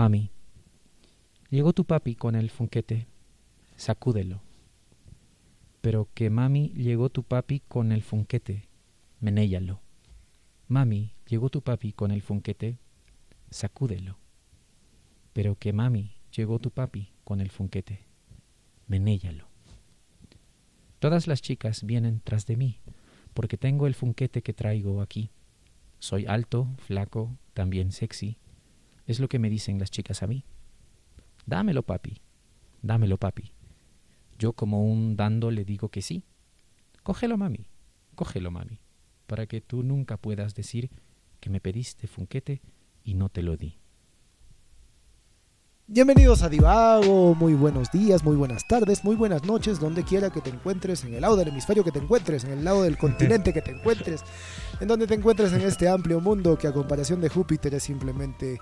Mami, 0.00 0.30
llegó 1.50 1.74
tu 1.74 1.84
papi 1.84 2.14
con 2.14 2.34
el 2.34 2.48
funquete, 2.48 3.06
sacúdelo. 3.76 4.40
Pero 5.82 6.08
que 6.14 6.30
mami, 6.30 6.68
llegó 6.68 7.10
tu 7.10 7.22
papi 7.22 7.60
con 7.68 7.92
el 7.92 8.02
funquete, 8.02 8.66
menéllalo. 9.20 9.82
Mami, 10.68 11.12
llegó 11.28 11.50
tu 11.50 11.60
papi 11.60 11.92
con 11.92 12.12
el 12.12 12.22
funquete, 12.22 12.78
sacúdelo. 13.50 14.16
Pero 15.34 15.56
que 15.56 15.74
mami, 15.74 16.12
llegó 16.34 16.58
tu 16.60 16.70
papi 16.70 17.12
con 17.22 17.42
el 17.42 17.50
funquete, 17.50 18.06
menéllalo. 18.86 19.48
Todas 20.98 21.26
las 21.26 21.42
chicas 21.42 21.84
vienen 21.84 22.22
tras 22.24 22.46
de 22.46 22.56
mí, 22.56 22.80
porque 23.34 23.58
tengo 23.58 23.86
el 23.86 23.94
funquete 23.94 24.40
que 24.40 24.54
traigo 24.54 25.02
aquí. 25.02 25.30
Soy 25.98 26.24
alto, 26.24 26.68
flaco, 26.78 27.36
también 27.52 27.92
sexy. 27.92 28.38
Es 29.10 29.18
lo 29.18 29.28
que 29.28 29.40
me 29.40 29.50
dicen 29.50 29.80
las 29.80 29.90
chicas 29.90 30.22
a 30.22 30.28
mí. 30.28 30.44
Dámelo, 31.44 31.82
papi. 31.82 32.20
Dámelo, 32.80 33.18
papi. 33.18 33.50
Yo 34.38 34.52
como 34.52 34.84
un 34.84 35.16
dando 35.16 35.50
le 35.50 35.64
digo 35.64 35.88
que 35.88 36.00
sí. 36.00 36.22
Cógelo, 37.02 37.36
mami. 37.36 37.66
Cógelo, 38.14 38.52
mami. 38.52 38.78
Para 39.26 39.46
que 39.46 39.60
tú 39.60 39.82
nunca 39.82 40.16
puedas 40.16 40.54
decir 40.54 40.90
que 41.40 41.50
me 41.50 41.60
pediste 41.60 42.06
funquete 42.06 42.60
y 43.02 43.14
no 43.14 43.30
te 43.30 43.42
lo 43.42 43.56
di. 43.56 43.79
Bienvenidos 45.92 46.44
a 46.44 46.48
Divago, 46.48 47.34
muy 47.34 47.54
buenos 47.54 47.90
días, 47.90 48.22
muy 48.22 48.36
buenas 48.36 48.64
tardes, 48.64 49.02
muy 49.02 49.16
buenas 49.16 49.44
noches, 49.44 49.80
donde 49.80 50.04
quiera 50.04 50.30
que 50.30 50.40
te 50.40 50.48
encuentres, 50.48 51.02
en 51.02 51.14
el 51.14 51.20
lado 51.20 51.34
del 51.34 51.48
hemisferio 51.48 51.82
que 51.82 51.90
te 51.90 51.98
encuentres, 51.98 52.44
en 52.44 52.52
el 52.52 52.64
lado 52.64 52.84
del 52.84 52.96
continente 52.96 53.52
que 53.52 53.60
te 53.60 53.72
encuentres, 53.72 54.22
en 54.78 54.86
donde 54.86 55.08
te 55.08 55.14
encuentres 55.14 55.52
en 55.52 55.62
este 55.62 55.88
amplio 55.88 56.20
mundo 56.20 56.56
que 56.56 56.68
a 56.68 56.72
comparación 56.72 57.20
de 57.20 57.28
Júpiter 57.28 57.74
es 57.74 57.82
simplemente 57.82 58.60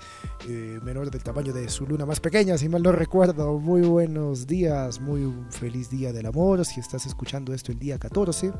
eh, 0.48 0.80
menor 0.82 1.10
del 1.10 1.22
tamaño 1.22 1.52
de 1.52 1.68
su 1.68 1.86
luna 1.86 2.06
más 2.06 2.18
pequeña, 2.18 2.56
si 2.56 2.66
mal 2.70 2.82
no 2.82 2.92
recuerdo. 2.92 3.58
Muy 3.58 3.82
buenos 3.82 4.46
días, 4.46 4.98
muy 4.98 5.30
feliz 5.50 5.90
día 5.90 6.14
del 6.14 6.24
amor, 6.24 6.64
si 6.64 6.80
estás 6.80 7.04
escuchando 7.04 7.52
esto 7.52 7.72
el 7.72 7.78
día 7.78 7.98
14, 7.98 8.54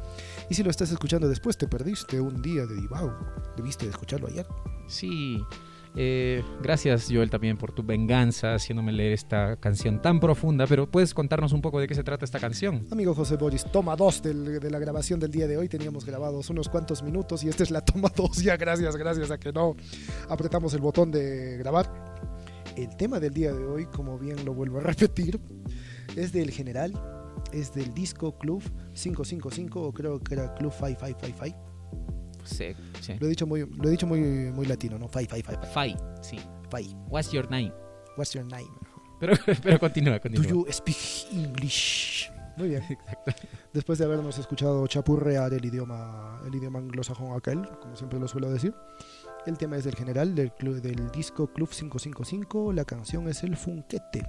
y 0.50 0.54
si 0.54 0.62
lo 0.62 0.68
estás 0.68 0.90
escuchando 0.90 1.26
después 1.26 1.56
te 1.56 1.68
perdiste 1.68 2.20
un 2.20 2.42
día 2.42 2.66
de 2.66 2.74
Divago, 2.74 3.16
debiste 3.56 3.86
de 3.86 3.92
escucharlo 3.92 4.26
ayer. 4.26 4.46
Sí, 4.88 5.42
eh, 5.96 6.42
gracias 6.62 7.08
Joel 7.10 7.30
también 7.30 7.56
por 7.56 7.72
tu 7.72 7.82
venganza 7.82 8.54
haciéndome 8.54 8.92
leer 8.92 9.12
esta 9.12 9.56
canción 9.56 10.00
tan 10.00 10.20
profunda, 10.20 10.66
pero 10.66 10.90
¿puedes 10.90 11.14
contarnos 11.14 11.52
un 11.52 11.60
poco 11.60 11.80
de 11.80 11.86
qué 11.86 11.94
se 11.94 12.04
trata 12.04 12.24
esta 12.24 12.38
canción? 12.38 12.86
Amigo 12.90 13.14
José 13.14 13.36
Boris, 13.36 13.64
toma 13.70 13.96
dos 13.96 14.22
de 14.22 14.70
la 14.70 14.78
grabación 14.78 15.20
del 15.20 15.30
día 15.30 15.46
de 15.46 15.56
hoy. 15.56 15.68
Teníamos 15.68 16.04
grabados 16.04 16.50
unos 16.50 16.68
cuantos 16.68 17.02
minutos 17.02 17.44
y 17.44 17.48
esta 17.48 17.62
es 17.62 17.70
la 17.70 17.80
toma 17.80 18.10
dos. 18.14 18.42
Ya 18.48 18.56
gracias, 18.56 18.96
gracias 18.96 19.30
a 19.30 19.38
que 19.38 19.52
no 19.52 19.76
apretamos 20.28 20.72
el 20.72 20.80
botón 20.80 21.10
de 21.10 21.58
grabar. 21.58 21.90
El 22.76 22.96
tema 22.96 23.18
del 23.20 23.34
día 23.34 23.52
de 23.52 23.64
hoy, 23.64 23.86
como 23.86 24.18
bien 24.18 24.44
lo 24.44 24.54
vuelvo 24.54 24.78
a 24.78 24.82
repetir, 24.82 25.40
es 26.16 26.32
del 26.32 26.50
general, 26.50 26.92
es 27.52 27.74
del 27.74 27.92
disco 27.92 28.38
Club 28.38 28.62
555 28.94 29.82
o 29.82 29.92
creo 29.92 30.20
que 30.20 30.34
era 30.34 30.54
Club 30.54 30.72
5555. 30.72 31.67
Sí, 32.48 32.74
sí. 33.00 33.14
Lo 33.18 33.26
he 33.26 33.30
dicho 33.30 33.46
muy, 33.46 33.60
lo 33.66 33.88
he 33.88 33.90
dicho 33.90 34.06
muy, 34.06 34.20
muy 34.20 34.66
latino, 34.66 34.98
¿no? 34.98 35.08
5555. 35.08 35.72
Fai, 35.72 35.96
sí. 36.22 36.38
Five. 36.70 36.94
What's 37.08 37.30
your 37.32 37.50
name? 37.50 37.72
What's 38.16 38.32
your 38.32 38.44
name? 38.44 38.68
Pero, 39.20 39.34
pero 39.62 39.78
continúa, 39.78 40.14
Do 40.14 40.20
continúa. 40.22 40.46
you 40.48 40.66
speak 40.70 40.96
English? 41.32 42.30
Muy 42.56 42.68
bien. 42.70 42.82
Exacto. 42.88 43.32
Después 43.72 43.98
de 43.98 44.04
habernos 44.04 44.36
escuchado 44.38 44.86
chapurrear 44.86 45.52
el 45.54 45.64
idioma, 45.64 46.40
el 46.46 46.54
idioma 46.54 46.78
anglosajón 46.80 47.36
aquel, 47.36 47.68
como 47.80 47.94
siempre 47.96 48.18
lo 48.18 48.26
suelo 48.28 48.50
decir. 48.50 48.74
El 49.46 49.56
tema 49.56 49.76
es 49.76 49.84
del 49.84 49.94
general 49.94 50.34
del, 50.34 50.52
clu- 50.54 50.80
del 50.80 51.10
disco 51.10 51.46
Club 51.52 51.68
555. 51.70 52.72
La 52.72 52.84
canción 52.84 53.28
es 53.28 53.44
El 53.44 53.56
Funquete, 53.56 54.26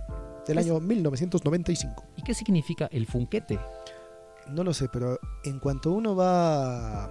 del 0.47 0.57
año 0.59 0.79
1995. 0.79 2.03
¿Y 2.17 2.21
qué 2.23 2.33
significa 2.33 2.87
el 2.91 3.05
funquete? 3.07 3.59
No 4.51 4.63
lo 4.63 4.73
sé, 4.73 4.87
pero 4.89 5.19
en 5.43 5.59
cuanto 5.59 5.91
uno 5.91 6.15
va, 6.15 7.09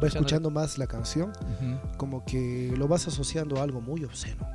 va 0.00 0.08
Escuchando- 0.08 0.50
más 0.50 0.78
la 0.78 0.86
canción, 0.86 1.32
como 1.96 2.24
que 2.24 2.72
lo 2.76 2.88
vas 2.88 3.06
asociando 3.08 3.58
a 3.58 3.62
algo 3.62 3.80
muy 3.80 4.04
obsceno. 4.04 4.46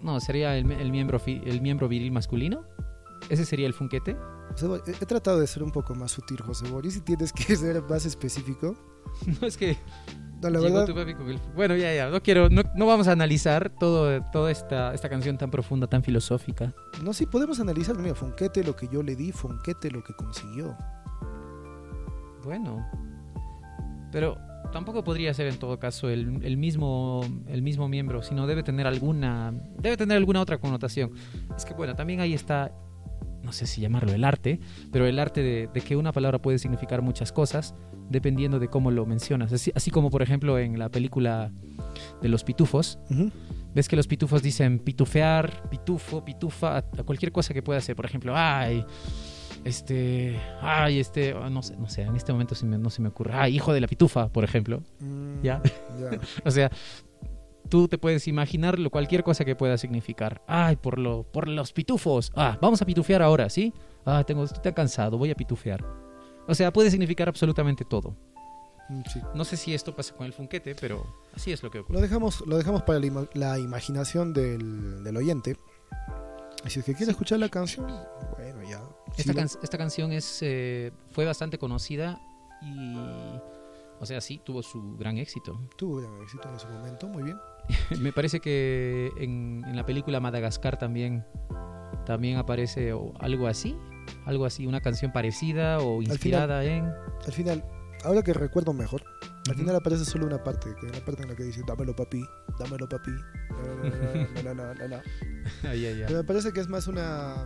No, 0.00 0.20
sería 0.20 0.56
el, 0.56 0.70
el 0.70 0.90
miembro 0.90 1.18
fi- 1.18 1.42
el 1.46 1.60
miembro 1.62 1.88
viril 1.88 2.12
masculino. 2.12 2.64
¿Ese 3.30 3.44
sería 3.46 3.66
el 3.66 3.72
funquete? 3.72 4.16
He, 4.86 5.06
tratado 5.06 5.40
de 5.40 5.46
ser 5.46 5.62
un 5.62 5.70
poco 5.70 5.94
más 5.94 6.10
sutil, 6.12 6.40
José 6.42 6.68
Boris, 6.68 6.96
y 6.96 7.00
tienes 7.00 7.32
que 7.32 7.56
ser 7.56 7.82
más 7.82 8.04
específico. 8.06 8.74
No 9.40 9.46
es 9.46 9.56
que 9.56 9.78
No, 10.42 10.50
la 10.50 10.60
verdad, 10.60 10.86
tu 10.86 10.94
Bueno, 11.54 11.74
ya, 11.76 11.94
ya. 11.94 12.10
No 12.10 12.22
quiero, 12.22 12.48
no, 12.50 12.62
no 12.74 12.84
vamos 12.86 13.08
a 13.08 13.12
analizar 13.12 13.70
todo, 13.78 14.20
toda 14.30 14.50
esta, 14.50 14.92
esta 14.92 15.08
canción 15.08 15.38
tan 15.38 15.50
profunda, 15.50 15.86
tan 15.86 16.02
filosófica. 16.02 16.74
no, 17.02 17.12
sí, 17.14 17.24
podemos 17.26 17.58
analizar. 17.60 17.96
Mira, 17.96 18.14
Fonquete 18.14 18.62
lo 18.62 18.76
que 18.76 18.88
yo 18.88 19.02
le 19.02 19.16
di, 19.16 19.32
Fonquete 19.32 19.90
lo 19.90 20.02
que 20.04 20.12
consiguió. 20.14 20.76
Bueno, 22.42 22.86
pero 24.14 24.38
tampoco 24.72 25.02
podría 25.02 25.34
ser 25.34 25.48
en 25.48 25.58
todo 25.58 25.78
caso 25.80 26.08
el, 26.08 26.38
el 26.44 26.56
mismo 26.56 27.20
el 27.48 27.62
mismo 27.62 27.88
miembro, 27.88 28.22
sino 28.22 28.46
debe 28.46 28.62
tener 28.62 28.86
alguna 28.86 29.52
debe 29.80 29.96
tener 29.96 30.16
alguna 30.16 30.40
otra 30.40 30.58
connotación. 30.58 31.10
Es 31.56 31.64
que 31.64 31.74
bueno, 31.74 31.94
también 31.96 32.20
ahí 32.20 32.32
está 32.32 32.72
no 33.42 33.52
sé 33.52 33.66
si 33.66 33.80
llamarlo 33.82 34.12
el 34.12 34.24
arte, 34.24 34.60
pero 34.92 35.06
el 35.06 35.18
arte 35.18 35.42
de, 35.42 35.68
de 35.74 35.80
que 35.82 35.96
una 35.96 36.12
palabra 36.12 36.38
puede 36.40 36.58
significar 36.58 37.02
muchas 37.02 37.32
cosas 37.32 37.74
dependiendo 38.08 38.58
de 38.58 38.68
cómo 38.68 38.90
lo 38.92 39.04
mencionas. 39.04 39.52
Así, 39.52 39.72
así 39.74 39.90
como 39.90 40.10
por 40.10 40.22
ejemplo 40.22 40.58
en 40.58 40.78
la 40.78 40.88
película 40.88 41.50
de 42.22 42.28
los 42.28 42.44
pitufos, 42.44 42.98
Ujú. 43.10 43.30
ves 43.74 43.88
que 43.88 43.96
los 43.96 44.06
pitufos 44.06 44.42
dicen 44.42 44.78
pitufear, 44.78 45.68
pitufo, 45.70 46.24
pitufa, 46.24 46.76
a, 46.76 46.78
a 46.78 47.02
cualquier 47.02 47.32
cosa 47.32 47.52
que 47.52 47.62
pueda 47.62 47.80
ser. 47.80 47.96
Por 47.96 48.06
ejemplo, 48.06 48.32
ay, 48.36 48.84
este, 49.64 50.38
ay, 50.60 51.00
este, 51.00 51.34
oh, 51.34 51.48
no 51.50 51.62
sé, 51.62 51.76
no 51.76 51.88
sé, 51.88 52.02
en 52.02 52.16
este 52.16 52.32
momento 52.32 52.54
se 52.54 52.66
me- 52.66 52.78
no 52.78 52.90
se 52.90 53.00
me 53.02 53.08
ocurre. 53.08 53.32
Ay, 53.34 53.56
hijo 53.56 53.72
de 53.72 53.80
la 53.80 53.86
pitufa, 53.88 54.28
por 54.28 54.44
ejemplo. 54.44 54.82
Mm, 55.00 55.42
Ya. 55.42 55.60
O 56.44 56.50
sea, 56.50 56.70
tú 57.68 57.88
te 57.88 57.96
puedes 57.98 58.28
imaginar 58.28 58.78
lo- 58.78 58.90
cualquier 58.90 59.22
cosa 59.24 59.44
que 59.44 59.56
pueda 59.56 59.78
significar. 59.78 60.42
Ay, 60.46 60.76
por, 60.76 60.98
lo, 60.98 61.22
por 61.24 61.48
los 61.48 61.72
pitufos. 61.72 62.30
Ah, 62.36 62.58
vamos 62.60 62.82
a 62.82 62.86
pitufear 62.86 63.22
ahora, 63.22 63.48
¿sí? 63.48 63.72
Ah, 64.04 64.22
tengo, 64.26 64.44
estoy 64.44 64.62
tan 64.62 64.74
cansado, 64.74 65.16
voy 65.18 65.30
a 65.30 65.34
pitufear. 65.34 65.84
O 66.46 66.54
sea, 66.54 66.72
puede 66.72 66.90
significar 66.90 67.28
absolutamente 67.28 67.84
todo. 67.86 68.14
Mm, 68.90 69.00
sí. 69.10 69.20
No 69.34 69.44
sé 69.46 69.56
si 69.56 69.72
esto 69.72 69.96
pasa 69.96 70.14
con 70.14 70.26
el 70.26 70.34
funquete, 70.34 70.74
pero 70.78 71.06
así 71.34 71.52
es 71.52 71.62
lo 71.62 71.70
que 71.70 71.78
ocurre. 71.78 71.94
Lo 71.96 72.02
dejamos, 72.02 72.42
lo 72.46 72.58
dejamos 72.58 72.82
para 72.82 72.98
la, 72.98 73.06
ima- 73.06 73.28
la 73.32 73.58
imaginación 73.58 74.34
del, 74.34 75.02
del 75.02 75.16
oyente. 75.16 75.56
Si 76.66 76.80
es 76.80 76.84
que 76.84 76.94
quiere 76.94 77.12
escuchar 77.12 77.38
la 77.38 77.48
canción, 77.48 77.86
bueno, 78.36 78.62
ya. 78.68 78.80
Esta, 79.16 79.34
can- 79.34 79.48
esta 79.62 79.78
canción 79.78 80.12
es, 80.12 80.38
eh, 80.42 80.92
fue 81.10 81.24
bastante 81.24 81.58
conocida 81.58 82.20
y, 82.62 82.96
o 84.00 84.06
sea, 84.06 84.20
sí, 84.20 84.40
tuvo 84.44 84.62
su 84.62 84.96
gran 84.96 85.18
éxito. 85.18 85.60
tuvo 85.76 85.96
gran 86.00 86.14
éxito 86.22 86.48
en 86.48 86.54
ese 86.56 86.66
momento, 86.68 87.08
muy 87.08 87.22
bien. 87.22 87.38
Me 88.00 88.12
parece 88.12 88.40
que 88.40 89.10
en, 89.18 89.62
en 89.66 89.76
la 89.76 89.86
película 89.86 90.20
Madagascar 90.20 90.78
también, 90.78 91.24
también 92.06 92.36
aparece 92.38 92.92
algo 93.20 93.46
así, 93.46 93.76
algo 94.26 94.44
así, 94.46 94.66
una 94.66 94.80
canción 94.80 95.12
parecida 95.12 95.78
o 95.78 96.02
inspirada 96.02 96.64
en... 96.64 96.86
Al 97.26 97.32
final, 97.32 97.64
ahora 98.04 98.22
que 98.22 98.34
recuerdo 98.34 98.72
mejor, 98.72 99.02
al 99.46 99.52
Ujú. 99.52 99.60
final 99.60 99.76
aparece 99.76 100.04
solo 100.04 100.26
una 100.26 100.42
parte, 100.42 100.74
que 100.80 100.86
es 100.86 100.98
la 100.98 101.04
parte 101.04 101.22
en 101.22 101.28
la 101.28 101.36
que 101.36 101.44
dice, 101.44 101.62
dámelo 101.66 101.94
papi, 101.94 102.22
dámelo 102.58 102.88
papi. 102.88 103.12
No, 104.44 104.52
no. 104.54 104.64
Ay, 105.62 105.86
ay, 105.86 105.86
ay. 105.86 106.04
Pero 106.06 106.18
me 106.18 106.24
parece 106.24 106.52
que 106.52 106.60
es 106.60 106.68
más 106.68 106.86
una 106.86 107.44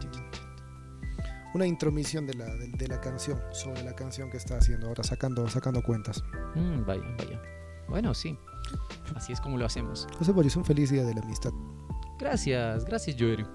una 1.55 1.67
intromisión 1.67 2.27
de 2.27 2.35
la, 2.35 2.47
de, 2.55 2.69
de 2.69 2.89
la 2.89 3.01
canción, 3.01 3.41
sobre 3.53 3.83
la 3.83 3.95
canción 3.95 4.31
que 4.31 4.37
está 4.37 4.57
haciendo 4.59 4.89
ahora, 4.89 5.03
sacando, 5.05 5.49
sacando 5.49 5.83
cuentas. 5.83 6.23
Mm, 6.55 6.85
vaya, 6.85 7.03
vaya. 7.19 7.43
Bueno, 7.89 8.13
sí, 8.15 8.37
así 9.15 9.33
es 9.33 9.41
como 9.41 9.57
lo 9.57 9.65
hacemos. 9.65 10.07
José 10.19 10.33
Boris, 10.33 10.57
un 10.57 10.65
feliz 10.65 10.91
día 10.91 11.05
de 11.05 11.15
la 11.15 11.21
amistad. 11.23 11.53
Gracias, 12.19 12.85
gracias, 12.85 13.17
Joel. 13.19 13.47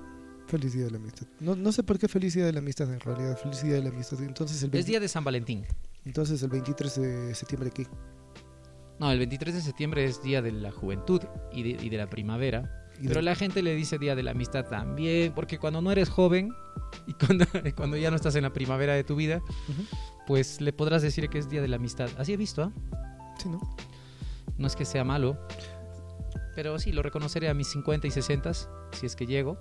Feliz 0.48 0.74
día 0.74 0.86
de 0.86 0.92
la 0.92 0.98
amistad. 0.98 1.28
No, 1.40 1.56
no 1.56 1.72
sé 1.72 1.84
por 1.84 1.98
qué 2.00 2.08
feliz 2.08 2.34
día 2.34 2.46
de 2.46 2.54
la 2.54 2.60
amistad 2.60 2.92
en 2.92 3.00
realidad. 3.00 3.38
Feliz 3.38 3.62
día 3.64 3.74
de 3.76 3.84
la 3.84 3.90
amistad. 3.90 4.22
Entonces 4.22 4.62
el, 4.64 4.68
Es 4.70 4.72
20 4.72 4.90
día 4.92 5.00
de 5.00 5.08
San 5.08 5.24
Valentín. 5.24 5.66
entonces 6.06 6.42
el 6.44 6.50
23 6.50 6.96
de 7.02 7.36
septiembre, 7.36 7.72
¿qué? 7.72 7.88
No, 9.00 9.12
el 9.12 9.18
23 9.20 9.56
de 9.56 9.62
septiembre 9.62 10.06
es 10.06 10.22
día 10.22 10.42
de 10.42 10.52
la 10.52 10.72
juventud 10.72 11.22
y 11.52 11.64
de, 11.64 11.84
y 11.84 11.90
de 11.90 11.98
la 11.98 12.10
primavera. 12.10 12.83
Y 13.04 13.08
Pero 13.10 13.22
la 13.22 13.36
gente 13.36 13.62
le 13.62 13.76
dice 13.76 13.98
Día 14.00 14.16
de 14.16 14.24
la 14.24 14.32
Amistad 14.32 14.66
también, 14.66 15.34
porque 15.34 15.58
cuando 15.60 15.82
no 15.82 15.92
eres 15.92 16.10
joven 16.10 16.54
y 17.06 17.14
cuando, 17.26 17.46
cuando 17.76 17.98
ya 17.98 18.10
no 18.10 18.16
estás 18.16 18.36
en 18.36 18.44
la 18.44 18.54
primavera 18.54 18.94
de 18.94 19.04
tu 19.04 19.16
vida, 19.16 19.42
pues 20.26 20.62
le 20.62 20.72
podrás 20.74 21.02
decir 21.02 21.28
que 21.30 21.38
es 21.38 21.50
Día 21.50 21.62
de 21.62 21.68
la 21.68 21.76
Amistad. 21.76 22.10
Así 22.18 22.34
he 22.34 22.38
visto, 22.38 22.64
¿ah? 22.64 22.72
Sí, 23.38 23.50
¿no? 23.50 23.60
No 24.58 24.68
es 24.68 24.76
que 24.76 24.86
sea 24.86 25.04
malo, 25.04 25.38
pero 26.56 26.78
sí, 26.80 26.92
lo 26.92 27.02
reconoceré 27.02 27.50
a 27.50 27.54
mis 27.54 27.68
50 27.70 28.08
y 28.08 28.12
60, 28.12 28.52
si 28.54 29.06
es 29.06 29.16
que 29.16 29.26
llego. 29.26 29.58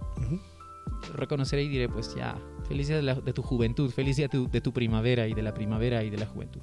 Lo 1.08 1.14
reconoceré 1.14 1.62
y 1.64 1.68
diré, 1.68 1.88
pues 1.88 2.14
ya, 2.14 2.36
feliz 2.68 2.86
día 2.88 2.96
de, 2.96 3.02
la- 3.02 3.14
de 3.14 3.32
tu 3.32 3.42
juventud, 3.42 3.90
feliz 3.90 4.16
día 4.16 4.26
de 4.26 4.38
tu, 4.38 4.48
de 4.50 4.60
tu 4.60 4.72
primavera 4.72 5.26
y 5.26 5.34
de 5.34 5.42
la 5.42 5.52
primavera 5.54 6.04
y 6.04 6.10
de 6.10 6.18
la 6.18 6.26
juventud. 6.26 6.60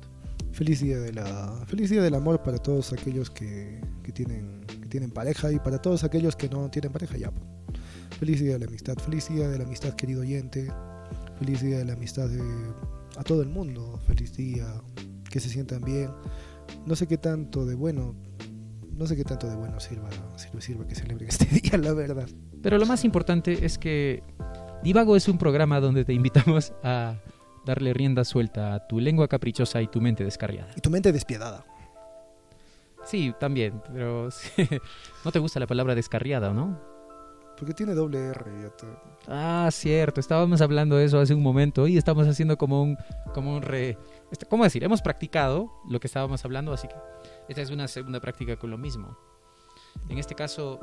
Feliz 0.54 0.80
día 0.82 1.00
de 1.00 1.14
la 1.14 1.64
feliz 1.68 1.90
día 1.90 2.02
del 2.02 2.16
amor 2.16 2.42
para 2.42 2.58
todos 2.58 2.92
aquellos 2.94 3.30
que, 3.30 3.82
que 4.04 4.12
tienen 4.12 4.62
que 4.90 4.94
tienen 4.98 5.12
pareja 5.12 5.52
y 5.52 5.60
para 5.60 5.80
todos 5.80 6.04
aquellos 6.04 6.36
que 6.36 6.50
no 6.50 6.70
tienen 6.70 6.92
pareja 6.92 7.18
ya. 7.18 7.32
pues. 7.32 7.46
Feliz 8.20 8.42
día 8.42 8.54
de 8.54 8.60
la 8.60 8.66
amistad, 8.66 8.96
feliz 8.98 9.30
día 9.30 9.48
de 9.48 9.58
la 9.58 9.64
amistad, 9.64 9.94
querido 9.94 10.22
oyente. 10.22 10.68
Feliz 11.38 11.62
día 11.62 11.78
de 11.78 11.86
la 11.86 11.94
amistad 11.94 12.28
de, 12.28 12.42
a 13.16 13.24
todo 13.24 13.42
el 13.42 13.50
mundo. 13.50 14.00
Feliz 14.08 14.36
día, 14.36 14.66
que 15.30 15.40
se 15.40 15.50
sientan 15.50 15.82
bien. 15.82 16.10
No 16.86 16.96
sé 16.96 17.08
qué 17.08 17.18
tanto 17.18 17.66
de 17.66 17.76
bueno, 17.76 18.16
no 18.92 19.06
sé 19.06 19.16
qué 19.16 19.24
tanto 19.24 19.48
de 19.48 19.56
bueno 19.56 19.80
sirva, 19.80 20.10
sirva, 20.36 20.60
sirva 20.60 20.88
que 20.88 20.96
celebren 20.96 21.30
este 21.30 21.46
día, 21.46 21.78
la 21.78 21.94
verdad. 21.94 22.28
Pero 22.62 22.78
lo 22.78 22.86
más 22.86 23.06
importante 23.06 23.66
es 23.66 23.78
que 23.78 24.24
Divago 24.84 25.16
es 25.16 25.28
un 25.28 25.38
programa 25.38 25.80
donde 25.80 26.04
te 26.04 26.14
invitamos 26.14 26.74
a 26.84 27.22
darle 27.66 27.94
rienda 27.94 28.26
suelta 28.26 28.74
a 28.74 28.88
tu 28.88 29.00
lengua 29.00 29.28
caprichosa 29.28 29.82
y 29.82 29.88
tu 29.88 30.02
mente 30.02 30.24
descarriada. 30.24 30.72
Y 30.76 30.82
tu 30.82 30.90
mente 30.90 31.12
despiadada. 31.12 31.64
Sí, 33.06 33.34
también, 33.40 33.82
pero 33.92 34.30
sí. 34.32 34.68
no 35.26 35.32
te 35.32 35.40
gusta 35.40 35.60
la 35.60 35.68
palabra 35.68 35.96
descarriada, 35.96 36.54
¿no? 36.54 36.80
Porque 37.58 37.74
tiene 37.74 37.94
doble 37.94 38.28
R. 38.28 38.46
ya 38.62 38.70
te- 38.70 38.88
Ah, 39.28 39.68
cierto, 39.72 40.20
estábamos 40.22 40.62
hablando 40.62 40.96
de 40.96 41.06
eso 41.06 41.20
hace 41.20 41.34
un 41.34 41.44
momento 41.44 41.88
y 41.88 41.98
estamos 41.98 42.26
haciendo 42.28 42.58
como 42.58 42.82
un, 42.82 42.98
como 43.34 43.56
un 43.56 43.62
re... 43.62 43.98
este, 44.32 44.46
¿Cómo 44.46 44.64
decir? 44.64 44.82
Hemos 44.84 45.02
practicado 45.02 45.70
lo 45.90 46.00
que 46.00 46.08
estábamos 46.08 46.44
hablando, 46.46 46.72
así 46.72 46.88
que 46.88 46.96
esta 47.50 47.62
es 47.62 47.70
una 47.70 47.88
segunda 47.90 48.22
práctica 48.22 48.56
con 48.56 48.70
lo 48.70 48.78
mismo. 48.78 49.18
En 50.08 50.18
este 50.20 50.36
caso, 50.36 50.80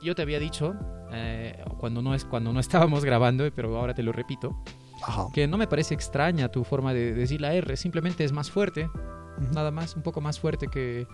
yo 0.00 0.14
te 0.14 0.22
había 0.22 0.38
dicho, 0.38 0.74
eh, 1.10 1.64
cuando, 1.78 2.00
no 2.00 2.14
es, 2.14 2.24
cuando 2.24 2.52
no 2.52 2.60
estábamos 2.60 3.04
grabando, 3.04 3.44
pero 3.52 3.76
ahora 3.76 3.92
te 3.94 4.04
lo 4.04 4.12
repito, 4.12 4.56
Ajá. 5.02 5.26
que 5.34 5.48
no 5.48 5.56
me 5.58 5.66
parece 5.66 5.94
extraña 5.94 6.48
tu 6.48 6.62
forma 6.62 6.94
de 6.94 7.12
decir 7.12 7.40
la 7.40 7.54
R, 7.54 7.76
simplemente 7.76 8.22
es 8.22 8.30
más 8.30 8.52
fuerte, 8.52 8.88
Nada 9.52 9.70
más, 9.70 9.96
un 9.96 10.02
poco 10.02 10.20
más 10.20 10.38
fuerte 10.38 10.68
que, 10.68 11.06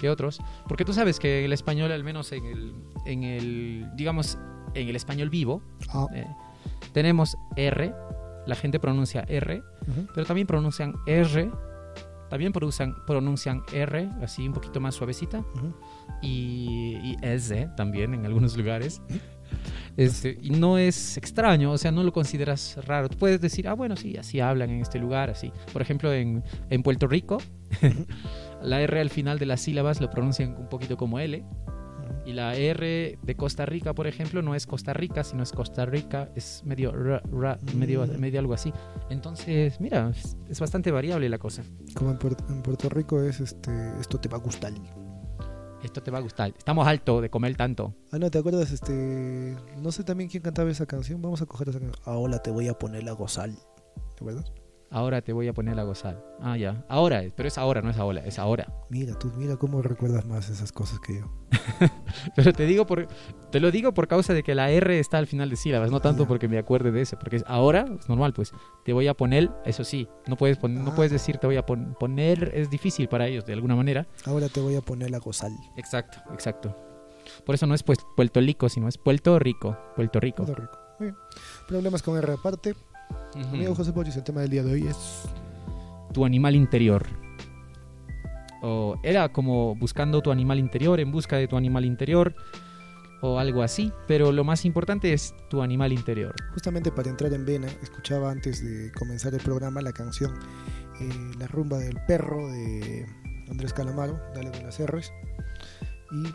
que 0.00 0.10
otros. 0.10 0.40
Porque 0.66 0.84
tú 0.84 0.92
sabes 0.92 1.18
que 1.18 1.44
el 1.44 1.52
español, 1.52 1.92
al 1.92 2.04
menos 2.04 2.32
en 2.32 2.44
el, 2.44 2.74
en 3.06 3.22
el 3.24 3.86
digamos, 3.94 4.38
en 4.74 4.88
el 4.88 4.96
español 4.96 5.30
vivo, 5.30 5.62
Ah, 5.90 6.06
eh, 6.14 6.26
tenemos 6.92 7.36
R, 7.56 7.94
la 8.46 8.54
gente 8.54 8.78
pronuncia 8.80 9.24
R, 9.28 9.62
pero 10.14 10.26
también 10.26 10.46
pronuncian 10.46 10.94
R, 11.06 11.50
también 12.28 12.52
pronuncian, 12.52 12.94
pronuncian 13.06 13.62
R, 13.72 14.10
así 14.22 14.46
un 14.46 14.52
poquito 14.54 14.80
más 14.80 14.94
suavecita, 14.94 15.42
y, 16.20 16.96
y 17.02 17.16
S 17.22 17.70
también 17.76 18.14
en 18.14 18.26
algunos 18.26 18.56
lugares. 18.56 19.00
Este, 19.98 20.38
y 20.40 20.50
no 20.50 20.78
es 20.78 21.16
extraño, 21.16 21.72
o 21.72 21.76
sea, 21.78 21.90
no 21.92 22.02
lo 22.04 22.12
consideras 22.12 22.78
raro. 22.86 23.08
Tú 23.08 23.18
puedes 23.18 23.40
decir, 23.40 23.66
ah, 23.68 23.74
bueno, 23.74 23.96
sí, 23.96 24.16
así 24.16 24.38
hablan 24.40 24.70
en 24.70 24.80
este 24.80 24.98
lugar, 24.98 25.28
así. 25.28 25.52
Por 25.72 25.82
ejemplo, 25.82 26.12
en, 26.12 26.42
en 26.70 26.82
Puerto 26.84 27.06
Rico, 27.08 27.38
la 28.62 28.80
R 28.80 29.00
al 29.00 29.10
final 29.10 29.38
de 29.38 29.46
las 29.46 29.60
sílabas 29.60 30.00
lo 30.00 30.08
pronuncian 30.08 30.54
un 30.56 30.68
poquito 30.68 30.96
como 30.96 31.18
L, 31.18 31.44
y 32.24 32.32
la 32.32 32.54
R 32.54 33.18
de 33.22 33.34
Costa 33.34 33.64
Rica, 33.66 33.94
por 33.94 34.06
ejemplo, 34.06 34.40
no 34.42 34.54
es 34.54 34.66
Costa 34.66 34.92
Rica, 34.92 35.24
sino 35.24 35.42
es 35.42 35.50
Costa 35.52 35.84
Rica, 35.86 36.30
es 36.36 36.62
medio, 36.64 36.92
ra- 36.92 37.22
ra- 37.32 37.58
medio, 37.74 38.06
Mm. 38.06 38.18
medio 38.20 38.38
algo 38.40 38.54
así. 38.54 38.72
Entonces, 39.10 39.80
mira, 39.80 40.10
es, 40.10 40.36
es 40.48 40.60
bastante 40.60 40.90
variable 40.90 41.28
la 41.28 41.38
cosa. 41.38 41.62
Como 41.94 42.10
en, 42.10 42.18
Puer- 42.18 42.36
en 42.50 42.62
Puerto 42.62 42.88
Rico 42.88 43.20
es 43.22 43.40
este, 43.40 43.72
esto 44.00 44.18
te 44.18 44.28
va 44.28 44.36
a 44.36 44.40
gustar. 44.40 44.72
Esto 45.82 46.02
te 46.02 46.10
va 46.10 46.18
a 46.18 46.20
gustar. 46.20 46.52
Estamos 46.56 46.86
alto 46.86 47.20
de 47.20 47.30
comer 47.30 47.56
tanto. 47.56 47.94
Ah, 48.10 48.18
no, 48.18 48.30
¿te 48.30 48.38
acuerdas? 48.38 48.72
Este, 48.72 49.56
no 49.76 49.92
sé 49.92 50.02
también 50.02 50.28
quién 50.28 50.42
cantaba 50.42 50.70
esa 50.70 50.86
canción. 50.86 51.22
Vamos 51.22 51.40
a 51.40 51.46
coger 51.46 51.68
esa 51.68 51.78
canción. 51.78 52.02
Ahora 52.04 52.42
te 52.42 52.50
voy 52.50 52.68
a 52.68 52.74
poner 52.74 53.04
la 53.04 53.12
gozal. 53.12 53.54
¿Te 53.54 54.24
acuerdas? 54.24 54.52
Ahora 54.90 55.20
te 55.20 55.34
voy 55.34 55.46
a 55.48 55.52
poner 55.52 55.78
a 55.78 55.82
gozar. 55.82 56.24
Ah, 56.40 56.56
ya. 56.56 56.82
Ahora, 56.88 57.22
pero 57.36 57.46
es 57.48 57.58
ahora, 57.58 57.82
no 57.82 57.90
es 57.90 57.98
ahora, 57.98 58.22
es 58.24 58.38
ahora. 58.38 58.72
Mira, 58.88 59.18
tú, 59.18 59.30
mira 59.36 59.56
cómo 59.56 59.82
recuerdas 59.82 60.24
más 60.24 60.48
esas 60.48 60.72
cosas 60.72 60.98
que 61.00 61.18
yo. 61.20 61.26
Pero 62.36 62.52
te 62.54 62.64
digo 62.64 62.86
por, 62.86 63.06
te 63.50 63.60
lo 63.60 63.70
digo 63.70 63.92
por 63.92 64.08
causa 64.08 64.32
de 64.32 64.42
que 64.42 64.54
la 64.54 64.70
R 64.70 64.98
está 64.98 65.18
al 65.18 65.26
final 65.26 65.50
de 65.50 65.56
sílabas, 65.56 65.90
no 65.90 66.00
tanto 66.00 66.22
Ya. 66.22 66.28
porque 66.28 66.48
me 66.48 66.56
acuerde 66.58 66.90
de 66.90 67.02
eso, 67.02 67.18
porque 67.18 67.36
es 67.36 67.44
ahora, 67.46 67.84
es 68.00 68.08
normal, 68.08 68.32
pues. 68.32 68.52
Te 68.84 68.92
voy 68.94 69.08
a 69.08 69.14
poner, 69.14 69.50
eso 69.66 69.84
sí, 69.84 70.08
no 70.26 70.36
puedes 70.36 70.56
pon- 70.56 70.82
no 70.82 70.92
Ah. 70.92 70.94
puedes 70.94 71.12
decir 71.12 71.36
te 71.38 71.46
voy 71.46 71.56
a 71.56 71.66
pon- 71.66 71.94
poner, 72.00 72.52
es 72.54 72.70
difícil 72.70 73.08
para 73.08 73.26
ellos 73.26 73.44
de 73.44 73.52
alguna 73.52 73.76
manera. 73.76 74.06
Ahora 74.24 74.48
te 74.48 74.60
voy 74.60 74.76
a 74.76 74.80
poner 74.80 75.10
la 75.10 75.18
gozal. 75.18 75.52
Exacto, 75.76 76.18
exacto. 76.32 76.74
Por 77.44 77.54
eso 77.54 77.66
no 77.66 77.74
es 77.74 77.82
pues 77.82 77.98
Puerto 78.16 78.40
Rico, 78.40 78.68
sino 78.70 78.88
es 78.88 78.96
Puerto 78.96 79.38
Rico, 79.38 79.76
Puerto 79.96 80.18
Rico. 80.18 80.44
Puerto 80.46 80.62
Rico. 80.62 80.78
Muy 80.98 81.08
bien. 81.08 81.16
Problemas 81.68 82.02
con 82.02 82.16
R 82.16 82.32
aparte. 82.32 82.74
Ujú. 83.34 83.48
Amigo 83.54 83.74
José 83.74 83.90
Boris, 83.92 84.16
el 84.16 84.24
tema 84.24 84.40
del 84.40 84.50
día 84.50 84.62
de 84.62 84.72
hoy 84.72 84.86
es 84.86 85.24
tu 86.12 86.24
animal 86.24 86.54
interior. 86.54 87.06
O 88.62 88.98
era 89.02 89.28
como 89.28 89.76
buscando 89.76 90.20
tu 90.20 90.30
animal 90.32 90.58
interior, 90.58 90.98
en 90.98 91.12
busca 91.12 91.36
de 91.36 91.46
tu 91.46 91.56
animal 91.56 91.84
interior, 91.84 92.34
o 93.22 93.38
algo 93.38 93.62
así. 93.62 93.92
Pero 94.08 94.32
lo 94.32 94.42
más 94.44 94.64
importante 94.64 95.12
es 95.12 95.34
tu 95.48 95.62
animal 95.62 95.92
interior. 95.92 96.34
justamente 96.52 96.90
para 96.90 97.08
entrar 97.10 97.32
en 97.32 97.44
vena. 97.44 97.68
Escuchaba 97.82 98.30
antes 98.30 98.64
de 98.64 98.90
comenzar 98.92 99.34
el 99.34 99.40
programa 99.40 99.80
la 99.80 99.92
canción 99.92 100.32
eh, 101.00 101.32
La 101.38 101.46
rumba 101.46 101.78
del 101.78 101.98
perro 102.06 102.50
de 102.50 103.06
Andrés 103.48 103.72
Calamaro, 103.72 104.18
Dale 104.34 104.50
con 104.50 104.64
las 104.64 104.80
R's. 104.84 105.12
Y 106.10 106.26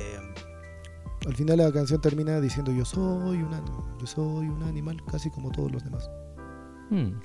eh, 0.00 0.18
al 1.28 1.36
final 1.36 1.58
la 1.58 1.70
canción 1.70 2.00
termina 2.00 2.40
diciendo 2.40 2.72
yo 2.72 2.86
soy 2.86 3.42
un 3.42 3.52
animal, 3.52 3.84
yo 4.00 4.06
soy 4.06 4.48
un 4.48 4.62
animal, 4.62 4.96
casi 5.10 5.30
como 5.30 5.50
todos 5.50 5.70
los 5.70 5.84
demás. 5.84 6.10
Hmm. 6.88 7.20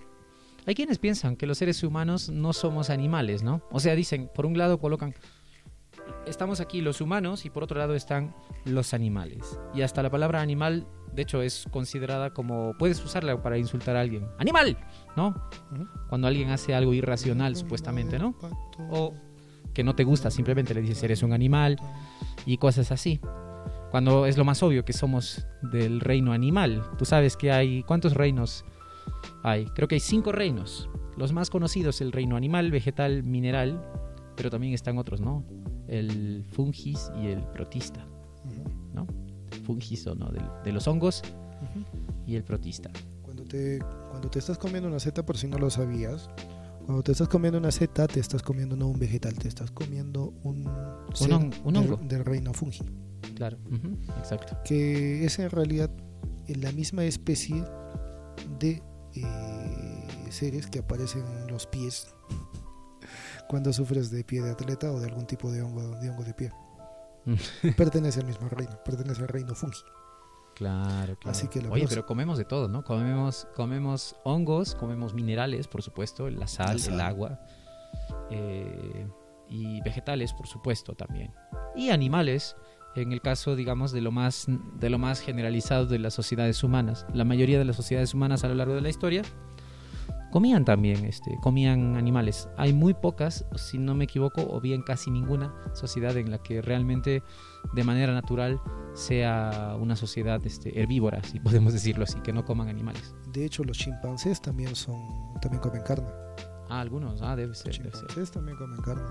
Hay 0.65 0.75
quienes 0.75 0.99
piensan 0.99 1.37
que 1.37 1.47
los 1.47 1.57
seres 1.57 1.81
humanos 1.83 2.29
no 2.29 2.51
somos 2.51 2.89
animales, 2.89 3.43
¿no? 3.43 3.61
O 3.71 3.79
sea, 3.79 3.95
dicen, 3.95 4.29
por 4.35 4.45
un 4.45 4.57
lado 4.57 4.77
colocan, 4.77 5.13
estamos 6.25 6.59
aquí 6.59 6.81
los 6.81 6.99
humanos 6.99 7.45
y 7.45 7.49
por 7.49 7.63
otro 7.63 7.79
lado 7.79 7.95
están 7.95 8.35
los 8.65 8.93
animales. 8.93 9.57
Y 9.73 9.83
hasta 9.83 10.03
la 10.03 10.09
palabra 10.09 10.41
animal, 10.41 10.85
de 11.13 11.21
hecho, 11.21 11.41
es 11.41 11.65
considerada 11.71 12.33
como, 12.33 12.73
puedes 12.77 13.03
usarla 13.05 13.41
para 13.41 13.57
insultar 13.57 13.95
a 13.95 14.01
alguien. 14.01 14.27
¡Animal! 14.37 14.77
¿No? 15.15 15.33
Cuando 16.09 16.27
alguien 16.27 16.49
hace 16.49 16.75
algo 16.75 16.93
irracional, 16.93 17.55
supuestamente, 17.55 18.19
¿no? 18.19 18.35
O 18.89 19.13
que 19.73 19.85
no 19.85 19.95
te 19.95 20.03
gusta, 20.03 20.29
simplemente 20.29 20.73
le 20.73 20.81
dices 20.81 21.01
eres 21.03 21.23
un 21.23 21.31
animal 21.31 21.77
y 22.45 22.57
cosas 22.57 22.91
así. 22.91 23.21
Cuando 23.93 24.25
es 24.25 24.39
lo 24.39 24.43
más 24.43 24.63
obvio 24.63 24.83
que 24.85 24.91
somos 24.91 25.45
del 25.61 25.99
reino 25.99 26.33
animal. 26.33 26.81
Tú 26.97 27.05
sabes 27.05 27.37
que 27.37 27.51
hay, 27.51 27.83
¿cuántos 27.83 28.15
reinos 28.15 28.65
hay? 29.43 29.65
Creo 29.65 29.87
que 29.87 29.93
hay 29.93 29.99
cinco 30.01 30.31
reinos. 30.31 30.89
Los 31.15 31.31
más 31.31 31.51
conocidos, 31.51 32.01
el 32.01 32.11
reino 32.11 32.35
animal, 32.35 32.71
vegetal, 32.71 33.21
mineral, 33.21 33.79
pero 34.35 34.49
también 34.49 34.73
están 34.73 34.97
otros, 34.97 35.21
¿no? 35.21 35.45
El 35.87 36.43
fungis 36.53 37.11
y 37.21 37.27
el 37.27 37.43
protista, 37.43 38.03
¿no? 38.95 39.05
Fungis 39.63 40.07
o 40.07 40.15
no, 40.15 40.31
del- 40.31 40.49
de, 40.63 40.71
los 40.71 40.87
hongos 40.87 41.21
y 42.25 42.33
el 42.35 42.43
protista. 42.43 42.89
Cuando 43.21 43.43
te, 43.43 43.77
cuando 44.09 44.27
te 44.27 44.39
estás 44.39 44.57
comiendo 44.57 44.89
una 44.89 44.99
seta, 44.99 45.23
por 45.23 45.37
si 45.37 45.45
no 45.45 45.59
lo 45.59 45.69
sabías, 45.69 46.31
cuando 46.85 47.03
te 47.03 47.11
estás 47.13 47.27
comiendo 47.27 47.57
una 47.57 47.71
seta, 47.71 48.07
te 48.07 48.19
estás 48.19 48.41
comiendo 48.41 48.75
no 48.75 48.87
un 48.87 48.99
vegetal, 48.99 49.37
te 49.37 49.47
estás 49.47 49.71
comiendo 49.71 50.33
un, 50.43 50.67
hongo. 50.67 51.97
del 51.97 52.25
reino 52.25 52.53
fungi. 52.53 52.83
Claro, 53.35 53.57
ujú, 53.71 53.97
exacto. 54.19 54.57
que 54.63 55.25
es 55.25 55.39
en 55.39 55.49
realidad 55.49 55.89
la 56.47 56.71
misma 56.71 57.05
especie 57.05 57.63
de 58.59 58.83
eh, 59.15 60.07
seres 60.29 60.67
que 60.67 60.79
aparecen 60.79 61.25
en 61.25 61.47
los 61.47 61.65
pies 61.67 62.07
cuando 63.47 63.71
sufres 63.71 64.11
de 64.11 64.23
pie 64.23 64.41
de 64.41 64.51
atleta 64.51 64.91
o 64.91 64.99
de 64.99 65.07
algún 65.07 65.25
tipo 65.25 65.51
de 65.51 65.61
hongo 65.61 65.99
de, 65.99 66.09
hongo 66.09 66.23
de 66.23 66.33
pie. 66.33 66.51
pertenece 67.77 68.19
al 68.19 68.27
mismo 68.27 68.49
reino, 68.49 68.77
pertenece 68.83 69.21
al 69.21 69.29
reino 69.29 69.55
fungi. 69.55 69.81
Claro, 70.55 71.15
claro. 71.17 71.31
Así 71.31 71.47
que 71.47 71.59
la 71.61 71.69
Oye, 71.69 71.81
próxima- 71.81 71.89
pero 71.89 72.05
comemos 72.05 72.37
de 72.37 72.45
todo, 72.45 72.67
¿no? 72.67 72.83
Comemos, 72.83 73.47
comemos 73.55 74.15
hongos, 74.23 74.75
comemos 74.75 75.13
minerales, 75.13 75.67
por 75.67 75.81
supuesto, 75.81 76.29
la 76.29 76.47
sal, 76.47 76.73
La 76.77 76.79
sal. 76.79 76.93
el 76.93 77.01
agua, 77.01 77.39
eh, 78.29 79.07
y 79.49 79.81
vegetales, 79.81 80.33
por 80.33 80.47
supuesto, 80.47 80.93
también. 80.95 81.33
Y 81.75 81.89
animales, 81.89 82.55
en 82.95 83.11
el 83.11 83.21
caso, 83.21 83.55
digamos, 83.55 83.91
de 83.91 84.01
lo 84.01 84.11
más, 84.11 84.45
de 84.47 84.89
lo 84.89 84.97
más 84.99 85.19
generalizado 85.19 85.85
de 85.85 85.99
las 85.99 86.13
sociedades 86.13 86.63
humanas. 86.63 87.05
La 87.13 87.23
mayoría 87.23 87.57
de 87.59 87.65
las 87.65 87.75
sociedades 87.75 88.13
humanas 88.13 88.43
a 88.43 88.47
lo 88.47 88.55
largo 88.55 88.75
de 88.75 88.81
la 88.81 88.89
historia 88.89 89.21
comían 90.33 90.65
también, 90.65 91.05
este, 91.05 91.37
comían 91.41 91.95
animales. 91.95 92.49
Hay 92.57 92.73
muy 92.73 92.95
pocas, 92.95 93.45
si 93.55 93.77
no 93.77 93.93
me 93.93 94.05
equivoco, 94.05 94.41
o 94.41 94.59
bien 94.59 94.81
casi 94.81 95.11
ninguna 95.11 95.53
sociedad 95.73 96.17
en 96.17 96.31
la 96.31 96.39
que 96.39 96.59
realmente 96.59 97.21
de 97.71 97.83
manera 97.83 98.13
natural 98.13 98.59
sea 98.95 99.77
una 99.79 99.95
sociedad 99.95 100.43
este, 100.43 100.81
herbívora, 100.81 101.21
si 101.23 101.39
podemos 101.39 101.71
decirlo 101.71 102.05
así, 102.05 102.19
que 102.21 102.33
no 102.33 102.45
coman 102.45 102.67
animales. 102.67 103.13
De 103.31 103.45
hecho, 103.45 103.63
los 103.63 103.77
chimpancés 103.77 104.41
también 104.41 104.75
son 104.75 104.99
también 105.39 105.61
comen 105.61 105.83
carne. 105.83 106.09
Ah, 106.67 106.79
algunos, 106.79 107.21
ah, 107.21 107.35
debe 107.35 107.49
Los 107.49 107.59
ser, 107.59 107.77
debe 107.77 107.91
ser. 107.91 107.99
chimpancés 107.99 108.31
también 108.31 108.57
comen 108.57 108.81
carne. 108.81 109.03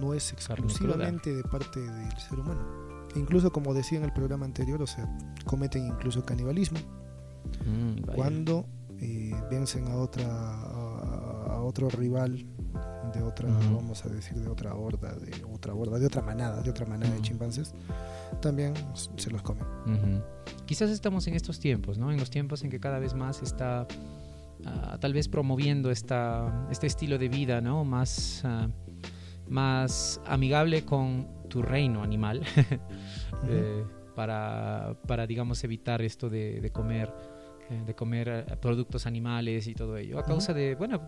No 0.00 0.12
es 0.12 0.32
exclusivamente 0.32 1.36
de 1.36 1.44
parte 1.44 1.78
del 1.78 2.18
ser 2.18 2.40
humano. 2.40 2.66
Incluso 3.14 3.52
como 3.52 3.74
decía 3.74 3.98
en 3.98 4.04
el 4.06 4.12
programa 4.12 4.44
anterior, 4.44 4.82
o 4.82 4.88
sea, 4.88 5.08
cometen 5.44 5.86
incluso 5.86 6.24
canibalismo. 6.24 6.80
Mm, 7.64 8.10
cuando 8.16 8.66
eh, 9.02 9.34
vencen 9.50 9.88
a 9.88 9.96
otra 9.96 10.24
a, 10.26 11.56
a 11.56 11.62
otro 11.62 11.90
rival 11.90 12.46
de 13.12 13.22
otra 13.22 13.48
vamos 13.48 14.04
a 14.06 14.08
decir 14.08 14.38
de 14.38 14.48
otra 14.48 14.74
horda 14.74 15.14
de 15.14 15.44
otra 15.52 15.74
horda 15.74 15.98
de 15.98 16.06
otra 16.06 16.22
manada 16.22 16.62
de 16.62 16.70
otra 16.70 16.86
manada 16.86 17.12
de 17.12 17.20
chimpancés 17.20 17.74
también 18.40 18.74
se 18.94 19.30
los 19.30 19.42
comen. 19.42 19.64
Quizás 20.66 20.90
estamos 20.90 21.26
en 21.26 21.34
estos 21.34 21.58
tiempos, 21.58 21.98
¿no? 21.98 22.10
En 22.12 22.18
los 22.18 22.30
tiempos 22.30 22.62
en 22.62 22.70
que 22.70 22.80
cada 22.80 22.98
vez 22.98 23.14
más 23.14 23.42
está 23.42 23.86
ah, 24.66 24.98
tal 25.00 25.12
vez 25.12 25.28
promoviendo 25.28 25.90
esta, 25.90 26.66
este 26.70 26.86
estilo 26.86 27.18
de 27.18 27.28
vida, 27.28 27.60
¿no? 27.60 27.84
Más, 27.84 28.42
ah, 28.44 28.68
más 29.48 30.20
amigable 30.26 30.84
con 30.84 31.28
tu 31.48 31.62
reino 31.62 32.02
animal. 32.02 32.42
eh, 33.48 33.84
para, 34.14 34.94
para, 35.06 35.26
digamos, 35.26 35.64
evitar 35.64 36.02
esto 36.02 36.28
de, 36.28 36.60
de 36.60 36.70
comer, 36.70 37.10
eh, 37.72 37.82
de 37.86 37.94
comer 37.94 38.58
productos 38.60 39.06
animales 39.06 39.66
y 39.66 39.74
todo 39.74 39.96
ello. 39.96 40.18
A 40.18 40.22
causa 40.24 40.52
de, 40.52 40.74
bueno, 40.74 41.00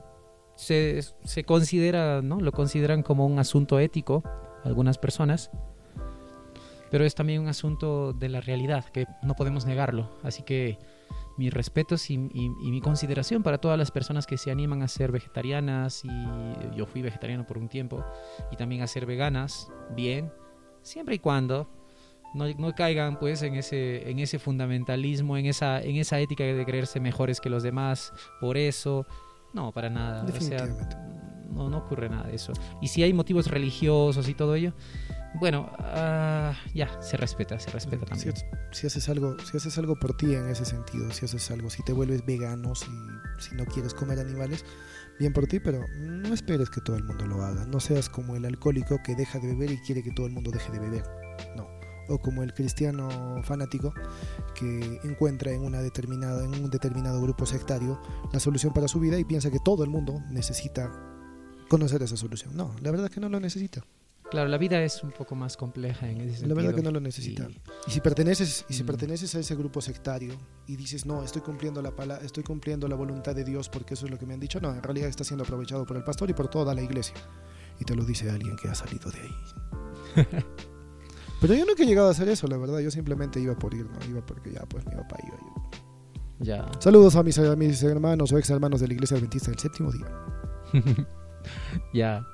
se, 0.57 1.01
se 1.25 1.45
considera, 1.45 2.23
¿no? 2.23 2.41
Lo 2.41 2.53
consideran 2.53 3.03
como 3.03 3.27
un 3.27 3.39
asunto 3.39 3.79
ético 3.79 4.23
algunas 4.65 4.97
personas 4.99 5.51
pero 6.91 7.05
es 7.05 7.17
también 7.17 7.41
un 7.41 7.49
asunto 7.49 8.13
de 8.13 8.29
la 8.29 8.41
realidad, 8.41 8.85
que 8.85 9.07
no 9.25 9.35
podemos 9.35 9.67
negarlo. 9.67 10.11
Así 10.23 10.45
que 10.45 10.79
mis 11.37 11.53
respetos 11.53 12.09
y, 12.09 12.15
y- 12.15 12.53
y 12.63 12.71
mi 12.71 12.81
consideración 12.81 13.43
para 13.43 13.59
todas 13.59 13.77
las 13.77 13.91
personas 13.91 14.27
que 14.29 14.39
se 14.39 14.53
animan 14.53 14.81
a 14.83 14.87
ser 14.87 15.11
vegetarianas, 15.11 16.05
y 16.05 16.77
yo 16.77 16.87
fui 16.87 17.03
vegetariano 17.03 17.49
por 17.49 17.59
un 17.59 17.69
tiempo, 17.69 18.05
y 18.53 18.57
también 18.57 18.83
a 18.83 18.87
ser 18.87 19.07
veganas, 19.07 19.73
bien, 19.97 20.31
siempre 20.83 21.17
y 21.17 21.19
cuando 21.19 21.67
no, 22.35 22.47
no 22.55 22.75
caigan 22.75 23.19
pues 23.19 23.43
en 23.43 23.55
ese, 23.55 24.09
en 24.11 24.19
ese 24.19 24.39
fundamentalismo, 24.39 25.37
en 25.37 25.47
esa, 25.47 25.81
en 25.83 25.97
esa 25.97 26.19
ética 26.21 26.45
de 26.45 26.65
creerse 26.65 27.01
mejores 27.01 27.41
que 27.41 27.49
los 27.51 27.63
demás, 27.63 28.13
por 28.41 28.57
eso, 28.57 29.07
no, 29.53 29.73
para 29.73 29.89
nada. 29.91 30.25
O 30.25 30.27
sea, 30.27 30.33
Definitivamente. 30.33 30.97
no, 31.51 31.71
no 31.71 31.79
ocurre 31.79 32.09
nada 32.09 32.27
de 32.29 32.35
eso. 32.37 32.53
Y 32.83 32.89
si 32.89 33.03
hay 33.03 33.13
motivos 33.13 33.47
religiosos 33.47 34.29
y 34.29 34.35
todo 34.35 34.55
ello, 34.55 34.73
bueno, 35.41 35.69
ah, 35.79 36.55
ya, 36.75 37.01
se 37.03 37.17
respeta, 37.17 37.59
se 37.59 37.71
respeta 37.71 38.05
Si, 38.15 38.27
también. 38.27 38.35
si 38.71 38.87
haces 38.87 39.09
algo, 39.09 39.37
si 39.41 39.57
haces 39.57 39.77
algo 39.79 39.97
por 39.97 40.17
ti 40.17 40.33
en 40.35 40.49
ese 40.49 40.65
sentido, 40.65 41.11
si 41.13 41.25
haces 41.25 41.51
algo, 41.51 41.71
si 41.71 41.83
te 41.83 41.93
vuelves 41.93 42.25
vegano, 42.25 42.75
si, 42.75 42.87
si 43.39 43.55
no 43.57 43.65
quieres 43.65 43.95
comer 43.95 44.21
animales, 44.21 44.65
bien 45.19 45.33
por 45.33 45.47
ti, 45.47 45.59
pero 45.59 45.81
no 45.99 46.33
esperes 46.33 46.71
que 46.71 46.81
todo 46.81 46.97
el 46.97 47.03
mundo 47.05 47.27
lo 47.27 47.43
haga. 47.43 47.65
No 47.67 47.81
seas 47.81 48.09
como 48.09 48.37
el 48.37 48.45
alcohólico 48.45 49.01
que 49.05 49.17
deja 49.17 49.39
de 49.41 49.49
beber 49.49 49.73
y 49.73 49.79
quiere 49.79 50.03
que 50.05 50.13
todo 50.13 50.27
el 50.27 50.33
mundo 50.33 50.51
deje 50.53 50.71
de 50.71 50.79
beber. 50.79 51.03
No. 51.57 51.67
O 52.09 52.19
como 52.19 52.43
el 52.43 52.53
cristiano 52.55 53.41
fanático 53.45 53.93
que 54.55 55.01
encuentra 55.05 55.53
en 55.53 55.63
una 55.63 55.81
determinada, 55.81 56.45
en 56.45 56.55
un 56.63 56.71
determinado 56.71 57.21
grupo 57.23 57.47
sectario 57.47 58.01
la 58.33 58.41
solución 58.41 58.73
para 58.73 58.89
su 58.89 59.01
vida 59.01 59.19
y 59.19 59.25
piensa 59.25 59.51
que 59.51 59.59
todo 59.59 59.85
el 59.85 59.91
mundo 59.91 60.23
necesita 60.31 60.91
conocer 61.69 62.03
esa 62.03 62.17
solución. 62.17 62.57
No, 62.57 62.75
la 62.83 62.91
verdad 62.91 63.07
es 63.07 63.13
que 63.13 63.21
no 63.21 63.29
lo 63.29 63.41
necesita. 63.41 63.85
Claro, 64.31 64.49
la 64.49 64.59
vida 64.59 64.83
es 64.83 65.03
un 65.05 65.13
poco 65.13 65.35
más 65.37 65.57
compleja 65.57 66.09
en 66.09 66.21
ese 66.23 66.39
sentido. 66.39 66.49
La 66.49 66.55
verdad 66.63 66.75
que 66.77 66.83
no 66.83 66.91
lo 66.91 66.99
necesita. 67.01 67.45
Y- 67.49 67.61
Y 67.87 67.91
si 67.93 68.01
perteneces, 68.01 68.65
y 68.69 68.75
si 68.75 68.83
Mm. 68.83 68.87
perteneces 68.87 69.35
a 69.35 69.39
ese 69.39 69.55
grupo 69.55 69.81
sectario 69.81 70.35
y 70.67 70.77
dices, 70.77 71.07
no, 71.07 71.23
estoy 71.23 71.43
cumpliendo 71.43 71.81
la 71.83 71.91
pala 71.95 72.17
estoy 72.23 72.43
cumpliendo 72.43 72.89
la 72.89 72.97
voluntad 72.97 73.35
de 73.35 73.45
Dios 73.45 73.69
porque 73.69 73.95
eso 73.95 74.07
es 74.07 74.11
lo 74.11 74.19
que 74.19 74.27
me 74.27 74.35
han 74.35 74.41
dicho, 74.41 74.61
no, 74.61 74.75
en 74.75 74.83
realidad 74.83 75.09
está 75.09 75.25
siendo 75.25 75.45
aprovechado 75.45 75.85
por 75.87 75.97
el 75.97 76.03
pastor 76.05 76.31
y 76.31 76.33
por 76.33 76.49
toda 76.49 76.75
la 76.75 76.83
iglesia. 76.83 77.15
Y 77.79 77.85
te 77.85 77.95
lo 77.95 78.05
dice 78.05 78.31
alguien 78.31 78.57
que 78.57 78.69
ha 78.69 78.75
salido 78.75 79.11
de 79.11 79.21
ahí. 79.21 79.35
Pero 81.47 81.59
yo 81.61 81.67
nunca 81.67 81.83
he 81.83 81.87
llegado 81.87 82.09
a 82.09 82.11
hacer 82.13 82.29
eso, 82.29 82.47
la 82.47 82.57
verdad. 82.57 82.79
Yo 82.81 82.91
simplemente 82.91 83.39
iba 83.41 83.55
por 83.59 83.75
ir, 83.75 83.85
¿no? 83.87 83.99
Iba 84.11 84.25
porque 84.25 84.51
ya, 84.53 84.61
pues 84.67 84.85
mi 84.87 84.95
papá 84.95 85.17
iba. 85.27 85.37
yo- 85.37 85.71
Ya. 86.41 86.67
Saludos 86.81 87.17
a 87.17 87.23
mis, 87.23 87.39
a 87.39 87.55
mis 87.57 87.83
hermanos 87.83 88.33
o 88.33 88.39
ex 88.39 88.49
hermanos 88.51 88.81
de 88.81 88.89
la 88.89 88.95
iglesia 88.95 89.17
adventista 89.17 89.51
del 89.51 89.59
séptimo 89.61 89.93
día. 89.93 90.07
ya. 91.93 92.27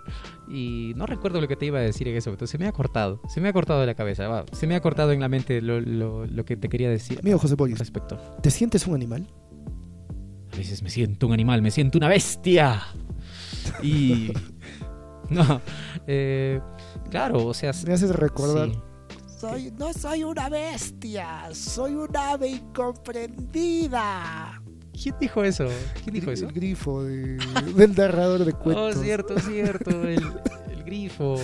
Y 0.49 0.93
no 0.97 1.07
recuerdo 1.07 1.41
lo 1.41 1.49
que 1.49 1.57
te 1.57 1.67
iba 1.67 1.79
a 1.79 1.83
decir 1.83 2.09
en 2.09 2.17
eso, 2.17 2.31
pero 2.33 2.47
se 2.47 2.59
me 2.59 2.67
ha 2.67 2.73
cortado. 2.73 3.21
Se 3.29 3.41
me 3.41 3.49
ha 3.49 3.53
cortado 3.53 3.81
de 3.81 3.87
la 3.87 3.95
cabeza. 3.95 4.27
va, 4.29 4.45
Se 4.53 4.67
me 4.67 4.75
ha 4.75 4.81
cortado 4.81 5.13
en 5.13 5.21
la 5.21 5.29
mente 5.29 5.61
lo, 5.61 5.81
lo- 5.81 6.27
lo 6.27 6.45
que 6.45 6.57
te 6.57 6.69
quería 6.69 6.89
decir. 6.91 7.19
Amigo 7.21 7.39
José 7.39 7.55
Boris, 7.57 7.79
respecto. 7.79 8.19
¿te 8.43 8.51
sientes 8.51 8.87
un 8.87 8.95
animal? 8.95 9.29
A 10.53 10.57
veces 10.57 10.83
me 10.83 10.91
siento 10.91 11.27
un 11.27 11.33
animal, 11.33 11.63
me 11.63 11.71
siento 11.71 11.99
una 11.99 12.09
bestia. 12.09 12.83
Y. 13.83 14.33
No. 15.31 15.61
eh, 16.09 16.61
claro, 17.09 17.47
o 17.47 17.55
sea. 17.55 17.71
Me 17.87 17.93
haces 17.93 18.11
recordar. 18.17 18.69
sí. 18.71 18.79
Soy, 19.41 19.73
no 19.79 19.93
soy 19.95 20.23
una 20.25 20.51
bestia, 20.51 21.49
soy 21.55 21.95
un 21.95 22.15
ave 22.15 22.49
incomprendida. 22.49 24.61
¿Quién 25.03 25.15
dijo 25.19 25.43
eso? 25.43 25.67
¿Quién 26.03 26.15
dijo 26.15 26.31
eso? 26.31 26.47
El 26.49 26.53
grifo 26.53 27.03
de- 27.05 27.39
del 27.75 27.95
narrador 27.97 28.45
de 28.45 28.53
Oh, 28.53 28.59
cuentos. 28.59 29.01
cierto, 29.03 29.39
cierto. 29.39 30.03
El, 30.03 30.23
el 30.71 30.85
grifo. 30.85 31.37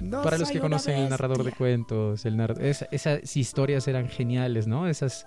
No 0.00 0.22
Para 0.22 0.36
los 0.38 0.50
que 0.50 0.58
conocen 0.58 0.96
el 0.98 1.08
narrador 1.10 1.44
de 1.44 1.52
cuentos, 1.52 2.24
el 2.26 2.36
nar- 2.36 2.60
esa- 2.60 2.88
esas 2.90 3.36
historias 3.36 3.86
eran 3.86 4.08
geniales, 4.08 4.66
¿no? 4.66 4.88
Esas 4.88 5.24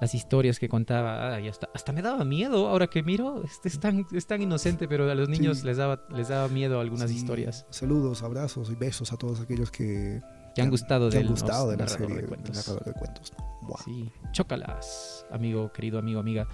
las 0.00 0.12
historias 0.14 0.58
que 0.58 0.68
contaba, 0.68 1.36
ay, 1.36 1.46
hasta, 1.46 1.68
hasta 1.72 1.92
me 1.92 2.02
daba 2.02 2.24
miedo 2.24 2.66
ahora 2.66 2.88
que 2.88 3.04
miro, 3.04 3.44
es, 3.44 3.60
es 3.64 3.78
tan, 3.78 4.04
es 4.12 4.26
tan 4.26 4.42
inocente, 4.42 4.88
pero 4.88 5.08
a 5.08 5.14
los 5.14 5.28
niños 5.28 5.58
Sí. 5.60 5.66
les 5.66 5.76
daba 5.76 6.02
les 6.10 6.26
daba 6.28 6.48
miedo 6.48 6.80
algunas 6.80 7.10
Sí, 7.10 7.16
historias 7.18 7.64
Saludos, 7.70 8.24
abrazos 8.24 8.70
y 8.70 8.74
besos 8.74 9.12
a 9.12 9.16
todos 9.16 9.40
aquellos 9.40 9.70
que, 9.70 10.20
que 10.54 10.62
han 10.62 10.70
gustado 10.70 11.10
que 11.10 11.16
han 11.16 11.22
del 11.24 11.30
gustado 11.32 11.70
de 11.70 11.76
la 11.76 11.88
serie 11.88 12.16
de 12.16 12.26
cuentos. 12.26 12.66
de 12.84 12.92
cuentos. 12.92 13.32
Buah. 13.62 13.82
Sí, 13.84 14.10
chócalas, 14.32 15.24
amigo, 15.30 15.72
querido 15.72 15.98
amigo, 15.98 16.20
amiga, 16.20 16.46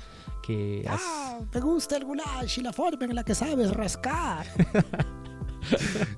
que 0.47 0.85
has- 0.89 1.01
Ah, 1.05 1.41
me 1.53 1.61
gusta 1.61 1.97
el 1.97 2.05
goulash 2.05 2.59
y 2.59 2.63
la 2.63 2.73
forma 2.73 3.05
en 3.05 3.15
la 3.15 3.25
que 3.25 3.35
sabes 3.35 3.73
rascar. 3.75 4.47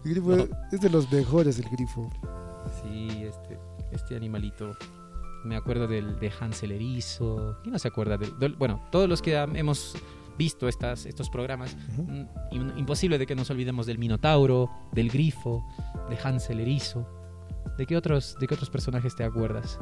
El 0.05 0.11
grifo 0.15 0.37
No. 0.37 0.47
es 0.71 0.81
de 0.81 0.89
los 0.89 1.11
mejores, 1.11 1.59
el 1.59 1.69
grifo. 1.71 2.09
Sí, 2.83 3.09
este, 3.25 3.59
este 3.91 4.17
animalito. 4.17 4.77
Me 5.45 5.57
acuerdo 5.57 5.89
del, 5.89 6.19
de 6.21 6.31
Hansel 6.41 6.71
Erizo. 6.73 7.59
¿Quién 7.63 7.73
no 7.73 7.79
se 7.79 7.89
acuerda? 7.89 8.17
del- 8.17 8.39
del- 8.39 8.55
bueno, 8.55 8.81
todos 8.93 9.09
los 9.09 9.21
que 9.21 9.35
hemos 9.37 9.97
visto 10.39 10.69
estas, 10.69 11.07
estos 11.07 11.29
programas, 11.29 11.77
Ujú. 11.93 12.03
mm, 12.05 12.29
im- 12.53 12.79
imposible 12.79 13.19
de 13.19 13.27
que 13.27 13.35
nos 13.35 13.51
olvidemos 13.51 13.85
del 13.87 13.99
Minotauro, 13.99 14.71
del 14.93 15.11
Grifo, 15.11 15.67
de 16.09 16.17
Hansel 16.23 16.61
Erizo. 16.61 17.07
¿De 17.79 17.87
qué 17.87 17.97
otros, 17.97 18.37
de 18.41 18.47
qué 18.47 18.55
otros 18.55 18.71
personajes 18.71 19.15
te 19.17 19.25
acuerdas? 19.25 19.79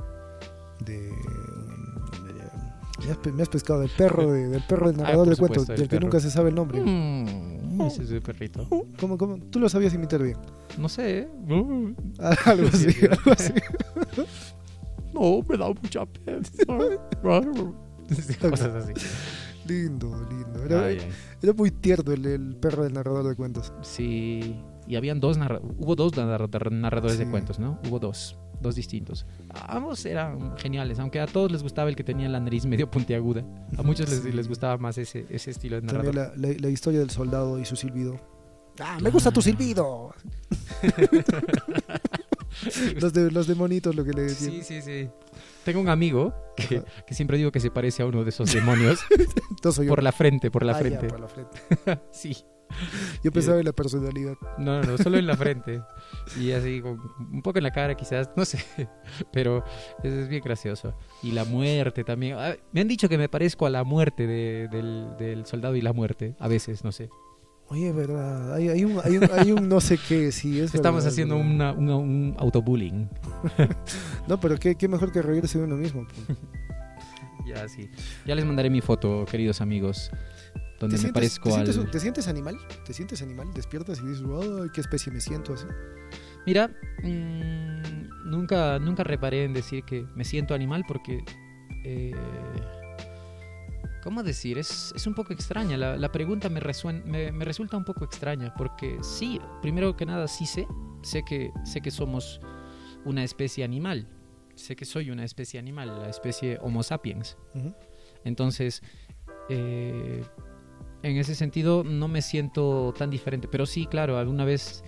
De, 0.84 1.10
mm, 1.12 3.04
me, 3.04 3.10
has, 3.10 3.16
pe- 3.18 3.32
me 3.32 3.42
has 3.42 3.48
pescado 3.48 3.80
del 3.80 3.90
perro, 3.90 4.30
de- 4.32 4.48
del 4.48 4.62
perro 4.66 4.90
del 4.90 5.00
Ah, 5.00 5.04
narrador 5.04 5.26
por 5.26 5.34
de 5.34 5.38
cuentos, 5.40 5.62
supuesto, 5.62 5.72
el 5.72 5.78
del 5.80 5.88
que 5.88 5.96
perro. 5.96 6.06
nunca 6.06 6.20
se 6.20 6.30
sabe 6.30 6.48
el 6.50 6.54
nombre. 6.54 6.80
Mm, 6.80 7.80
ese 7.82 8.02
es 8.04 8.10
el 8.10 8.22
perrito. 8.22 8.66
¿Cómo, 8.98 9.18
cómo? 9.18 9.38
Tú 9.50 9.58
lo 9.58 9.68
sabías 9.68 9.92
imitar 9.94 10.22
bien. 10.22 10.36
No 10.78 10.88
sé. 10.88 11.20
¿eh? 11.20 11.28
Algo 12.46 12.68
así, 12.68 12.92
Sí. 12.92 13.06
algo 13.06 13.32
así. 13.32 13.52
No, 15.12 15.42
me 15.48 15.56
da 15.58 15.66
mucha 15.68 16.06
pena. 16.06 16.38
Cosas 18.50 18.74
así. 18.84 18.92
Lindo, 19.66 20.24
lindo. 20.30 20.64
Era, 20.64 20.84
Ay, 20.84 20.98
ay. 21.00 21.08
era 21.42 21.52
muy 21.52 21.70
tierno 21.72 22.12
el, 22.12 22.24
el 22.26 22.56
perro 22.56 22.84
del 22.84 22.92
narrador 22.94 23.26
de 23.28 23.34
cuentos. 23.34 23.72
Sí, 23.82 24.56
y 24.90 24.96
habían 24.96 25.20
dos 25.20 25.38
hubo 25.78 25.94
dos 25.96 26.12
narra- 26.16 26.48
narradores 26.70 27.18
de 27.18 27.24
Sí. 27.24 27.30
cuentos, 27.30 27.58
¿no? 27.58 27.78
Hubo 27.88 27.98
dos, 27.98 28.36
dos 28.60 28.74
distintos. 28.74 29.26
Ambos 29.68 30.04
eran 30.04 30.56
geniales, 30.58 30.98
aunque 30.98 31.20
a 31.20 31.26
todos 31.26 31.50
les 31.52 31.62
gustaba 31.62 31.88
el 31.88 31.96
que 31.96 32.04
tenía 32.04 32.28
la 32.28 32.40
nariz 32.40 32.66
medio 32.66 32.90
puntiaguda. 32.90 33.44
A 33.78 33.82
muchos 33.82 34.10
les, 34.10 34.20
Sí. 34.22 34.32
les 34.32 34.48
gustaba 34.48 34.76
más 34.78 34.98
ese, 34.98 35.26
ese 35.30 35.50
estilo 35.52 35.80
de 35.80 35.86
También 35.86 36.14
narrador. 36.14 36.38
la, 36.38 36.48
la- 36.48 36.54
la 36.58 36.68
historia 36.68 36.98
del 37.00 37.10
soldado 37.10 37.58
y 37.58 37.64
su 37.64 37.76
silbido. 37.76 38.16
¡Ah, 38.80 38.98
me 39.00 39.10
gusta 39.10 39.30
tu 39.30 39.42
silbido! 39.42 40.12
los, 43.00 43.12
de, 43.12 43.30
los 43.30 43.46
demonitos, 43.46 43.94
lo 43.94 44.04
que 44.04 44.12
le 44.12 44.22
decían. 44.22 44.52
Sí, 44.52 44.62
sí, 44.62 44.82
sí. 44.82 45.08
Tengo 45.64 45.80
un 45.80 45.88
amigo 45.88 46.34
que, 46.56 46.82
que 47.06 47.14
siempre 47.14 47.36
digo 47.36 47.52
que 47.52 47.60
se 47.60 47.70
parece 47.70 48.02
a 48.02 48.06
uno 48.06 48.24
de 48.24 48.30
esos 48.30 48.52
demonios 48.52 49.00
No 49.64 49.72
soy 49.72 49.86
yo. 49.86 49.90
por 49.92 50.02
la 50.02 50.12
frente, 50.12 50.50
por 50.50 50.64
la 50.64 50.72
Ah, 50.72 50.76
ya, 50.76 50.80
frente. 50.80 51.06
por 51.08 51.20
la 51.20 51.28
frente. 51.28 51.58
Sí. 52.12 52.36
Yo 53.24 53.32
pensaba 53.32 53.58
en 53.58 53.64
la 53.64 53.72
personalidad. 53.72 54.34
No, 54.58 54.82
no, 54.82 54.96
solo 54.98 55.18
en 55.18 55.26
la 55.26 55.36
frente. 55.38 55.82
Y 56.40 56.52
así, 56.52 56.80
un 56.80 57.42
poco 57.42 57.58
en 57.58 57.64
la 57.64 57.70
cara 57.70 57.94
quizás, 57.96 58.30
no 58.36 58.44
sé. 58.44 58.58
Pero 59.32 59.64
es, 60.02 60.12
es 60.12 60.28
bien 60.28 60.42
gracioso. 60.44 60.94
Y 61.22 61.32
la 61.32 61.44
muerte 61.44 62.04
también. 62.04 62.36
Ah, 62.38 62.54
Me 62.72 62.80
han 62.80 62.88
dicho 62.88 63.08
que 63.08 63.18
me 63.18 63.28
parezco 63.28 63.66
a 63.66 63.70
la 63.70 63.84
muerte 63.84 64.26
de- 64.26 64.68
del, 64.68 65.08
del 65.18 65.46
soldado 65.46 65.76
y 65.76 65.80
la 65.80 65.92
muerte. 65.92 66.34
A 66.38 66.48
veces, 66.48 66.84
no 66.84 66.92
sé. 66.92 67.10
Oye, 67.68 67.88
es 67.90 67.94
verdad. 67.94 68.54
Hay, 68.54 68.68
hay, 68.68 68.84
un, 68.84 68.98
hay, 69.04 69.16
un, 69.18 69.30
hay 69.32 69.52
un 69.52 69.68
no 69.68 69.80
sé 69.80 69.96
qué, 70.08 70.32
sí, 70.32 70.58
es 70.60 70.74
Estamos 70.74 71.04
verdad, 71.04 71.12
haciendo 71.12 71.36
una- 71.36 71.72
una- 71.72 71.96
un 71.96 72.34
autobullying. 72.38 73.08
No, 74.26 74.40
pero 74.40 74.58
qué, 74.58 74.74
qué 74.74 74.88
mejor 74.88 75.12
que 75.12 75.22
reírse 75.22 75.58
de 75.58 75.64
uno 75.64 75.76
mismo. 75.76 76.04
pues. 76.26 76.38
Ya, 77.46 77.68
sí. 77.68 77.88
Ya 78.26 78.34
les 78.34 78.44
mandaré 78.44 78.70
mi 78.70 78.80
foto, 78.80 79.24
queridos 79.28 79.60
amigos. 79.60 80.10
Donde 80.80 80.96
¿Te 80.96 81.02
me 81.02 81.12
sientes, 81.12 81.12
parezco 81.12 81.50
te 81.50 81.54
al. 81.56 81.66
sientes, 81.66 81.90
¿Te 81.92 82.00
sientes 82.00 82.28
animal? 82.28 82.58
¿Te 82.86 82.92
sientes 82.94 83.22
animal? 83.22 83.52
¿Despiertas 83.54 84.00
y 84.02 84.06
dices, 84.06 84.24
ay, 84.26 84.68
qué 84.74 84.80
especie 84.80 85.12
me 85.12 85.20
siento 85.20 85.52
así? 85.54 85.66
Mira, 86.46 86.68
mm, 87.04 88.28
nunca, 88.30 88.78
nunca 88.78 89.04
reparé 89.04 89.44
en 89.44 89.52
decir 89.52 89.84
que 89.84 90.06
me 90.16 90.24
siento 90.24 90.54
animal 90.54 90.84
porque... 90.88 91.22
eh, 91.84 92.12
¿Cómo 94.02 94.22
decir? 94.22 94.56
Es, 94.56 94.94
es 94.96 95.06
un 95.06 95.14
poco 95.14 95.34
extraña. 95.34 95.76
La, 95.76 95.96
la 95.98 96.10
pregunta 96.10 96.48
me, 96.48 96.58
resuen- 96.60 97.04
me, 97.04 97.30
me 97.32 97.44
resulta 97.44 97.76
un 97.76 97.84
poco 97.84 98.06
extraña 98.06 98.54
porque 98.56 98.96
sí, 99.02 99.38
primero 99.60 99.94
que 99.94 100.06
nada 100.06 100.26
sí 100.26 100.46
sé, 100.46 100.66
sé 101.02 101.22
que, 101.22 101.50
sé 101.66 101.82
que 101.82 101.90
somos 101.90 102.40
una 103.04 103.22
especie 103.22 103.62
animal, 103.62 104.08
sé 104.54 104.74
que 104.74 104.86
soy 104.86 105.10
una 105.10 105.24
especie 105.24 105.60
animal, 105.60 105.88
la 106.00 106.08
especie 106.08 106.58
Homo 106.62 106.82
sapiens. 106.82 107.36
Entonces, 108.24 108.82
eh, 109.50 110.24
en 111.02 111.16
ese 111.16 111.34
sentido 111.34 111.82
no 111.84 112.08
me 112.08 112.22
siento 112.22 112.92
tan 112.96 113.10
diferente, 113.10 113.48
pero 113.48 113.66
sí, 113.66 113.86
claro, 113.86 114.18
alguna 114.18 114.44
vez 114.44 114.84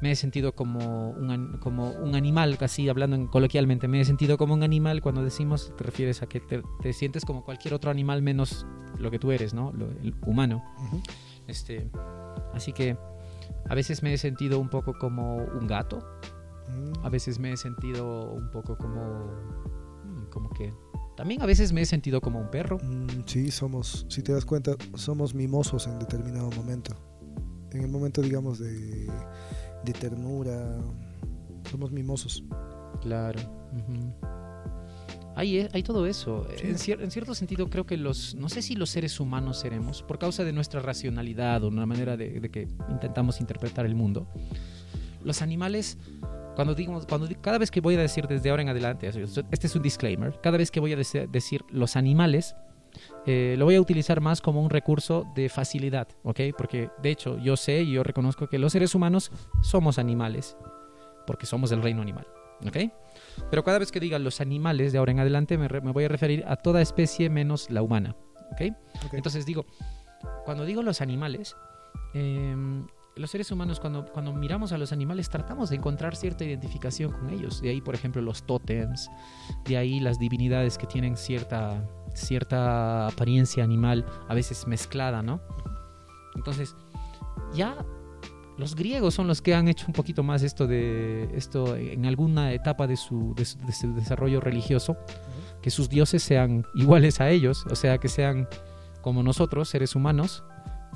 me 0.00 0.10
he 0.10 0.16
sentido 0.16 0.54
como 0.54 1.10
un, 1.10 1.30
an- 1.30 1.58
como 1.58 1.90
un 1.90 2.14
animal, 2.16 2.58
casi 2.58 2.88
hablando 2.88 3.14
en- 3.16 3.26
coloquialmente, 3.28 3.86
me 3.88 4.00
he 4.00 4.04
sentido 4.04 4.36
como 4.38 4.54
un 4.54 4.62
animal 4.64 5.00
cuando 5.00 5.22
decimos, 5.22 5.72
te 5.76 5.84
refieres 5.84 6.22
a 6.22 6.26
que 6.26 6.40
te, 6.40 6.62
te 6.80 6.92
sientes 6.92 7.24
como 7.24 7.44
cualquier 7.44 7.74
otro 7.74 7.90
animal 7.90 8.20
menos 8.22 8.66
lo 8.98 9.10
que 9.10 9.18
tú 9.18 9.30
eres, 9.32 9.54
¿no? 9.54 9.72
Lo- 9.72 9.90
el 9.90 10.14
humano. 10.26 10.62
Este, 11.46 11.88
así 12.52 12.72
que 12.72 12.96
a 13.68 13.74
veces 13.74 14.02
me 14.02 14.12
he 14.12 14.18
sentido 14.18 14.58
un 14.60 14.68
poco 14.68 14.94
como 14.98 15.36
un 15.36 15.66
gato, 15.66 16.04
Mm. 16.68 17.04
a 17.04 17.08
veces 17.10 17.38
me 17.40 17.52
he 17.52 17.56
sentido 17.56 18.32
un 18.32 18.48
poco 18.50 18.76
como, 18.78 19.30
como 20.30 20.48
que, 20.50 20.72
también 21.16 21.42
a 21.42 21.46
veces 21.46 21.72
me 21.72 21.80
he 21.82 21.86
sentido 21.86 22.20
como 22.20 22.40
un 22.40 22.50
perro. 22.50 22.78
Mm, 22.82 23.24
sí, 23.26 23.50
somos, 23.50 24.06
si 24.08 24.22
te 24.22 24.32
das 24.32 24.44
cuenta, 24.44 24.72
somos 24.94 25.34
mimosos 25.34 25.86
en 25.86 25.98
determinado 25.98 26.50
momento. 26.52 26.94
En 27.72 27.82
el 27.82 27.88
momento, 27.88 28.20
digamos, 28.22 28.58
de, 28.58 29.06
de 29.84 29.92
ternura, 29.92 30.78
somos 31.70 31.90
mimosos. 31.92 32.44
Claro. 33.00 33.40
Hay, 35.34 35.66
hay 35.72 35.82
todo 35.82 36.06
eso. 36.06 36.46
Sí. 36.58 36.66
En, 36.66 36.74
cier- 36.76 37.02
en 37.02 37.10
cierto 37.10 37.34
sentido, 37.34 37.70
creo 37.70 37.86
que 37.86 37.96
los. 37.96 38.34
No 38.34 38.48
sé 38.50 38.60
si 38.60 38.74
los 38.74 38.90
seres 38.90 39.18
humanos 39.18 39.58
seremos, 39.60 40.02
por 40.02 40.18
causa 40.18 40.44
de 40.44 40.52
nuestra 40.52 40.80
racionalidad 40.80 41.64
o 41.64 41.68
una 41.68 41.86
manera 41.86 42.16
de, 42.18 42.38
de 42.40 42.50
que 42.50 42.68
intentamos 42.90 43.40
interpretar 43.40 43.86
el 43.86 43.94
mundo. 43.94 44.28
Los 45.24 45.40
animales, 45.40 45.96
cuando 46.54 46.74
digo, 46.74 47.00
cuando 47.08 47.28
cada 47.40 47.58
vez 47.58 47.70
que 47.70 47.80
voy 47.80 47.94
a 47.96 48.00
decir 48.00 48.26
desde 48.26 48.50
ahora 48.50 48.62
en 48.62 48.68
adelante, 48.68 49.08
este 49.08 49.66
es 49.66 49.76
un 49.76 49.82
disclaimer, 49.82 50.38
cada 50.42 50.58
vez 50.58 50.70
que 50.70 50.80
voy 50.80 50.92
a 50.92 50.96
decir 50.96 51.64
los 51.70 51.96
animales, 51.96 52.54
eh, 53.26 53.54
lo 53.58 53.64
voy 53.64 53.76
a 53.76 53.80
utilizar 53.80 54.20
más 54.20 54.40
como 54.42 54.60
un 54.62 54.68
recurso 54.68 55.24
de 55.34 55.48
facilidad, 55.48 56.08
¿ok? 56.24 56.40
Porque 56.58 56.90
de 57.02 57.10
hecho 57.10 57.38
yo 57.38 57.56
sé 57.56 57.82
y 57.82 57.92
yo 57.92 58.02
reconozco 58.02 58.48
que 58.48 58.58
los 58.58 58.72
seres 58.72 58.94
humanos 58.94 59.32
somos 59.62 59.98
animales, 59.98 60.56
porque 61.26 61.46
somos 61.46 61.72
el 61.72 61.82
reino 61.82 62.02
animal, 62.02 62.26
¿ok? 62.66 62.76
Pero 63.50 63.64
cada 63.64 63.78
vez 63.78 63.90
que 63.90 63.98
diga 64.00 64.18
los 64.18 64.40
animales 64.42 64.92
de 64.92 64.98
ahora 64.98 65.12
en 65.12 65.20
adelante 65.20 65.56
me, 65.56 65.68
re- 65.68 65.80
me 65.80 65.92
voy 65.92 66.04
a 66.04 66.08
referir 66.08 66.44
a 66.46 66.56
toda 66.56 66.82
especie 66.82 67.30
menos 67.30 67.70
la 67.70 67.80
humana, 67.80 68.14
¿ok? 68.52 68.74
Entonces 69.12 69.46
digo, 69.46 69.64
cuando 70.44 70.66
digo 70.66 70.82
los 70.82 71.00
animales, 71.00 71.56
em, 72.12 72.86
los 73.16 73.30
seres 73.30 73.50
humanos 73.52 73.78
cuando, 73.78 74.06
cuando 74.06 74.32
miramos 74.32 74.72
a 74.72 74.78
los 74.78 74.92
animales 74.92 75.28
tratamos 75.28 75.70
de 75.70 75.76
encontrar 75.76 76.16
cierta 76.16 76.44
identificación 76.44 77.12
con 77.12 77.28
ellos. 77.30 77.60
De 77.60 77.68
ahí, 77.70 77.80
por 77.80 77.94
ejemplo, 77.94 78.22
los 78.22 78.44
tótems, 78.44 79.10
de 79.64 79.76
ahí 79.76 80.00
las 80.00 80.18
divinidades 80.18 80.78
que 80.78 80.86
tienen 80.86 81.16
cierta, 81.16 81.86
cierta 82.14 83.08
apariencia 83.08 83.64
animal, 83.64 84.06
a 84.28 84.34
veces 84.34 84.66
mezclada, 84.66 85.22
¿no? 85.22 85.40
Entonces, 86.34 86.74
ya 87.54 87.76
los 88.56 88.74
griegos 88.74 89.14
son 89.14 89.26
los 89.26 89.42
que 89.42 89.54
han 89.54 89.68
hecho 89.68 89.86
un 89.88 89.92
poquito 89.92 90.22
más 90.22 90.42
esto 90.42 90.66
de 90.66 91.28
esto 91.34 91.76
en 91.76 92.06
alguna 92.06 92.52
etapa 92.52 92.86
de 92.86 92.96
su, 92.96 93.34
de 93.34 93.44
su- 93.44 93.58
de 93.58 93.72
su 93.72 93.92
desarrollo 93.94 94.40
religioso, 94.40 94.96
que 95.60 95.70
sus 95.70 95.88
dioses 95.88 96.22
sean 96.22 96.64
iguales 96.74 97.20
a 97.20 97.28
ellos, 97.30 97.64
o 97.70 97.74
sea, 97.76 97.98
que 97.98 98.08
sean 98.08 98.48
como 99.02 99.22
nosotros, 99.22 99.68
seres 99.68 99.94
humanos, 99.94 100.44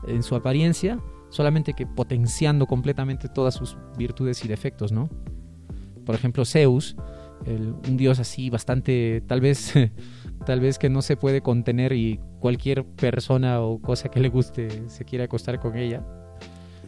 en 0.06 0.22
su 0.22 0.34
apariencia, 0.34 0.98
solamente 1.30 1.72
que 1.74 1.86
potenciando 1.86 2.66
completamente 2.66 3.28
todas 3.28 3.54
sus 3.54 3.76
virtudes 3.98 4.44
y 4.44 4.48
defectos, 4.48 4.92
¿no? 4.92 5.08
Por 6.04 6.14
ejemplo, 6.14 6.44
Zeus, 6.44 6.96
el- 7.44 7.74
un 7.88 7.96
dios 7.96 8.18
así 8.20 8.48
bastante, 8.50 9.22
tal 9.26 9.40
vez, 9.40 9.72
tal 10.46 10.60
vez 10.60 10.78
que 10.78 10.88
no 10.88 11.02
se 11.02 11.16
puede 11.16 11.40
contener 11.42 11.92
y 11.92 12.20
cualquier 12.40 12.84
persona 12.84 13.60
o 13.60 13.80
cosa 13.80 14.08
que 14.08 14.20
le 14.20 14.28
guste 14.28 14.88
se 14.88 15.04
quiere 15.04 15.24
acostar 15.24 15.58
con 15.60 15.76
ella. 15.76 16.04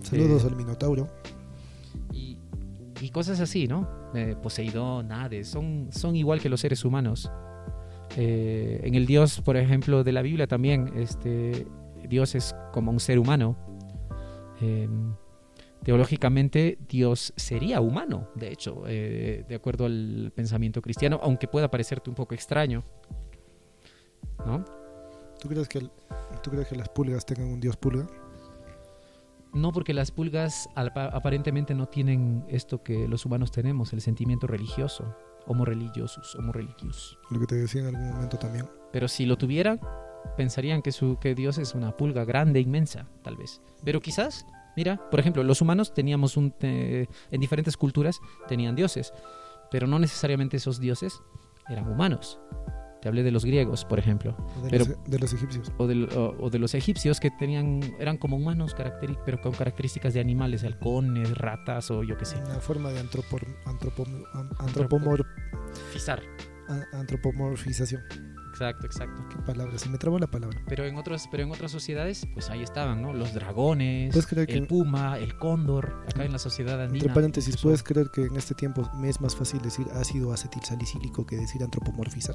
Saludos 0.03 0.45
eh, 0.45 0.47
al 0.49 0.57
Minotauro. 0.57 1.09
Y, 2.13 2.39
y 3.01 3.11
cosas 3.11 3.41
así, 3.41 3.67
¿no? 3.67 3.89
Eh, 4.15 4.37
Poseidón, 4.41 5.11
Hades, 5.13 5.49
son, 5.49 5.89
son 5.91 6.15
igual 6.17 6.41
que 6.41 6.49
los 6.49 6.61
seres 6.61 6.85
humanos. 6.85 7.31
Eh, 8.17 8.81
en 8.85 8.95
el 8.95 9.05
Dios, 9.07 9.41
por 9.43 9.57
ejemplo, 9.57 10.03
de 10.05 10.13
la 10.13 10.23
Biblia 10.23 10.47
también, 10.47 10.93
este, 10.97 11.67
Dios 12.09 12.35
es 12.35 12.55
como 12.73 12.91
un 12.91 13.01
ser 13.01 13.19
humano. 13.19 13.57
Eh, 14.61 14.89
teológicamente, 15.83 16.79
Dios 16.89 17.33
sería 17.37 17.81
humano, 17.81 18.29
de 18.35 18.51
hecho, 18.53 18.83
eh, 18.87 19.45
de 19.49 19.55
acuerdo 19.55 19.87
al 19.87 20.33
pensamiento 20.35 20.83
cristiano, 20.83 21.21
aunque 21.23 21.47
pueda 21.49 21.71
parecerte 21.71 22.11
un 22.11 22.17
poco 22.17 22.35
extraño. 22.35 22.85
¿No? 24.45 24.65
¿Tú 25.41 25.49
crees, 25.49 25.69
que 25.69 25.79
el- 25.79 25.91
¿Tú 26.43 26.51
crees 26.51 26.69
que 26.69 26.77
las 26.77 26.89
pulgas 26.89 27.25
tengan 27.25 27.49
un 27.53 27.61
dios 27.61 27.77
pulga? 27.77 28.07
No 29.55 29.73
porque 29.73 29.95
las 29.95 30.11
pulgas 30.11 30.69
aparentemente 30.75 31.75
no 31.75 31.87
tienen 31.87 32.45
esto 32.49 32.83
que 32.83 33.09
los 33.09 33.25
humanos 33.25 33.51
tenemos, 33.51 33.93
el 33.93 34.01
sentimiento 34.01 34.47
religioso, 34.47 35.17
homo 35.47 35.65
religiosus, 35.65 36.35
homo 36.37 36.53
religious. 36.53 37.19
Lo 37.31 37.41
que 37.41 37.47
te 37.47 37.55
decía 37.55 37.81
en 37.83 37.87
algún 37.97 38.11
momento 38.11 38.37
también. 38.37 38.67
Pero 38.93 39.09
si 39.09 39.25
lo 39.27 39.39
tuvieran, 39.39 39.81
pensarían 40.37 40.83
que, 40.83 40.93
su, 40.93 41.19
que 41.21 41.35
Dios 41.35 41.59
es 41.59 41.75
una 41.75 41.97
pulga 41.97 42.25
grande, 42.25 42.61
inmensa, 42.61 43.07
tal 43.23 43.37
vez. 43.37 43.61
Pero 43.85 44.01
quizás, 44.01 44.47
mira, 44.77 45.09
por 45.11 45.21
ejemplo, 45.21 45.43
los 45.43 45.61
humanos 45.61 45.93
teníamos 45.95 46.37
un... 46.37 46.55
eh, 46.61 47.07
en 47.31 47.41
diferentes 47.41 47.77
culturas 47.77 48.21
tenían 48.49 48.75
dioses, 48.77 49.13
pero 49.71 49.87
no 49.87 49.99
necesariamente 49.99 50.57
esos 50.57 50.81
dioses 50.81 51.21
eran 51.69 51.89
humanos. 51.91 52.39
Te 53.01 53.07
hablé 53.07 53.23
de 53.23 53.31
los 53.31 53.45
griegos, 53.45 53.85
por 53.85 54.01
ejemplo, 54.01 54.37
o 54.59 54.63
De, 54.63 54.71
Pero- 54.71 54.85
los, 54.87 55.05
de 55.05 55.19
los 55.21 55.33
egipcios. 55.33 55.73
o 55.79 55.87
de, 55.87 56.03
o- 56.17 56.35
o 56.41 56.51
de 56.51 56.59
los 56.59 56.75
egipcios 56.75 57.21
que 57.21 57.31
tenían 57.31 57.81
eran 58.01 58.17
como 58.19 58.37
humanos, 58.37 58.75
pero 59.25 59.41
con 59.41 59.53
características 59.53 60.15
de 60.15 60.21
animales, 60.21 60.65
halcones, 60.65 61.37
ratas 61.39 61.93
o 61.93 62.03
yo 62.03 62.17
qué 62.17 62.25
sé. 62.25 62.37
Una 62.39 62.59
forma 62.59 62.91
de 62.91 62.99
antropor, 62.99 63.47
antropom- 63.67 64.25
an- 64.35 64.51
antropomor- 64.59 65.25
antropomorfización. 66.93 68.03
Exacto, 68.59 68.87
exacto. 68.87 69.25
¿Qué 69.31 69.37
palabra? 69.43 69.79
Se 69.79 69.89
me 69.89 69.99
trabó 69.99 70.19
la 70.19 70.27
palabra. 70.27 70.61
Pero 70.67 70.85
en 70.85 70.97
otras, 70.97 71.29
pero 71.31 71.45
en 71.45 71.53
otras 71.53 71.71
sociedades, 71.71 72.27
pues 72.35 72.51
ahí 72.51 72.63
estaban, 72.65 73.01
¿no? 73.01 73.13
Los 73.13 73.33
dragones, 73.33 74.11
¿Puedes 74.13 74.27
creer 74.27 74.49
que- 74.49 74.55
el 74.55 74.67
puma, 74.67 75.17
el 75.17 75.37
cóndor, 75.39 76.03
acá 76.09 76.25
en 76.25 76.33
la 76.33 76.41
sociedad 76.41 76.81
andina. 76.83 76.99
Entre 77.05 77.15
paréntesis, 77.15 77.51
incluso- 77.51 77.63
¿puedes 77.69 77.83
creer 77.85 78.11
que 78.13 78.25
en 78.25 78.35
este 78.37 78.55
tiempo 78.57 78.91
me 78.97 79.09
es 79.11 79.21
más 79.21 79.37
fácil 79.37 79.63
decir 79.63 79.87
ácido 79.95 80.33
acetilsalicílico 80.33 81.25
que 81.25 81.37
decir 81.37 81.63
antropomorfizar? 81.63 82.35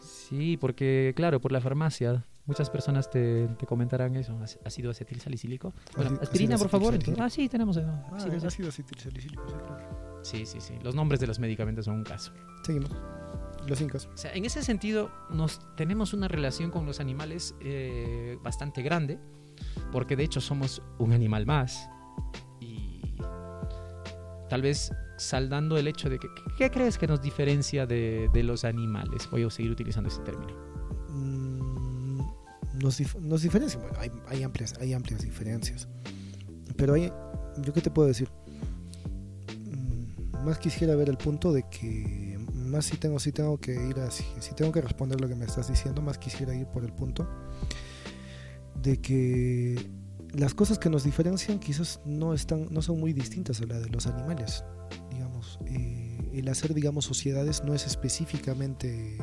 Sí, 0.00 0.56
porque 0.56 1.12
claro, 1.16 1.40
por 1.40 1.52
la 1.52 1.60
farmacia, 1.60 2.24
muchas 2.46 2.68
personas 2.68 3.08
te, 3.08 3.46
te 3.56 3.66
comentarán 3.66 4.16
eso. 4.16 4.36
¿Has- 4.42 4.58
¿Ácido 4.64 4.90
acetil 4.90 5.20
salicílico? 5.20 5.72
Bueno, 5.96 6.18
aspirina, 6.20 6.58
por 6.58 6.68
favor. 6.68 6.88
acetilsalicílico. 6.94 7.22
Ah, 7.24 7.30
sí, 7.30 7.48
tenemos 7.48 7.76
eso. 7.76 7.88
Ah, 7.88 8.16
ácido 8.46 8.68
acetilsalicílico, 8.68 9.42
sí, 9.48 9.54
claro. 9.64 10.20
Sí, 10.22 10.44
sí, 10.44 10.60
sí. 10.60 10.74
Los 10.82 10.94
nombres 10.96 11.20
de 11.20 11.28
los 11.28 11.38
medicamentos 11.38 11.84
son 11.84 11.94
un 11.94 12.04
caso. 12.04 12.32
Seguimos. 12.64 12.90
Los 13.68 13.80
incas. 13.80 14.06
O 14.06 14.16
sea, 14.16 14.32
en 14.32 14.44
ese 14.44 14.62
sentido, 14.62 15.10
nos 15.30 15.60
tenemos 15.76 16.14
una 16.14 16.26
relación 16.26 16.70
con 16.70 16.86
los 16.86 17.00
animales 17.00 17.54
eh, 17.60 18.38
bastante 18.42 18.82
grande, 18.82 19.18
porque 19.92 20.16
de 20.16 20.24
hecho 20.24 20.40
somos 20.40 20.82
un 20.98 21.12
animal 21.12 21.44
más. 21.46 21.88
Y 22.60 23.02
tal 24.48 24.62
vez 24.62 24.90
saldando 25.18 25.76
el 25.76 25.86
hecho 25.88 26.08
de 26.08 26.18
que, 26.18 26.28
¿qué 26.56 26.70
crees 26.70 26.96
que 26.96 27.06
nos 27.06 27.20
diferencia 27.20 27.86
de, 27.86 28.30
de 28.32 28.42
los 28.42 28.64
animales? 28.64 29.28
Voy 29.30 29.42
a 29.42 29.50
seguir 29.50 29.72
utilizando 29.72 30.08
ese 30.08 30.22
término. 30.22 30.52
Mm, 31.08 32.20
nos, 32.82 33.00
dif- 33.00 33.20
nos 33.20 33.42
diferencian. 33.42 33.82
Bueno, 33.82 33.98
hay, 34.00 34.10
hay 34.28 34.42
amplias, 34.44 34.78
hay 34.80 34.94
amplias 34.94 35.22
diferencias. 35.22 35.88
Pero 36.76 36.94
hay, 36.94 37.12
yo 37.58 37.72
qué 37.72 37.80
te 37.80 37.90
puedo 37.90 38.08
decir. 38.08 38.30
Mm, 39.66 40.44
más 40.44 40.58
quisiera 40.58 40.94
ver 40.94 41.08
el 41.08 41.18
punto 41.18 41.52
de 41.52 41.64
que 41.68 42.27
más 42.68 42.84
si 42.86 42.96
tengo, 42.96 43.18
si 43.18 43.32
tengo 43.32 43.58
que 43.58 43.72
ir 43.74 43.98
así, 44.00 44.24
si 44.40 44.54
tengo 44.54 44.70
que 44.72 44.80
responder 44.80 45.20
lo 45.20 45.28
que 45.28 45.34
me 45.34 45.44
estás 45.44 45.68
diciendo, 45.68 46.02
más 46.02 46.18
quisiera 46.18 46.54
ir 46.54 46.66
por 46.66 46.84
el 46.84 46.92
punto 46.92 47.28
de 48.82 49.00
que 49.00 49.90
las 50.32 50.54
cosas 50.54 50.78
que 50.78 50.88
nos 50.90 51.04
diferencian 51.04 51.58
quizás 51.58 52.00
no 52.04 52.34
están, 52.34 52.68
no 52.70 52.82
son 52.82 53.00
muy 53.00 53.12
distintas 53.12 53.60
a 53.60 53.66
la 53.66 53.78
de 53.80 53.88
los 53.88 54.06
animales. 54.06 54.64
Digamos, 55.10 55.58
eh, 55.66 56.30
el 56.34 56.48
hacer, 56.48 56.74
digamos, 56.74 57.04
sociedades 57.06 57.64
no 57.64 57.74
es 57.74 57.86
específicamente 57.86 59.18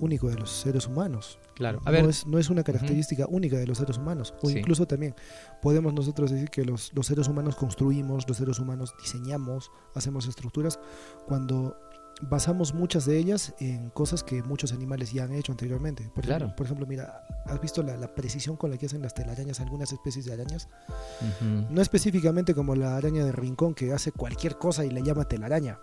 único 0.00 0.28
de 0.28 0.36
los 0.36 0.50
seres 0.50 0.86
humanos. 0.86 1.38
Claro, 1.54 1.80
a 1.84 1.90
ver, 1.90 2.04
no, 2.04 2.10
es, 2.10 2.24
no 2.26 2.38
es 2.38 2.50
una 2.50 2.62
característica 2.62 3.26
única 3.28 3.56
de 3.56 3.66
los 3.66 3.78
seres 3.78 3.98
humanos. 3.98 4.32
O 4.42 4.48
Sí. 4.48 4.58
incluso 4.58 4.86
también 4.86 5.14
podemos 5.60 5.92
nosotros 5.92 6.30
decir 6.30 6.50
que 6.50 6.64
los, 6.64 6.92
los 6.94 7.06
seres 7.06 7.26
humanos 7.28 7.56
construimos, 7.56 8.28
los 8.28 8.36
seres 8.36 8.60
humanos 8.60 8.94
diseñamos, 9.02 9.70
hacemos 9.94 10.28
estructuras, 10.28 10.78
cuando 11.26 11.76
basamos 12.22 12.74
muchas 12.74 13.04
de 13.06 13.18
ellas 13.18 13.54
en 13.60 13.90
cosas 13.90 14.22
que 14.24 14.42
muchos 14.42 14.72
animales 14.72 15.12
ya 15.12 15.24
han 15.24 15.32
hecho 15.32 15.52
anteriormente. 15.52 16.04
Por, 16.14 16.24
ejemplo, 16.24 16.36
Claro. 16.46 16.56
por 16.56 16.66
ejemplo, 16.66 16.86
mira, 16.86 17.22
¿has 17.46 17.60
visto 17.60 17.82
la, 17.82 17.96
la 17.96 18.14
precisión 18.14 18.56
con 18.56 18.70
la 18.70 18.76
que 18.76 18.86
hacen 18.86 19.02
las 19.02 19.14
telarañas 19.14 19.60
algunas 19.60 19.92
especies 19.92 20.24
de 20.24 20.32
arañas? 20.32 20.68
No 21.70 21.80
específicamente 21.80 22.54
como 22.54 22.74
la 22.74 22.96
araña 22.96 23.24
de 23.24 23.32
rincón 23.32 23.74
que 23.74 23.92
hace 23.92 24.12
cualquier 24.12 24.58
cosa 24.58 24.84
y 24.84 24.90
le 24.90 25.02
llama 25.02 25.24
telaraña. 25.24 25.78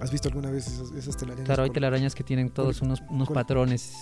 ¿Has 0.00 0.10
visto 0.10 0.28
alguna 0.28 0.50
vez 0.50 0.66
esas, 0.66 0.90
esas 0.92 1.16
telarañas? 1.16 1.46
Claro, 1.46 1.62
hay 1.62 1.70
telarañas 1.70 2.14
que 2.14 2.24
tienen 2.24 2.50
todos 2.50 2.80
con- 2.80 2.88
unos, 2.88 3.02
unos 3.08 3.28
con- 3.28 3.34
patrones 3.34 3.94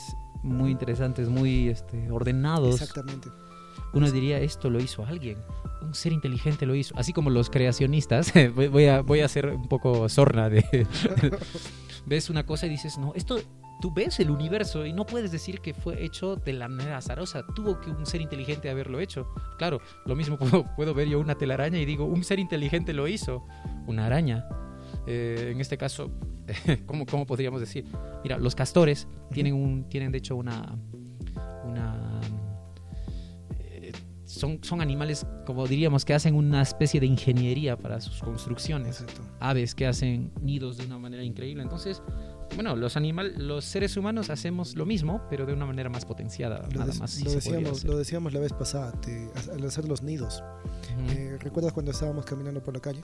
muy 0.42 0.70
interesantes, 0.70 1.28
muy 1.28 1.68
este, 1.68 2.10
ordenados. 2.10 2.80
Exactamente. 2.80 3.28
Uno 3.92 4.10
diría, 4.10 4.38
esto 4.38 4.70
lo 4.70 4.80
hizo 4.80 5.04
alguien, 5.04 5.38
un 5.82 5.94
ser 5.94 6.12
inteligente 6.12 6.64
lo 6.66 6.74
hizo. 6.74 6.94
Así 6.96 7.12
como 7.12 7.28
los 7.30 7.50
creacionistas, 7.50 8.32
voy- 8.54 8.86
a, 8.86 9.02
voy 9.02 9.20
a 9.20 9.26
hacer 9.26 9.46
un 9.46 9.68
poco 9.68 10.08
sorna 10.08 10.48
de... 10.48 10.64
ves 12.06 12.30
una 12.30 12.44
cosa 12.46 12.66
y 12.66 12.70
dices, 12.70 12.98
no, 12.98 13.12
esto... 13.14 13.38
Tú 13.80 13.92
ves 13.92 14.20
el 14.20 14.30
universo 14.30 14.86
y 14.86 14.92
no 14.92 15.04
puedes 15.06 15.32
decir 15.32 15.58
que 15.60 15.74
fue 15.74 16.04
hecho 16.04 16.36
de 16.36 16.52
la 16.52 16.68
manera 16.68 16.98
azarosa. 16.98 17.44
Tuvo 17.52 17.80
que 17.80 17.90
un 17.90 18.06
ser 18.06 18.20
inteligente 18.20 18.70
haberlo 18.70 19.00
hecho. 19.00 19.26
Claro, 19.58 19.80
lo 20.06 20.14
mismo 20.14 20.38
puedo, 20.38 20.64
puedo 20.76 20.94
ver 20.94 21.08
yo 21.08 21.18
una 21.18 21.34
telaraña 21.34 21.80
y 21.80 21.84
digo, 21.84 22.04
un 22.04 22.22
ser 22.22 22.38
inteligente 22.38 22.92
lo 22.92 23.08
hizo. 23.08 23.44
Una 23.88 24.06
araña. 24.06 24.46
Eh, 25.08 25.50
en 25.52 25.60
este 25.60 25.78
caso, 25.78 26.12
¿cómo, 26.86 27.06
¿cómo 27.06 27.26
podríamos 27.26 27.58
decir? 27.58 27.84
Mira, 28.22 28.38
los 28.38 28.54
castores 28.54 29.08
tienen, 29.32 29.54
un, 29.54 29.88
tienen 29.88 30.12
de 30.12 30.18
hecho 30.18 30.36
una... 30.36 30.78
una 31.64 32.11
son, 34.42 34.58
son 34.62 34.80
animales, 34.80 35.24
como 35.46 35.66
diríamos, 35.66 36.04
que 36.04 36.14
hacen 36.14 36.34
una 36.34 36.60
especie 36.62 36.98
de 37.00 37.06
ingeniería 37.06 37.76
para 37.76 38.00
sus 38.00 38.20
construcciones. 38.20 39.00
Exacto. 39.00 39.22
Aves 39.40 39.74
que 39.74 39.86
hacen 39.86 40.32
nidos 40.40 40.76
de 40.76 40.86
una 40.86 40.98
manera 40.98 41.22
increíble. 41.22 41.62
Entonces, 41.62 42.02
bueno, 42.56 42.74
los 42.76 42.96
animales, 42.96 43.38
los 43.38 43.64
seres 43.64 43.96
humanos 43.96 44.28
hacemos 44.30 44.76
lo 44.76 44.84
mismo, 44.84 45.22
pero 45.30 45.46
de 45.46 45.52
una 45.52 45.64
manera 45.64 45.88
más 45.88 46.04
potenciada. 46.04 46.66
Lo, 46.72 46.80
nada 46.80 46.92
más. 46.94 47.22
lo 47.22 47.30
decíamos, 47.30 47.84
lo 47.84 47.96
decíamos 47.96 48.32
la 48.32 48.40
vez 48.40 48.52
pasada, 48.52 48.92
te- 49.00 49.30
al 49.52 49.64
hacer 49.64 49.86
los 49.88 50.02
nidos. 50.02 50.42
Eh, 51.10 51.38
¿Recuerdas 51.40 51.72
cuando 51.72 51.92
estábamos 51.92 52.24
caminando 52.26 52.62
por 52.62 52.74
la 52.74 52.80
calle? 52.80 53.02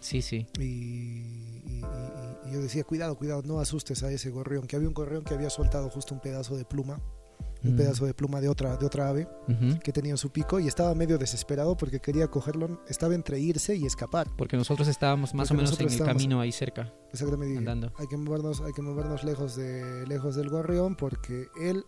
sí, 0.00 0.22
sí. 0.22 0.46
Y, 0.58 0.62
y- 0.64 1.82
y- 1.82 2.48
y 2.48 2.52
yo 2.52 2.62
decía, 2.62 2.82
cuidado, 2.84 3.16
cuidado, 3.18 3.42
no 3.44 3.60
asustes 3.60 4.02
a 4.04 4.10
ese 4.10 4.30
gorrión, 4.30 4.66
que 4.66 4.76
había 4.76 4.88
un 4.88 4.94
gorrión 4.94 5.22
que 5.22 5.34
había 5.34 5.50
soltado 5.50 5.90
justo 5.90 6.14
un 6.14 6.20
pedazo 6.20 6.56
de 6.56 6.64
pluma, 6.64 6.98
un 7.64 7.74
Mm. 7.74 7.76
pedazo 7.76 8.06
de 8.06 8.14
pluma 8.14 8.40
de 8.40 8.48
otra, 8.48 8.76
de 8.76 8.86
otra 8.86 9.08
ave 9.08 9.28
que 9.82 9.92
tenía 9.92 10.12
en 10.12 10.18
su 10.18 10.30
pico 10.30 10.60
y 10.60 10.68
estaba 10.68 10.94
medio 10.94 11.18
desesperado 11.18 11.76
porque 11.76 12.00
quería 12.00 12.28
cogerlo, 12.28 12.82
estaba 12.88 13.14
entre 13.14 13.40
irse 13.40 13.74
y 13.76 13.84
escapar. 13.86 14.28
Porque 14.36 14.56
nosotros 14.56 14.86
estábamos 14.88 15.34
más 15.34 15.48
Porque 15.48 15.62
o 15.62 15.64
menos 15.64 15.80
en 15.80 15.88
el 16.00 16.06
camino 16.06 16.40
ahí 16.40 16.52
cerca. 16.52 16.92
Exactamente. 17.12 17.58
Andando. 17.58 17.92
Hay 17.98 18.06
que 18.06 18.16
movernos, 18.16 18.60
hay 18.60 18.72
que 18.72 18.82
movernos 18.82 19.24
lejos 19.24 19.56
de 19.56 20.06
lejos 20.06 20.36
del 20.36 20.50
gorrión 20.50 20.94
porque 20.96 21.46
él 21.60 21.84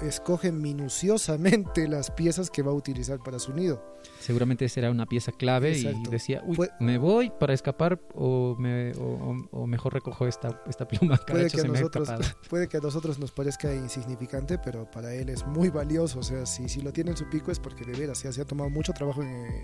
escoge 0.00 0.52
minuciosamente 0.52 1.88
las 1.88 2.10
piezas 2.10 2.50
que 2.50 2.62
va 2.62 2.70
a 2.70 2.74
utilizar 2.74 3.18
para 3.18 3.38
su 3.38 3.52
nido. 3.52 3.84
Seguramente 4.20 4.64
esa 4.64 4.80
era 4.80 4.90
una 4.90 5.06
pieza 5.06 5.32
clave 5.32 5.78
y 5.78 6.02
decía, 6.10 6.42
uy, 6.44 6.68
me 6.80 6.98
voy 6.98 7.30
para 7.38 7.54
escapar 7.54 8.00
o, 8.14 8.56
me, 8.58 8.92
o, 8.92 9.66
mejor 9.66 9.94
recojo 9.94 10.26
esta, 10.26 10.60
esta 10.68 10.88
pluma. 10.88 11.16
Puede 11.26 11.50
que, 11.50 11.60
a 11.60 11.64
nosotros, 11.64 12.08
puede 12.50 12.68
que 12.68 12.76
a 12.78 12.80
nosotros 12.80 13.18
nos 13.18 13.30
parezca 13.30 13.72
insignificante, 13.74 14.58
pero 14.58 14.90
para 14.90 15.14
él 15.14 15.28
es 15.28 15.46
muy 15.46 15.70
valioso. 15.70 16.18
O 16.18 16.22
sea, 16.22 16.46
si, 16.46 16.68
si 16.68 16.80
lo 16.82 16.92
tiene 16.92 17.12
en 17.12 17.16
su 17.16 17.28
pico 17.28 17.52
es 17.52 17.60
porque 17.60 17.84
de 17.84 17.92
veras 17.92 18.22
ya 18.22 18.32
se 18.32 18.40
ha 18.40 18.44
tomado 18.44 18.70
mucho 18.70 18.92
trabajo 18.92 19.22
en, 19.22 19.62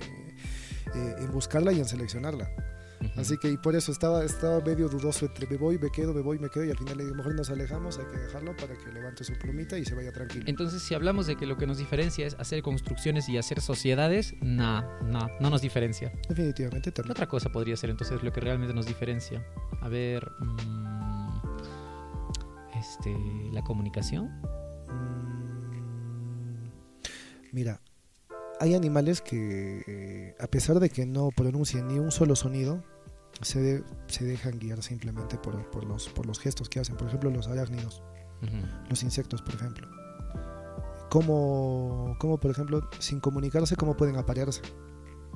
eh, 0.95 1.15
en 1.19 1.33
buscarla 1.33 1.73
y 1.73 1.81
en 1.81 1.87
seleccionarla. 1.87 2.78
Así 3.17 3.39
que 3.39 3.51
y 3.51 3.57
por 3.57 3.75
eso 3.77 3.93
estaba, 3.93 4.25
estaba 4.25 4.61
medio 4.61 4.89
dudoso 4.89 5.27
entre 5.27 5.47
me 5.47 5.57
voy, 5.57 5.79
me 5.79 5.91
quedo, 5.91 6.13
me 6.13 6.21
voy, 6.21 6.39
me 6.39 6.49
quedo 6.49 6.65
y 6.65 6.71
al 6.71 6.79
final 6.79 6.99
le 6.99 7.05
digo, 7.05 7.17
mejor 7.17 7.35
nos 7.35 7.51
alejamos, 7.51 7.99
hay 7.99 8.07
que 8.07 8.19
dejarlo 8.19 8.57
para 8.57 8.75
que 8.77 8.93
levante 8.93 9.25
su 9.25 9.33
plumita 9.35 9.79
y 9.79 9.85
se 9.85 9.95
vaya 9.95 10.13
tranquilo. 10.13 10.45
Entonces, 10.47 10.83
si 10.83 10.95
hablamos 10.95 11.27
de 11.27 11.37
que 11.37 11.47
lo 11.47 11.57
que 11.57 11.67
nos 11.67 11.79
diferencia 11.79 12.27
es 12.27 12.35
hacer 12.35 12.63
construcciones 12.63 13.29
y 13.29 13.39
hacer 13.39 13.61
sociedades, 13.61 14.35
nah, 14.41 14.83
nah, 15.05 15.29
no 15.41 15.51
nos 15.51 15.63
diferencia. 15.63 16.13
Definitivamente 16.29 16.91
¿Qué 16.91 16.95
también. 16.97 17.13
otra 17.13 17.29
cosa 17.29 17.51
podría 17.51 17.77
ser 17.77 17.91
entonces 17.91 18.23
lo 18.23 18.33
que 18.33 18.41
realmente 18.41 18.75
nos 18.75 18.87
diferencia? 18.87 19.45
A 19.81 19.89
ver, 19.89 20.29
mm, 20.41 21.41
este, 22.79 23.17
la 23.53 23.63
comunicación. 23.63 24.27
Mm, 24.89 25.29
Mira, 27.53 27.81
hay 28.61 28.75
animales 28.75 29.21
que, 29.21 29.83
eh, 29.87 30.37
a 30.41 30.47
pesar 30.47 30.81
de 30.81 30.91
que 30.91 31.07
no 31.07 31.31
pronuncian 31.37 31.89
ni 31.89 31.99
un 31.99 32.11
solo 32.11 32.35
sonido, 32.37 32.83
se, 33.43 33.61
de- 33.61 33.85
se 34.09 34.25
dejan 34.25 34.59
guiar 34.59 34.83
simplemente 34.83 35.37
por, 35.39 35.71
por 35.71 35.85
los, 35.85 36.09
por 36.09 36.27
los 36.27 36.39
gestos 36.41 36.69
que 36.69 36.81
hacen. 36.81 36.97
Por 36.97 37.07
ejemplo, 37.09 37.31
los 37.31 37.47
arácnidos, 37.49 38.03
Ujú. 38.43 38.57
los 38.91 39.03
insectos, 39.03 39.43
por 39.43 39.55
ejemplo. 39.55 39.87
Como, 41.11 42.17
como 42.19 42.39
por 42.39 42.51
ejemplo, 42.51 42.89
sin 42.99 43.21
comunicarse, 43.21 43.77
cómo 43.77 43.97
pueden 43.97 44.17
aparearse. 44.17 44.61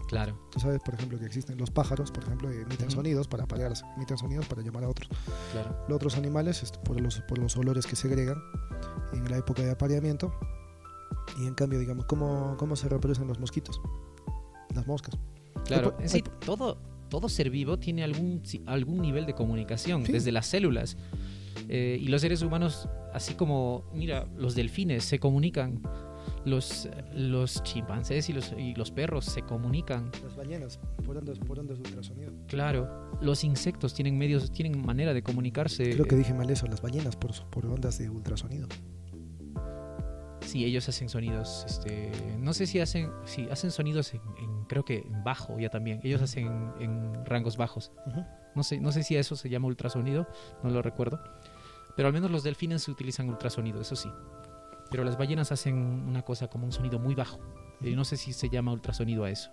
Claro. 0.09 0.39
Tú 0.51 0.61
sabes, 0.61 0.81
por 0.85 0.95
ejemplo, 0.95 1.19
que 1.19 1.25
existen 1.25 1.57
los 1.57 1.71
pájaros, 1.71 2.11
por 2.11 2.25
ejemplo, 2.25 2.51
emiten 2.51 2.89
Ujú. 2.89 2.97
sonidos 2.97 3.29
para 3.29 3.45
aparearse, 3.45 3.85
emiten 3.97 4.19
sonidos 4.19 4.47
para 4.47 4.61
llamar 4.63 4.85
a 4.85 4.89
otros. 4.89 5.09
Claro. 5.53 5.75
Los 5.89 5.97
otros 5.97 6.17
animales, 6.19 6.63
este, 6.63 6.79
por 6.81 7.01
los, 7.01 7.21
por 7.23 7.39
los 7.39 7.57
olores 7.57 7.87
que 7.87 7.97
segregan 7.97 8.37
en 9.15 9.31
la 9.31 9.39
época 9.39 9.63
de 9.63 9.71
apareamiento. 9.71 10.35
Y 11.41 11.47
en 11.47 11.55
cambio, 11.55 11.79
digamos, 11.79 12.05
¿cómo, 12.07 12.57
cómo 12.59 12.77
se 12.77 12.89
reproducen 12.89 13.27
los 13.27 13.39
mosquitos? 13.39 13.81
Las 14.75 14.87
moscas. 14.87 15.19
Claro, 15.65 15.97
Hay 16.01 16.09
sí, 16.09 16.23
todo, 16.45 16.79
todo 17.09 17.29
ser 17.29 17.51
vivo 17.51 17.79
tiene 17.79 18.03
algún, 18.05 18.43
algún 18.67 19.01
nivel 19.03 19.27
de 19.27 19.35
comunicación, 19.35 20.05
Sí. 20.07 20.13
desde 20.13 20.33
las 20.33 20.47
células. 20.47 20.97
Eh, 21.69 21.99
y 22.01 22.09
los 22.09 22.21
seres 22.23 22.43
humanos, 22.43 22.89
así 23.13 23.35
como, 23.35 23.85
mira, 23.95 24.27
los 24.37 24.55
delfines 24.55 25.05
se 25.05 25.19
comunican, 25.19 25.83
los, 26.45 26.89
los 27.15 27.63
chimpancés 27.63 28.29
y 28.31 28.33
los, 28.33 28.53
y 28.59 28.75
los 28.75 28.91
perros 28.91 29.27
se 29.27 29.43
comunican. 29.43 30.11
Las 30.25 30.35
ballenas, 30.37 30.81
por 31.05 31.17
ondas, 31.19 31.39
por 31.39 31.59
ondas 31.59 31.79
de 31.79 31.89
ultrasonido. 31.89 32.33
Claro, 32.49 33.11
los 33.21 33.45
insectos 33.45 33.95
tienen 33.95 34.17
medios, 34.19 34.51
tienen 34.51 34.85
manera 34.85 35.13
de 35.15 35.23
comunicarse. 35.23 35.91
Creo 35.93 36.07
que 36.07 36.17
dije 36.17 36.33
mal 36.35 36.49
eso, 36.51 36.67
las 36.67 36.81
ballenas 36.83 37.17
por, 37.17 37.33
por 37.51 37.67
ondas 37.67 37.99
de 37.99 38.09
ultrasonido. 38.11 38.67
Sí, 40.53 40.67
ellos 40.67 40.87
hacen 40.87 41.09
sonidos, 41.09 41.65
este, 41.67 42.13
no 42.39 42.53
sé 42.53 42.67
si 42.67 42.79
hacen, 42.79 43.11
sí, 43.25 43.49
hacen 43.51 43.71
sonidos 43.71 44.13
en, 44.13 44.21
en- 44.39 44.65
creo 44.65 44.85
que 44.85 44.99
en 44.99 45.25
bajo 45.25 45.59
ya 45.59 45.71
también. 45.71 45.99
Ellos 46.03 46.21
hacen 46.21 46.71
en, 46.79 47.25
rangos 47.25 47.57
bajos. 47.57 47.91
Ujú. 48.07 48.23
No 48.55 48.63
sé, 48.63 48.79
no 48.79 48.93
sé 48.93 49.03
si 49.03 49.17
eso 49.17 49.35
se 49.35 49.49
llama 49.49 49.69
ultrasonido, 49.69 50.27
no 50.63 50.69
lo 50.69 50.83
recuerdo. 50.83 51.23
Pero 51.97 52.09
al 52.09 52.13
menos 52.13 52.31
los 52.31 52.43
delfines 52.43 52.87
utilizan 52.89 53.31
ultrasonido, 53.31 53.81
eso 53.81 53.97
sí. 53.97 54.11
Pero 54.91 55.05
las 55.05 55.17
ballenas 55.17 55.53
hacen 55.53 55.75
una 56.07 56.21
cosa 56.21 56.49
como 56.49 56.67
un 56.67 56.73
sonido 56.73 56.99
muy 56.99 57.15
bajo. 57.15 57.39
Y 57.81 57.97
no 57.97 58.05
sé 58.05 58.19
si 58.19 58.35
se 58.35 58.51
llama 58.51 58.73
ultrasonido 58.73 59.25
a 59.25 59.31
eso. 59.31 59.51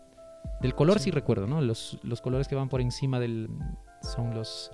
Del 0.61 0.75
color 0.75 0.97
sí, 0.99 1.05
Sí. 1.05 1.11
recuerdo, 1.11 1.47
¿no? 1.47 1.61
Los, 1.61 1.97
los 2.03 2.19
colores 2.19 2.49
que 2.49 2.55
van 2.55 2.67
por 2.67 2.81
encima 2.81 3.21
del 3.21 3.47
son 4.01 4.33
los 4.35 4.69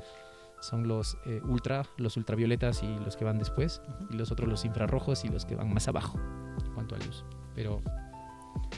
son 0.65 0.87
los 0.87 1.17
eh, 1.25 1.41
ultra, 1.47 1.83
los 1.97 2.17
ultravioletas 2.17 2.83
y 2.83 2.97
los 2.99 3.15
que 3.15 3.25
van 3.25 3.37
después, 3.37 3.81
Ujú. 3.87 4.13
y 4.13 4.17
los 4.17 4.31
otros 4.31 4.49
los 4.49 4.65
infrarrojos 4.65 5.23
y 5.25 5.29
los 5.29 5.45
que 5.45 5.55
van 5.55 5.73
más 5.73 5.87
abajo 5.87 6.19
en 6.65 6.73
cuanto 6.73 6.95
a 6.95 6.97
luz. 6.99 7.23
Pero 7.55 7.81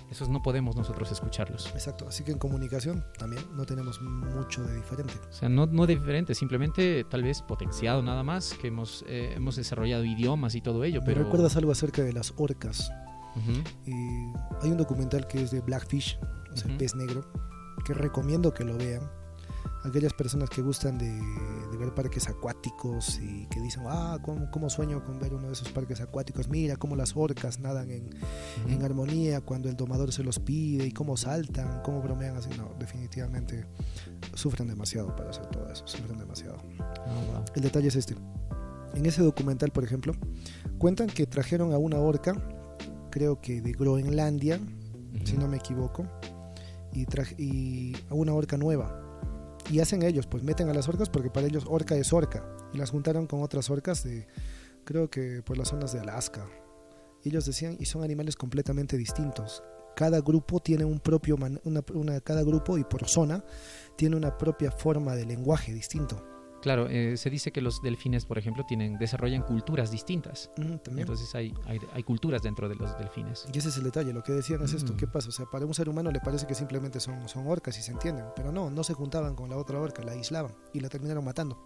esos 0.10 0.30
no 0.30 0.42
podemos 0.42 0.76
nosotros 0.76 1.12
escucharlos. 1.12 1.68
Exacto, 1.74 2.08
así 2.08 2.24
que 2.24 2.32
en 2.32 2.38
comunicación 2.40 3.04
también 3.18 3.44
no 3.56 3.66
tenemos 3.66 4.02
mucho 4.02 4.64
de 4.64 4.76
diferente. 4.76 5.14
O 5.30 5.34
sea, 5.34 5.50
no, 5.50 5.66
no 5.66 5.86
diferente, 5.86 6.34
simplemente 6.36 7.04
tal 7.10 7.24
vez 7.24 7.42
potenciado 7.42 8.02
nada 8.02 8.24
más, 8.24 8.54
que 8.62 8.68
hemos, 8.68 9.04
eh, 9.08 9.34
hemos 9.36 9.56
desarrollado 9.56 10.04
idiomas 10.06 10.56
y 10.56 10.62
todo 10.62 10.84
ello, 10.84 11.02
¿Me 11.02 11.08
pero... 11.08 11.24
recuerdas 11.24 11.56
algo 11.58 11.72
acerca 11.72 12.02
de 12.04 12.14
las 12.14 12.34
orcas? 12.38 12.90
Ujú, 13.36 13.62
Y 13.86 13.92
hay 14.66 14.72
un 14.72 14.78
documental 14.78 15.28
que 15.28 15.44
es 15.44 15.52
de 15.52 15.62
Blackfish, 15.62 16.18
o 16.52 16.56
sea, 16.56 16.66
el 16.66 16.72
Ujú. 16.72 16.78
pez 16.80 16.96
negro, 16.96 17.24
que 17.86 17.94
recomiendo 17.94 18.54
que 18.54 18.64
lo 18.64 18.76
vean. 18.78 19.04
Aquellas 19.84 20.14
personas 20.14 20.50
que 20.50 20.62
gustan 20.64 20.98
de, 20.98 21.08
de 21.78 21.86
ver 21.86 21.94
parques 21.94 22.28
acuáticos 22.28 23.20
y 23.22 23.46
que 23.48 23.60
dicen, 23.62 23.84
ah, 23.88 24.18
¿cómo, 24.24 24.50
cómo 24.52 24.70
sueño 24.70 25.04
con 25.04 25.20
ver 25.20 25.34
uno 25.34 25.48
de 25.48 25.54
esos 25.54 25.70
parques 25.72 26.02
acuáticos? 26.02 26.48
Mira 26.50 26.76
cómo 26.76 26.96
las 26.96 27.16
orcas 27.16 27.60
nadan 27.60 27.92
en, 27.92 28.06
ujú. 28.08 28.70
en 28.70 28.84
armonía 28.84 29.42
cuando 29.42 29.70
el 29.70 29.76
domador 29.76 30.12
se 30.12 30.24
los 30.24 30.40
pide 30.40 30.86
y 30.88 30.92
cómo 30.92 31.18
saltan, 31.18 31.82
cómo 31.84 32.02
bromean 32.02 32.36
así. 32.38 32.50
No, 32.58 32.72
definitivamente 32.80 33.66
sufren 34.34 34.68
demasiado 34.68 35.16
para 35.16 35.30
hacer 35.30 35.46
todo 35.48 35.70
eso, 35.72 35.86
sufren 35.88 36.18
demasiado. 36.18 36.58
Ah, 36.80 37.22
wow. 37.32 37.46
El 37.56 37.62
detalle 37.62 37.88
es 37.90 37.96
este. 37.96 38.16
En 38.94 39.06
ese 39.06 39.22
documental, 39.22 39.70
por 39.72 39.84
ejemplo, 39.84 40.14
cuentan 40.80 41.08
que 41.08 41.28
trajeron 41.28 41.74
a 41.74 41.78
una 41.78 42.00
orca, 42.00 42.34
creo 43.12 43.40
que 43.42 43.62
de 43.62 43.72
Groenlandia, 43.74 44.60
si 45.24 45.38
no 45.38 45.48
me 45.48 45.58
equivoco, 45.58 46.08
y, 46.94 47.06
traje- 47.06 47.36
y 47.38 47.96
a 48.10 48.14
una 48.16 48.34
orca 48.34 48.58
nueva. 48.58 49.04
Y 49.70 49.80
hacen 49.80 50.02
ellos, 50.04 50.28
pues 50.28 50.44
meten 50.44 50.70
a 50.70 50.74
las 50.74 50.88
orcas 50.88 51.10
porque 51.10 51.30
para 51.30 51.48
ellos 51.48 51.66
orca 51.68 51.96
es 51.96 52.14
orca. 52.14 52.46
Y 52.74 52.78
las 52.78 52.92
juntaron 52.92 53.28
con 53.28 53.42
otras 53.44 53.70
orcas 53.70 54.04
de, 54.04 54.28
creo 54.86 55.10
que 55.10 55.42
por 55.44 55.58
las 55.58 55.70
zonas 55.70 55.92
de 55.94 56.00
Alaska. 56.00 56.48
Y 57.24 57.30
ellos 57.30 57.46
decían, 57.46 57.76
y 57.80 57.86
son 57.86 58.04
animales 58.04 58.36
completamente 58.36 58.96
distintos. 58.98 59.64
Cada 59.96 60.22
grupo 60.22 60.60
tiene 60.60 60.86
un 60.86 61.00
propio, 61.00 61.36
una, 61.64 61.82
una- 61.94 62.22
cada 62.22 62.44
grupo 62.44 62.78
y 62.78 62.84
por 62.84 63.06
zona 63.08 63.44
tiene 63.98 64.16
una 64.16 64.38
propia 64.38 64.72
forma 64.72 65.16
de 65.16 65.26
lenguaje 65.26 65.74
distinto. 65.74 66.24
Claro, 66.62 66.88
eh, 66.90 67.18
se 67.18 67.30
dice 67.30 67.52
que 67.52 67.62
los 67.62 67.82
delfines, 67.82 68.26
por 68.26 68.38
ejemplo, 68.38 68.66
tienen, 68.66 68.98
desarrollan 68.98 69.44
culturas 69.44 69.92
distintas. 69.92 70.50
También. 70.56 71.00
Entonces 71.00 71.34
hay, 71.36 71.54
hay, 71.66 71.80
hay 71.94 72.04
culturas 72.04 72.42
dentro 72.42 72.68
de 72.68 72.76
los 72.76 72.98
delfines. 72.98 73.46
Y 73.54 73.58
ese 73.58 73.70
es 73.70 73.78
el 73.78 73.84
detalle, 73.84 74.12
lo 74.14 74.24
que 74.24 74.32
decían 74.34 74.62
es 74.64 74.74
esto, 74.74 74.94
Mm. 74.94 74.98
¿qué 74.98 75.08
pasa? 75.08 75.30
O 75.30 75.32
sea, 75.32 75.46
para 75.46 75.66
un 75.66 75.74
ser 75.74 75.88
humano 75.88 76.12
le 76.12 76.20
parece 76.20 76.48
que 76.48 76.56
simplemente 76.56 77.00
son, 77.00 77.30
son 77.30 77.48
orcas 77.48 77.78
y 77.78 77.82
se 77.82 77.92
entienden, 77.92 78.26
pero 78.36 78.52
no, 78.52 78.70
no 78.70 78.84
se 78.84 78.94
juntaban 78.94 79.36
con 79.36 79.50
la 79.50 79.58
otra 79.58 79.80
orca, 79.80 80.04
la 80.04 80.14
aislaban 80.14 80.52
y 80.74 80.80
la 80.80 80.90
terminaron 80.90 81.24
matando. 81.24 81.58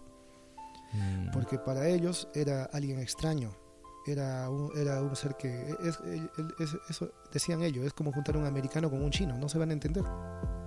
Mm. 0.94 1.30
porque 1.32 1.58
para 1.58 1.88
ellos 1.88 2.28
era 2.34 2.64
alguien 2.64 2.98
extraño. 2.98 3.50
Era 4.06 4.50
un, 4.50 4.70
era 4.76 5.00
un 5.00 5.16
ser 5.16 5.36
que, 5.36 5.48
es, 5.84 5.98
es- 6.58 6.76
eso 6.90 7.10
decían 7.32 7.62
ellos, 7.62 7.86
es 7.86 7.92
como 7.94 8.12
juntar 8.12 8.36
un 8.36 8.44
americano 8.44 8.90
con 8.90 9.00
un 9.02 9.10
chino, 9.10 9.38
no 9.38 9.48
se 9.48 9.58
van 9.58 9.70
a 9.70 9.72
entender, 9.72 10.02
Mm. 10.02 10.61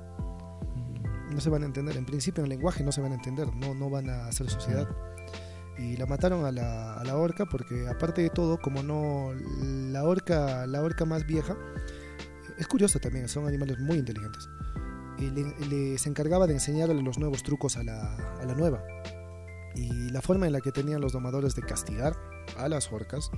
No 1.31 1.39
se 1.41 1.49
van 1.49 1.63
a 1.63 1.65
entender, 1.65 1.97
en 1.97 2.05
principio 2.05 2.41
en 2.43 2.51
el 2.51 2.57
lenguaje 2.57 2.83
no 2.83 2.91
se 2.91 3.01
van 3.01 3.11
a 3.11 3.15
entender, 3.15 3.53
no, 3.55 3.73
no 3.73 3.89
van 3.89 4.09
a 4.09 4.27
hacer 4.27 4.49
sociedad. 4.49 4.88
Y 5.77 5.97
la 5.97 6.05
mataron 6.05 6.45
a 6.45 6.51
la, 6.51 6.93
a 6.93 7.03
la 7.03 7.17
orca 7.17 7.45
porque 7.45 7.88
aparte 7.89 8.21
de 8.21 8.29
todo, 8.29 8.57
como 8.59 8.81
no, 8.81 9.33
la 9.91 10.03
orca, 10.03 10.65
la 10.67 10.81
orca 10.81 11.03
más 11.05 11.25
vieja, 11.25 11.57
es 12.57 12.67
curiosa 12.67 12.99
también, 12.99 13.27
son 13.27 13.45
animales 13.47 13.77
muy 13.79 13.97
inteligentes. 13.97 14.47
Y 15.17 15.29
le, 15.31 15.43
le- 15.67 15.97
se 15.97 16.09
encargaba 16.09 16.47
de 16.47 16.53
enseñarle 16.53 17.01
los 17.01 17.17
nuevos 17.17 17.43
trucos 17.43 17.75
a 17.77 17.83
la, 17.83 18.15
a 18.15 18.45
la 18.45 18.53
nueva. 18.55 18.81
Y 19.75 20.09
la 20.11 20.21
forma 20.21 20.47
en 20.47 20.53
la 20.53 20.61
que 20.61 20.71
tenían 20.71 21.01
los 21.01 21.11
domadores 21.11 21.55
de 21.55 21.61
castigar 21.63 22.15
a 22.57 22.69
las 22.69 22.91
orcas 22.93 23.29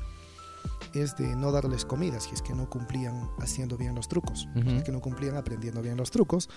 es 1.02 1.16
de 1.16 1.36
no 1.36 1.52
darles 1.52 1.86
comida 1.86 2.20
si 2.20 2.34
es 2.34 2.42
que 2.42 2.54
no 2.54 2.70
cumplían 2.70 3.30
haciendo 3.40 3.78
bien 3.78 3.96
los 3.96 4.08
trucos, 4.08 4.48
si 4.54 4.76
es 4.76 4.84
que 4.84 4.92
no 4.92 5.02
cumplían 5.02 5.36
aprendiendo 5.36 5.82
bien 5.82 5.98
los 5.98 6.12
trucos. 6.12 6.50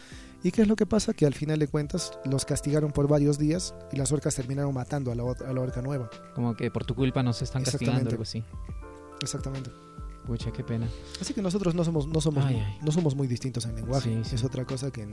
¿Y 0.42 0.50
qué 0.50 0.62
es 0.62 0.68
lo 0.68 0.76
que 0.76 0.86
pasa? 0.86 1.12
Que 1.12 1.26
al 1.26 1.34
final 1.34 1.58
de 1.58 1.68
cuentas 1.68 2.18
los 2.24 2.44
castigaron 2.44 2.92
por 2.92 3.08
varios 3.08 3.38
días 3.38 3.74
y 3.92 3.96
las 3.96 4.12
orcas 4.12 4.34
terminaron 4.34 4.74
matando 4.74 5.12
a 5.12 5.14
la, 5.14 5.22
a 5.22 5.52
la 5.52 5.60
orca 5.60 5.82
nueva. 5.82 6.10
Como 6.34 6.54
que 6.56 6.70
por 6.70 6.84
tu 6.84 6.94
culpa 6.94 7.22
nos 7.22 7.42
están 7.42 7.62
castigando, 7.64 8.10
algo 8.10 8.22
así. 8.22 8.44
Exactamente. 9.22 9.70
Pucha, 10.26 10.52
qué 10.52 10.62
pena. 10.62 10.86
Así 11.20 11.34
que 11.34 11.42
nosotros 11.42 11.74
no 11.74 11.84
somos, 11.84 12.06
no 12.06 12.20
somos, 12.20 12.44
Ay, 12.44 12.62
ay. 12.64 12.78
No 12.82 12.92
somos 12.92 13.14
muy 13.14 13.26
distintos 13.26 13.64
en 13.64 13.74
lenguaje. 13.74 14.10
Sí, 14.22 14.30
sí. 14.30 14.34
Es 14.36 14.44
otra 14.44 14.64
cosa 14.64 14.90
que 14.90 15.06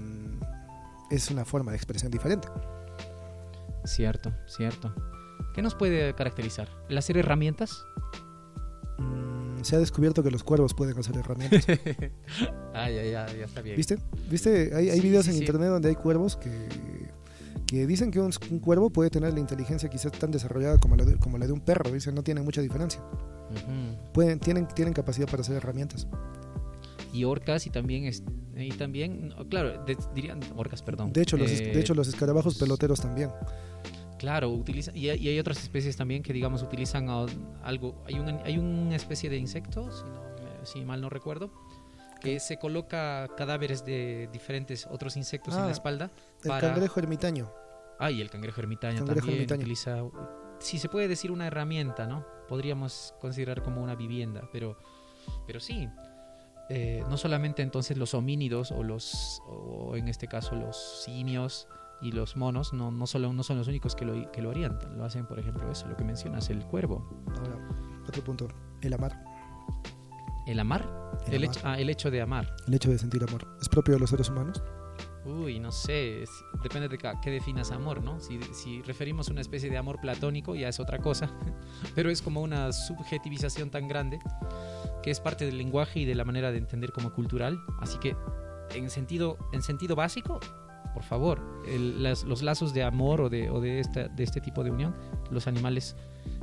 es 1.10 1.32
una 1.32 1.46
forma 1.46 1.72
de 1.72 1.78
expresión 1.78 2.12
diferente. 2.12 2.48
Cierto, 3.86 4.34
cierto. 4.48 4.94
¿Qué 5.54 5.62
nos 5.62 5.76
puede 5.76 6.14
caracterizar? 6.14 6.70
¿Las 6.90 7.10
herramientas? 7.10 7.84
Mm, 8.98 9.64
se 9.64 9.76
ha 9.76 9.80
descubierto 9.80 10.24
que 10.24 10.32
los 10.32 10.44
cuervos 10.44 10.74
pueden 10.74 10.98
hacer 10.98 11.18
herramientas. 11.18 11.66
ah, 12.74 12.90
ya, 12.90 13.04
ya, 13.04 13.26
ya 13.28 13.46
está 13.46 13.62
bien. 13.62 13.76
¿Viste? 13.76 13.98
¿Viste? 14.30 14.72
Hay, 14.76 14.90
hay 14.90 15.00
Sí, 15.00 15.08
videos 15.08 15.26
sí, 15.26 15.32
en 15.32 15.38
sí. 15.38 15.42
internet 15.44 15.70
donde 15.70 15.90
hay 15.90 15.96
cuervos 15.96 16.36
que, 16.38 16.52
que 17.66 17.86
dicen 17.88 18.12
que 18.12 18.20
un, 18.20 18.32
un 18.52 18.60
cuervo 18.60 18.90
puede 18.90 19.10
tener 19.10 19.34
la 19.34 19.40
inteligencia 19.40 19.90
quizás 19.90 20.12
tan 20.14 20.32
desarrollada 20.32 20.78
como 20.80 20.96
la 20.96 21.06
de, 21.06 21.18
como 21.18 21.38
la 21.38 21.46
de 21.48 21.52
un 21.54 21.60
perro. 21.62 21.92
Dicen, 21.92 22.16
no 22.16 22.24
tiene 22.24 22.42
mucha 22.42 22.62
diferencia. 22.62 23.02
Pueden, 24.14 24.40
tienen, 24.40 24.68
tienen 24.68 24.94
capacidad 24.94 25.28
para 25.28 25.42
hacer 25.42 25.56
herramientas. 25.56 26.08
Y 27.14 27.24
orcas 27.24 27.66
y 27.66 27.70
también, 27.70 28.04
es- 28.06 28.22
y 28.56 28.70
también 28.72 29.34
claro, 29.50 29.84
de- 29.86 29.98
dirían 30.14 30.40
orcas, 30.56 30.82
perdón. 30.84 31.14
De 31.14 31.22
hecho, 31.22 31.38
los, 31.38 31.50
es- 31.50 31.62
Eh, 31.62 31.72
de 31.74 31.80
hecho, 31.80 31.94
los 31.94 32.08
escarabajos 32.10 32.56
peloteros 32.58 33.00
también. 33.00 33.30
Claro, 34.18 34.50
utiliza, 34.50 34.92
y, 34.96 35.10
hay, 35.10 35.20
y 35.20 35.30
hay 35.30 35.40
otras 35.40 35.58
especies 35.62 35.96
también 35.96 36.24
que, 36.24 36.34
digamos, 36.34 36.64
utilizan 36.64 37.08
algo. 37.64 38.02
Hay, 38.06 38.16
un, 38.20 38.28
hay 38.44 38.58
una 38.58 38.96
especie 38.96 39.30
de 39.30 39.38
insecto, 39.38 39.92
si, 39.92 40.04
no 40.06 40.66
si 40.66 40.84
mal 40.86 41.02
no 41.02 41.10
recuerdo, 41.10 41.52
que 42.22 42.40
se 42.40 42.58
coloca 42.58 43.28
cadáveres 43.38 43.86
de 43.86 44.28
diferentes 44.34 44.88
otros 44.90 45.16
insectos 45.18 45.54
en 45.56 45.62
Ah, 45.62 45.66
la 45.66 45.72
espalda. 45.72 46.12
El 46.44 46.50
para- 46.50 46.70
cangrejo 46.72 47.00
ermitaño. 47.00 47.52
Ah, 48.00 48.12
y 48.12 48.22
el 48.22 48.30
cangrejo 48.30 48.62
ermitaño 48.62 48.98
Cangrejo 49.00 49.20
también 49.28 49.38
ermitaño. 49.38 49.62
utiliza. 49.62 50.04
Si 50.60 50.78
se 50.80 50.90
puede 50.90 51.08
decir 51.08 51.32
una 51.32 51.46
herramienta, 51.48 52.08
¿no? 52.08 52.26
Podríamos 52.48 53.14
considerar 53.22 53.62
como 53.62 53.82
una 53.84 53.94
vivienda, 53.96 54.50
pero, 54.52 54.78
pero 55.46 55.60
sí. 55.60 55.88
Eh, 56.70 57.04
no 57.10 57.18
solamente 57.18 57.62
entonces 57.62 57.98
los 57.98 58.14
homínidos 58.14 58.72
o 58.72 58.84
los, 58.84 59.42
o 59.48 59.96
en 59.96 60.08
este 60.10 60.28
caso 60.28 60.56
los 60.56 61.04
simios 61.06 61.68
y 62.02 62.12
los 62.12 62.36
monos, 62.38 62.74
no, 62.74 62.92
no, 62.92 63.08
solo, 63.08 63.34
no 63.34 63.44
son 63.44 63.58
los 63.58 63.68
únicos 63.68 63.96
que 63.96 64.06
lo, 64.06 64.32
que 64.32 64.42
lo 64.42 64.52
harían. 64.52 64.78
Lo 64.98 65.04
hacen, 65.06 65.26
por 65.26 65.40
ejemplo, 65.40 65.70
eso, 65.72 65.88
lo 65.88 65.96
que 65.98 66.04
mencionas, 66.04 66.50
el 66.50 66.64
cuervo. 66.66 67.08
Ahora, 67.38 67.58
otro 68.08 68.24
punto. 68.24 68.48
El 68.82 68.94
amar. 68.94 69.24
El 70.46 70.60
amar, 70.60 70.88
El 71.28 71.34
el, 71.34 71.44
amar. 71.44 71.56
hecho, 71.58 71.68
ah, 71.68 71.80
el 71.80 71.90
hecho 71.90 72.12
de 72.12 72.22
amar. 72.22 72.56
El 72.68 72.74
hecho 72.76 72.90
de 72.90 72.98
sentir 72.98 73.24
amor. 73.24 73.46
¿Es 73.62 73.68
propio 73.68 73.96
de 73.96 74.00
los 74.00 74.10
seres 74.10 74.30
humanos? 74.30 74.64
Uy, 75.26 75.60
no 75.60 75.74
sé, 75.74 76.24
es- 76.24 76.30
depende 76.64 76.88
de 76.88 76.98
qué 76.98 77.30
definas 77.30 77.72
amor, 77.72 78.02
¿no? 78.02 78.18
Si, 78.22 78.40
si 78.54 78.82
referimos 78.84 79.28
a 79.28 79.34
una 79.34 79.42
especie 79.42 79.70
de 79.70 79.78
amor 79.78 80.00
platónico, 80.00 80.56
ya 80.56 80.70
es 80.70 80.80
otra 80.80 81.00
cosa, 81.00 81.30
pero 81.96 82.10
es 82.10 82.22
como 82.22 82.42
una 82.42 82.72
subjetivización 82.72 83.70
tan 83.70 83.90
grande 83.90 84.20
que 85.04 85.12
es 85.12 85.20
parte 85.20 85.46
del 85.46 85.58
lenguaje 85.58 86.00
y 86.00 86.06
de 86.06 86.16
la 86.16 86.24
manera 86.24 86.52
de 86.54 86.60
entender 86.60 86.94
como 86.94 87.12
cultural. 87.12 87.60
Así 87.82 87.98
que, 87.98 88.16
en 88.74 88.90
sentido, 88.90 89.38
en 89.52 89.62
sentido 89.62 89.98
básico, 89.98 90.40
por 90.98 91.04
favor, 91.06 91.40
el- 91.68 92.02
las- 92.02 92.24
los 92.24 92.42
lazos 92.42 92.74
de 92.74 92.82
amor 92.82 93.22
o, 93.22 93.30
de, 93.30 93.52
o 93.52 93.62
de, 93.62 93.80
esta, 93.80 94.08
de 94.08 94.24
este 94.24 94.42
tipo 94.42 94.64
de 94.64 94.72
unión, 94.72 94.96
los 95.30 95.46
animales 95.46 95.96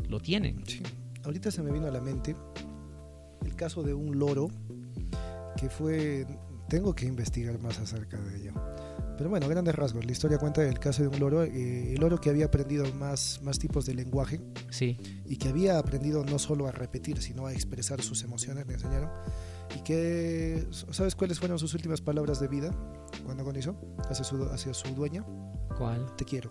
lo 0.08 0.20
tienen. 0.20 0.62
Sí. 0.64 0.80
Ahorita 1.24 1.50
se 1.50 1.60
me 1.60 1.72
vino 1.72 1.88
a 1.88 1.90
la 1.90 2.00
mente 2.00 2.36
el 3.44 3.56
caso 3.56 3.82
de 3.82 3.94
un 3.94 4.16
loro 4.16 4.46
que 5.56 5.68
fue... 5.68 6.24
Tengo 6.68 6.94
que 6.94 7.04
investigar 7.04 7.58
más 7.58 7.80
acerca 7.80 8.16
de 8.16 8.36
ello. 8.42 8.52
Pero 9.18 9.28
bueno, 9.28 9.48
grandes 9.48 9.74
rasgos. 9.74 10.04
La 10.06 10.12
historia 10.12 10.38
cuenta 10.38 10.62
el 10.64 10.78
caso 10.78 11.02
de 11.02 11.08
un 11.08 11.18
loro. 11.18 11.42
eh, 11.42 11.94
el 11.94 12.00
loro 12.00 12.20
que 12.20 12.30
había 12.30 12.46
aprendido 12.46 12.84
más, 12.94 13.40
más 13.42 13.58
tipos 13.58 13.84
de 13.86 13.94
lenguaje 13.94 14.40
Sí, 14.70 14.96
y 15.26 15.36
que 15.36 15.48
había 15.48 15.78
aprendido 15.80 16.24
no 16.24 16.38
solo 16.38 16.68
a 16.68 16.70
repetir, 16.72 17.20
sino 17.20 17.46
a 17.46 17.52
expresar 17.52 18.00
sus 18.02 18.22
emociones, 18.22 18.66
le 18.68 18.74
enseñaron. 18.74 19.10
Y 19.76 19.80
que, 19.82 20.66
¿sabes 20.90 21.14
cuáles 21.14 21.38
fueron 21.38 21.58
sus 21.58 21.74
últimas 21.74 22.00
palabras 22.00 22.40
de 22.40 22.48
vida 22.48 22.70
cuando 23.24 23.42
agonizó? 23.42 23.76
Hacia 24.08 24.24
su, 24.24 24.42
hacia 24.44 24.72
su 24.74 24.88
dueña. 24.94 25.24
¿cuál? 25.76 26.14
Te 26.16 26.24
quiero. 26.24 26.50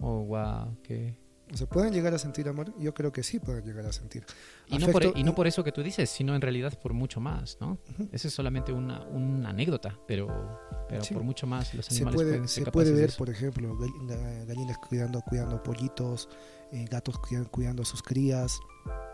Oh, 0.00 0.24
wow, 0.24 0.76
qué... 0.82 1.16
O 1.52 1.56
sea, 1.56 1.66
¿pueden 1.68 1.92
llegar 1.92 2.14
a 2.14 2.18
sentir 2.18 2.48
amor? 2.48 2.72
Yo 2.78 2.94
creo 2.94 3.12
que 3.12 3.22
sí 3.22 3.38
pueden 3.38 3.62
llegar 3.62 3.84
a 3.84 3.92
sentir. 3.92 4.24
Y 4.68 4.78
no, 4.78 4.86
por, 4.86 5.02
Afecto 5.02 5.18
y 5.20 5.22
no 5.22 5.34
por 5.34 5.46
eso 5.46 5.62
que 5.62 5.70
tú 5.70 5.82
dices, 5.82 6.08
sino 6.08 6.34
en 6.34 6.40
realidad 6.40 6.78
por 6.80 6.94
mucho 6.94 7.20
más, 7.20 7.58
¿no? 7.60 7.72
Ujú. 7.90 8.08
Esa 8.10 8.28
es 8.28 8.32
solamente 8.34 8.72
una, 8.72 9.02
una 9.02 9.50
anécdota, 9.50 9.98
pero, 10.08 10.58
pero 10.88 11.04
Sí. 11.04 11.12
por 11.12 11.22
mucho 11.24 11.46
más 11.46 11.74
los 11.74 11.84
se 11.84 11.96
animales 11.96 12.14
puede, 12.16 12.30
pueden 12.30 12.48
ser 12.48 12.64
se 12.64 12.70
puede 12.70 12.92
ver, 12.92 13.12
por 13.18 13.28
ejemplo, 13.28 13.76
gall- 13.76 14.08
ga- 14.08 14.46
gallinas 14.46 14.78
cuidando, 14.78 15.20
cuidando 15.20 15.62
pollitos, 15.62 16.30
eh, 16.72 16.86
gatos 16.90 17.18
cuidan- 17.18 17.44
cuidando 17.44 17.82
a 17.82 17.84
sus 17.84 18.02
crías. 18.02 18.60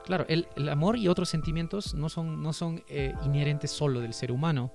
Claro, 0.04 0.24
el, 0.28 0.46
amor 0.70 0.96
y 0.96 1.08
otros 1.08 1.28
sentimientos 1.28 1.92
no 1.94 2.08
son, 2.08 2.42
no 2.42 2.52
son 2.52 2.82
eh, 2.88 3.12
inherentes 3.24 3.70
solo 3.70 4.00
del 4.00 4.14
ser 4.14 4.32
humano. 4.32 4.72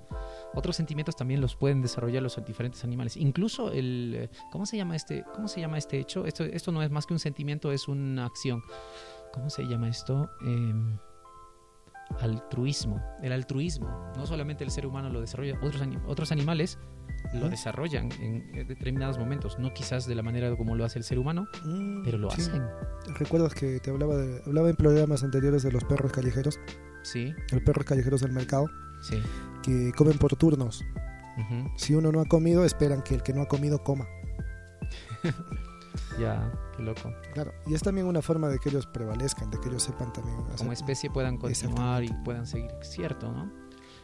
Otros 0.53 0.75
sentimientos 0.75 1.15
también 1.15 1.41
los 1.41 1.55
pueden 1.55 1.81
desarrollar 1.81 2.21
los 2.21 2.39
diferentes 2.45 2.83
animales. 2.83 3.17
Incluso 3.17 3.71
el 3.71 4.13
eh, 4.15 4.29
¿cómo 4.51 4.65
se 4.67 4.77
llama 4.77 4.95
este 4.95 5.23
cómo 5.33 5.47
se 5.47 5.59
llama 5.59 5.79
este 5.79 5.99
hecho? 5.99 6.25
Esto 6.25 6.43
esto 6.43 6.71
no 6.71 6.83
es 6.83 6.91
más 6.91 7.07
que 7.07 7.13
un 7.13 7.19
sentimiento, 7.19 7.71
es 7.71 7.87
una 7.87 8.25
acción. 8.25 8.61
¿Cómo 9.33 9.49
se 9.49 9.63
llama 9.63 9.89
esto? 9.89 10.29
Em, 10.41 10.99
altruismo. 12.19 13.01
El 13.23 13.31
altruismo, 13.31 14.11
no 14.15 14.27
solamente 14.27 14.63
el 14.63 14.69
ser 14.69 14.85
humano 14.85 15.09
lo 15.09 15.19
desarrolla, 15.21 15.57
otros 15.63 15.81
otros 16.05 16.31
animales 16.31 16.77
lo 17.33 17.49
desarrollan 17.49 18.09
en 18.21 18.51
determinados 18.67 19.17
momentos, 19.17 19.57
no 19.59 19.73
quizás 19.73 20.05
de 20.07 20.15
la 20.15 20.23
manera 20.23 20.55
como 20.55 20.75
lo 20.75 20.85
hace 20.85 20.99
el 20.99 21.03
ser 21.05 21.19
humano, 21.19 21.47
Mm, 21.65 22.03
pero 22.03 22.17
lo 22.17 22.29
sí. 22.31 22.41
hacen. 22.41 22.63
¿Recuerdas 23.17 23.53
que 23.53 23.79
te 23.79 23.89
hablaba, 23.91 24.15
de, 24.15 24.41
hablaba 24.45 24.69
en 24.69 24.75
programas 24.75 25.23
anteriores 25.23 25.63
de 25.63 25.71
los 25.71 25.83
perros 25.83 26.11
callejeros? 26.11 26.59
Sí, 27.03 27.33
Los 27.51 27.61
perros 27.63 27.85
callejeros 27.85 28.21
del 28.21 28.31
mercado, 28.31 28.67
sí. 29.01 29.21
que 29.61 29.91
comen 29.97 30.17
por 30.17 30.35
turnos. 30.35 30.83
Si 31.77 31.95
uno 31.95 32.11
no 32.11 32.21
ha 32.21 32.25
comido, 32.25 32.63
esperan 32.63 33.01
que 33.01 33.15
el 33.15 33.23
que 33.23 33.33
no 33.33 33.41
ha 33.41 33.47
comido 33.47 33.83
coma. 33.83 34.07
Ya, 36.19 36.51
qué 36.75 36.83
loco. 36.83 37.11
Claro, 37.33 37.51
y 37.65 37.73
es 37.73 37.81
también 37.81 38.05
una 38.07 38.21
forma 38.21 38.47
de 38.47 38.59
que 38.59 38.69
ellos 38.69 38.85
prevalezcan, 38.87 39.49
de 39.49 39.59
que 39.59 39.69
ellos 39.69 39.81
sepan 39.83 40.11
también 40.13 40.37
como 40.57 40.71
especie 40.71 41.09
puedan 41.09 41.37
continuar 41.37 42.03
y 42.03 42.09
puedan 42.23 42.45
seguir, 42.45 42.69
cierto, 42.81 43.31
¿no? 43.31 43.51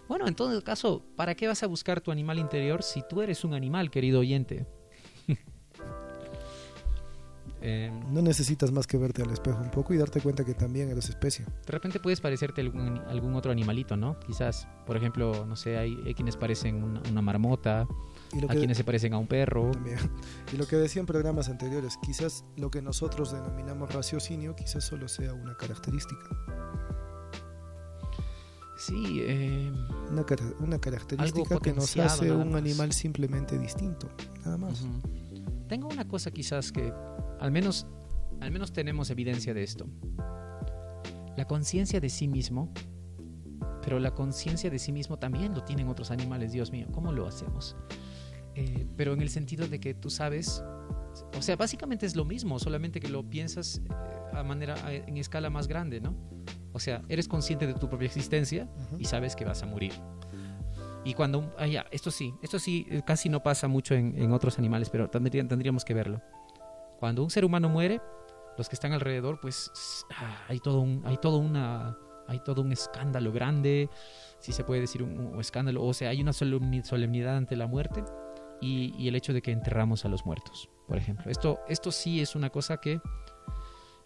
Bueno, 0.10 0.28
en 0.28 0.34
todo 0.34 0.62
caso, 0.64 1.06
¿para 1.16 1.36
qué 1.36 1.48
vas 1.48 1.62
a 1.62 1.68
buscar 1.68 2.02
tu 2.02 2.12
animal 2.12 2.40
interior 2.40 2.82
si 2.82 3.04
tú 3.08 3.22
eres 3.22 3.44
un 3.46 3.54
animal, 3.54 3.92
querido 3.92 4.20
oyente? 4.20 4.66
Eh, 7.62 7.92
No 8.10 8.22
necesitas 8.22 8.72
más 8.72 8.88
que 8.88 8.98
verte 8.98 9.22
al 9.22 9.32
espejo 9.32 9.60
un 9.62 9.70
poco 9.70 9.94
y 9.94 9.98
darte 9.98 10.22
cuenta 10.22 10.46
que 10.46 10.54
también 10.54 10.90
eres 10.90 11.10
especie. 11.10 11.44
de 11.44 11.72
repente 11.74 12.00
puedes 12.00 12.22
parecerte 12.22 12.62
a 12.62 12.64
algún, 12.64 13.00
algún 13.00 13.36
otro 13.36 13.52
animalito, 13.52 13.98
¿no? 13.98 14.18
Quizás, 14.22 14.66
por 14.86 14.96
ejemplo, 14.96 15.46
no 15.46 15.58
sé, 15.58 15.78
hay, 15.78 15.94
hay 16.06 16.14
quienes 16.14 16.38
parecen 16.38 16.82
una, 16.82 17.02
una 17.12 17.22
marmota, 17.22 17.86
Y 18.32 18.40
lo 18.40 18.44
hay 18.44 18.56
que, 18.56 18.60
quienes 18.60 18.78
se 18.78 18.86
parecen 18.86 19.14
a 19.14 19.18
un 19.18 19.28
perro. 19.28 19.72
también. 19.72 19.98
Y 20.54 20.56
lo 20.56 20.68
que 20.68 20.78
decía 20.78 21.02
en 21.02 21.06
programas 21.06 21.50
anteriores, 21.50 21.98
quizás 22.02 22.46
lo 22.56 22.72
que 22.72 22.82
nosotros 22.82 23.34
denominamos 23.34 23.94
raciocinio, 23.94 24.56
quizás 24.56 24.86
solo 24.86 25.10
sea 25.10 25.34
una 25.34 25.58
característica. 25.58 26.26
Sí, 28.80 29.20
eh, 29.22 29.72
Una, 30.10 30.24
cara- 30.26 30.54
una 30.60 30.80
característica 30.80 31.60
que 31.60 31.74
nos 31.74 31.96
hace 31.98 32.32
un 32.32 32.56
animal 32.56 32.94
simplemente 32.94 33.60
distinto. 33.60 34.10
Nada 34.46 34.58
más. 34.58 34.86
Tengo 35.68 35.88
una 35.90 36.08
cosa 36.08 36.32
quizás 36.32 36.72
que 36.72 36.92
al 37.40 37.52
menos, 37.52 37.86
al 38.40 38.52
menos 38.52 38.72
tenemos 38.72 39.10
evidencia 39.10 39.54
de 39.54 39.64
esto. 39.64 39.86
La 41.38 41.46
conciencia 41.46 42.00
de 42.00 42.10
sí 42.10 42.28
mismo, 42.28 42.72
pero 43.84 44.00
la 44.00 44.12
conciencia 44.16 44.70
de 44.70 44.80
sí 44.80 44.92
mismo 44.92 45.18
también 45.20 45.54
lo 45.54 45.64
tienen 45.64 45.88
otros 45.90 46.10
animales, 46.12 46.52
Dios 46.54 46.72
mío, 46.72 46.88
¿cómo 46.92 47.12
lo 47.12 47.28
hacemos? 47.28 47.76
Eh, 48.56 48.88
pero 48.98 49.14
en 49.14 49.22
el 49.22 49.30
sentido 49.30 49.68
de 49.68 49.80
que 49.80 49.94
tú 49.94 50.10
sabes 50.10 50.64
O 51.38 51.42
sea, 51.42 51.56
básicamente 51.56 52.06
es 52.06 52.16
lo 52.16 52.24
mismo, 52.26 52.60
solamente 52.60 53.00
que 53.00 53.10
lo 53.10 53.24
piensas 53.30 53.82
eh, 53.90 53.94
a 54.38 54.44
manera, 54.44 54.76
a- 54.86 54.94
en 54.94 55.18
escala 55.18 55.50
más 55.50 55.68
grande, 55.68 56.00
¿no? 56.02 56.16
O 56.80 56.82
sea, 56.82 57.02
eres 57.10 57.28
consciente 57.28 57.68
de 57.68 57.74
tu 57.74 57.90
propia 57.90 58.06
existencia 58.06 58.70
Ujú. 58.88 58.96
y 59.00 59.04
sabes 59.04 59.36
que 59.36 59.44
vas 59.44 59.62
a 59.64 59.66
morir. 59.66 59.92
Y 61.04 61.14
cuando, 61.14 61.54
ah, 61.58 61.68
ya, 61.68 61.86
esto 61.92 62.10
sí, 62.10 62.34
esto 62.42 62.58
sí 62.58 62.88
eh, 62.90 63.02
casi 63.06 63.28
no 63.28 63.44
pasa 63.44 63.68
mucho 63.68 63.96
en, 63.96 64.18
en 64.18 64.32
otros 64.32 64.58
animales, 64.60 64.90
pero 64.90 65.10
tendría- 65.10 65.46
tendríamos 65.46 65.84
que 65.84 65.94
verlo. 65.94 66.22
Cuando 67.00 67.22
un 67.22 67.30
ser 67.30 67.44
humano 67.44 67.68
muere, 67.68 68.00
los 68.58 68.70
que 68.70 68.76
están 68.76 68.94
alrededor, 68.94 69.42
pues 69.42 69.72
ah, 70.18 70.46
hay 70.48 70.60
todo 70.62 70.80
un, 70.80 71.02
hay 71.06 71.18
todo 71.18 71.38
una, 71.40 71.98
hay 72.28 72.40
todo 72.40 72.62
un 72.62 72.72
escándalo 72.72 73.34
grande, 73.34 73.90
si 74.40 74.54
se 74.54 74.64
puede 74.64 74.80
decir 74.80 75.04
un, 75.04 75.18
un 75.20 75.40
escándalo, 75.42 75.84
o 75.84 75.94
sea, 75.94 76.10
hay 76.12 76.22
una 76.22 76.32
solemni- 76.32 76.84
solemnidad 76.86 77.36
ante 77.36 77.58
la 77.58 77.68
muerte 77.68 78.04
y, 78.62 78.94
y 78.98 79.10
el 79.10 79.16
hecho 79.16 79.34
de 79.34 79.42
que 79.42 79.52
enterramos 79.52 80.06
a 80.06 80.08
los 80.08 80.26
muertos, 80.26 80.70
por 80.88 80.98
ejemplo. 80.98 81.30
Esto, 81.30 81.60
esto 81.68 81.92
sí 81.92 82.22
es 82.22 82.36
una 82.36 82.50
cosa 82.50 82.78
que 82.78 83.02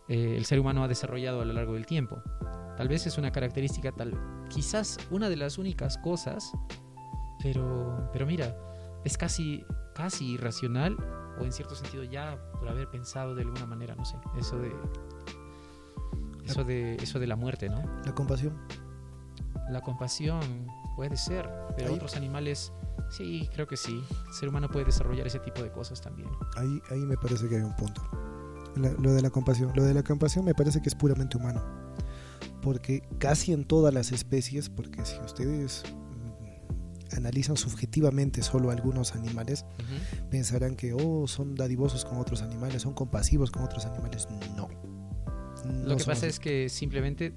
eh, 0.09 0.35
el 0.37 0.45
ser 0.45 0.59
humano 0.59 0.83
ha 0.83 0.87
desarrollado 0.87 1.41
a 1.41 1.45
lo 1.45 1.53
largo 1.53 1.73
del 1.73 1.85
tiempo. 1.87 2.21
Tal 2.77 2.87
vez 2.87 3.05
es 3.05 3.17
una 3.17 3.31
característica, 3.31 3.91
tal, 3.91 4.13
quizás 4.49 4.97
una 5.11 5.29
de 5.29 5.35
las 5.37 5.57
únicas 5.57 5.97
cosas, 5.99 6.51
pero, 7.41 8.09
pero 8.11 8.25
mira, 8.25 8.55
es 9.03 9.17
casi, 9.17 9.63
casi 9.93 10.33
irracional 10.33 10.97
o 11.39 11.43
en 11.43 11.51
cierto 11.51 11.75
sentido 11.75 12.03
ya 12.03 12.37
por 12.59 12.67
haber 12.69 12.89
pensado 12.89 13.35
de 13.35 13.43
alguna 13.43 13.65
manera, 13.65 13.95
no 13.95 14.05
sé, 14.05 14.15
eso 14.39 14.57
de, 14.57 14.71
eso 16.45 16.63
de, 16.63 16.95
eso 16.95 17.19
de 17.19 17.27
la 17.27 17.35
muerte, 17.35 17.69
¿no? 17.69 17.81
La 18.05 18.13
compasión. 18.13 18.57
La 19.69 19.81
compasión 19.81 20.41
puede 20.95 21.15
ser, 21.17 21.49
pero 21.75 21.89
Ahí- 21.89 21.95
otros 21.95 22.15
animales, 22.15 22.73
sí, 23.09 23.49
creo 23.53 23.65
que 23.67 23.77
sí. 23.77 24.03
El 24.27 24.33
ser 24.33 24.49
humano 24.49 24.67
puede 24.69 24.85
desarrollar 24.85 25.25
ese 25.27 25.39
tipo 25.39 25.61
de 25.63 25.71
cosas 25.71 26.01
también. 26.01 26.29
Ahí, 26.57 26.81
ahí 26.91 26.99
me 26.99 27.15
parece 27.17 27.47
que 27.47 27.55
hay 27.55 27.61
un 27.61 27.75
punto. 27.75 28.01
La- 28.75 28.91
lo 28.91 29.13
de 29.13 29.21
la 29.21 29.29
compasión. 29.29 29.71
Lo 29.75 29.83
de 29.83 29.93
la 29.93 30.03
compasión 30.03 30.43
me 30.43 30.53
parece 30.53 30.81
que 30.81 30.89
es 30.89 30.95
puramente 30.95 31.37
humano. 31.37 31.61
Porque 32.63 33.03
casi 33.19 33.51
en 33.51 33.65
todas 33.65 33.93
las 33.93 34.11
especies, 34.11 34.69
porque 34.69 35.05
si 35.05 35.17
ustedes 35.19 35.83
mm, 35.93 37.17
analizan 37.17 37.57
subjetivamente 37.57 38.41
solo 38.41 38.71
algunos 38.71 39.15
animales, 39.15 39.65
pensarán 40.31 40.75
que 40.75 40.93
oh, 40.93 41.27
son 41.27 41.55
dadivosos 41.55 42.05
con 42.05 42.17
otros 42.17 42.41
animales, 42.41 42.81
son 42.81 42.93
compasivos 42.93 43.51
con 43.51 43.63
otros 43.63 43.85
animales. 43.85 44.27
No. 44.55 44.69
Lo 45.85 45.97
que 45.97 46.05
pasa 46.05 46.27
es 46.27 46.39
que 46.39 46.69
simplemente 46.69 47.33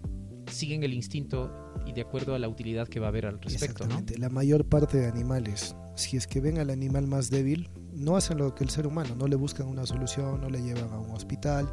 siguen 0.51 0.83
el 0.85 0.95
instinto 0.95 1.51
y 1.87 1.93
de 1.93 2.03
acuerdo 2.03 2.35
a 2.35 2.39
la 2.39 2.49
utilidad 2.49 2.89
que 2.89 3.01
va 3.01 3.07
a 3.07 3.09
haber 3.09 3.27
al 3.27 3.41
respecto, 3.41 3.85
¿no? 3.85 3.99
Exactamente. 3.99 4.19
La 4.19 4.29
mayor 4.29 4.65
parte 4.65 4.99
de 4.99 5.07
animales, 5.07 5.77
si 5.95 6.17
es 6.17 6.27
que 6.27 6.41
ven 6.41 6.59
al 6.59 6.71
animal 6.71 7.07
más 7.07 7.31
débil, 7.31 7.69
no 7.93 8.17
hacen 8.17 8.39
lo 8.39 8.55
que 8.55 8.65
el 8.65 8.71
ser 8.71 8.87
humano, 8.87 9.15
no 9.17 9.27
le 9.27 9.37
buscan 9.37 9.67
una 9.67 9.87
solución, 9.87 10.41
no 10.41 10.51
le 10.51 10.63
llevan 10.63 10.93
a 10.93 10.99
un 10.99 11.11
hospital, 11.11 11.69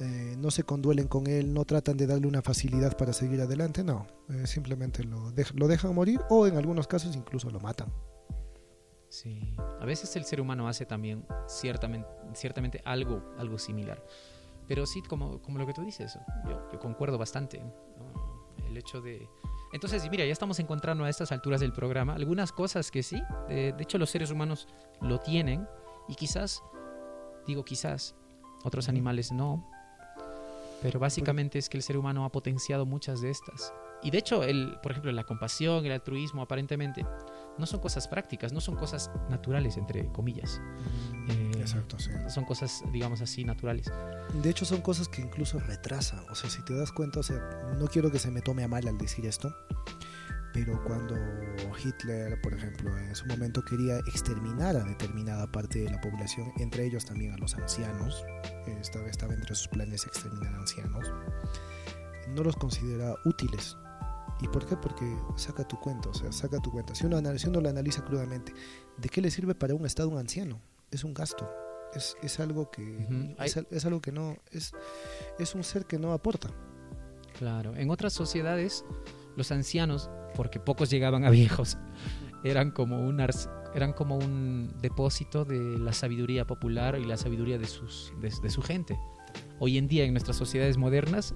eh, 0.00 0.34
no 0.38 0.50
se 0.50 0.62
conduelen 0.64 1.08
con 1.08 1.26
él, 1.26 1.52
no 1.54 1.64
tratan 1.64 1.96
de 1.96 2.06
darle 2.06 2.26
una 2.26 2.42
facilidad 2.42 2.96
para 2.96 3.12
seguir 3.12 3.40
adelante, 3.40 3.84
no, 3.84 4.06
eh, 4.28 4.46
simplemente 4.46 5.04
lo, 5.04 5.30
dej- 5.32 5.54
lo 5.54 5.68
dejan 5.68 5.94
morir 5.94 6.20
o 6.30 6.46
en 6.46 6.56
algunos 6.56 6.86
casos 6.86 7.14
incluso 7.16 7.50
lo 7.50 7.60
matan. 7.60 7.92
Sí. 9.08 9.54
A 9.80 9.84
veces 9.84 10.16
el 10.16 10.24
ser 10.24 10.40
humano 10.40 10.66
hace 10.66 10.86
también 10.86 11.24
ciertamente, 11.46 12.08
ciertamente 12.34 12.82
algo, 12.84 13.22
algo 13.38 13.58
similar. 13.58 14.04
Pero 14.66 14.86
sí, 14.86 15.02
como, 15.02 15.40
como 15.40 15.58
lo 15.58 15.66
que 15.66 15.72
tú 15.74 15.82
dices, 15.82 16.18
yo, 16.48 16.68
yo 16.72 16.80
concuerdo 16.80 17.16
bastante. 17.16 17.60
¿no? 17.60 18.48
El 18.66 18.76
hecho 18.76 19.00
de... 19.00 19.28
Entonces, 19.72 20.08
mira, 20.10 20.24
ya 20.24 20.32
estamos 20.32 20.58
encontrando 20.58 21.04
a 21.04 21.08
estas 21.10 21.30
alturas 21.32 21.60
del 21.60 21.72
programa 21.72 22.14
algunas 22.14 22.50
cosas 22.50 22.90
que 22.90 23.02
sí, 23.02 23.22
de, 23.48 23.72
de 23.72 23.82
hecho 23.82 23.98
los 23.98 24.10
seres 24.10 24.30
humanos 24.30 24.66
lo 25.00 25.20
tienen 25.20 25.68
y 26.08 26.14
quizás, 26.14 26.62
digo 27.46 27.64
quizás, 27.64 28.16
otros 28.64 28.88
animales 28.88 29.30
no. 29.32 29.68
Pero 30.84 31.00
básicamente 31.00 31.58
es 31.58 31.70
que 31.70 31.78
el 31.78 31.82
ser 31.82 31.96
humano 31.96 32.26
ha 32.26 32.30
potenciado 32.30 32.84
muchas 32.84 33.22
de 33.22 33.30
estas. 33.30 33.72
Y 34.02 34.10
de 34.10 34.18
hecho, 34.18 34.44
el, 34.44 34.76
por 34.82 34.92
ejemplo, 34.92 35.10
la 35.12 35.24
compasión, 35.24 35.86
el 35.86 35.92
altruismo, 35.92 36.42
aparentemente, 36.42 37.06
no 37.56 37.64
son 37.64 37.80
cosas 37.80 38.06
prácticas, 38.06 38.52
no 38.52 38.60
son 38.60 38.76
cosas 38.76 39.10
naturales, 39.30 39.78
entre 39.78 40.12
comillas. 40.12 40.60
Eh, 41.30 41.52
Exacto, 41.58 41.98
sí. 41.98 42.10
Son 42.28 42.44
cosas, 42.44 42.84
digamos 42.92 43.22
así, 43.22 43.46
naturales. 43.46 43.90
De 44.42 44.50
hecho 44.50 44.66
son 44.66 44.82
cosas 44.82 45.08
que 45.08 45.22
incluso 45.22 45.58
retrasan, 45.58 46.22
o 46.28 46.34
sea, 46.34 46.50
si 46.50 46.62
te 46.66 46.74
das 46.74 46.92
cuenta, 46.92 47.20
o 47.20 47.22
sea, 47.22 47.38
no 47.78 47.86
quiero 47.86 48.10
que 48.10 48.18
se 48.18 48.30
me 48.30 48.42
tome 48.42 48.62
a 48.62 48.68
mal 48.68 48.86
al 48.86 48.98
decir 48.98 49.24
esto, 49.24 49.56
pero 50.54 50.82
cuando 50.84 51.14
Hitler, 51.84 52.40
por 52.40 52.54
ejemplo, 52.54 52.96
en 52.96 53.14
su 53.14 53.26
momento 53.26 53.62
quería 53.64 53.98
exterminar 53.98 54.76
a 54.76 54.84
determinada 54.84 55.50
parte 55.50 55.80
de 55.80 55.90
la 55.90 56.00
población, 56.00 56.50
entre 56.58 56.86
ellos 56.86 57.04
también 57.04 57.32
a 57.34 57.36
los 57.38 57.54
ancianos, 57.56 58.24
estaba, 58.80 59.08
estaba 59.08 59.34
entre 59.34 59.54
sus 59.54 59.68
planes 59.68 60.06
exterminar 60.06 60.54
ancianos, 60.54 61.12
no 62.28 62.42
los 62.44 62.56
considera 62.56 63.14
útiles. 63.24 63.76
¿Y 64.40 64.48
por 64.48 64.64
qué? 64.66 64.76
Porque 64.76 65.04
saca 65.36 65.66
tu 65.66 65.78
cuenta, 65.80 66.08
o 66.08 66.14
sea, 66.14 66.30
saca 66.32 66.58
tu 66.60 66.70
cuenta. 66.70 66.94
Si 66.94 67.04
uno, 67.06 67.16
anal- 67.18 67.38
si 67.38 67.48
uno 67.48 67.60
lo 67.60 67.68
analiza 67.68 68.04
crudamente, 68.04 68.52
¿de 68.96 69.08
qué 69.08 69.20
le 69.20 69.30
sirve 69.30 69.54
para 69.54 69.74
un 69.74 69.84
Estado 69.86 70.08
un 70.08 70.18
anciano? 70.18 70.60
Es 70.90 71.04
un 71.04 71.14
gasto. 71.14 71.50
Es, 71.94 72.16
es 72.22 72.40
algo 72.40 72.70
que 72.70 73.36
es 73.70 73.84
algo 73.86 74.00
que 74.00 74.10
no 74.10 74.36
es 74.50 74.72
es 75.38 75.54
un 75.54 75.62
ser 75.62 75.84
que 75.86 75.96
no 75.98 76.12
aporta 76.12 76.50
Claro. 77.38 77.76
En 77.76 77.88
otras 77.90 78.12
sociedades, 78.12 78.84
los 79.36 79.52
ancianos, 79.52 80.10
porque 80.36 80.60
pocos 80.60 80.90
llegaban 80.90 81.24
a 81.24 81.30
viejos, 81.30 81.78
eran 82.44 82.70
como 82.70 83.00
un, 83.00 83.20
eran 83.74 83.92
como 83.92 84.16
un 84.16 84.74
depósito 84.80 85.44
de 85.44 85.78
la 85.78 85.92
sabiduría 85.92 86.46
popular 86.46 86.98
y 86.98 87.04
la 87.04 87.16
sabiduría 87.16 87.58
de, 87.58 87.66
sus, 87.66 88.12
de, 88.20 88.32
de 88.42 88.50
su 88.50 88.62
gente. 88.62 88.98
Hoy 89.58 89.78
en 89.78 89.88
día, 89.88 90.04
en 90.04 90.12
nuestras 90.12 90.36
sociedades 90.36 90.76
modernas, 90.76 91.34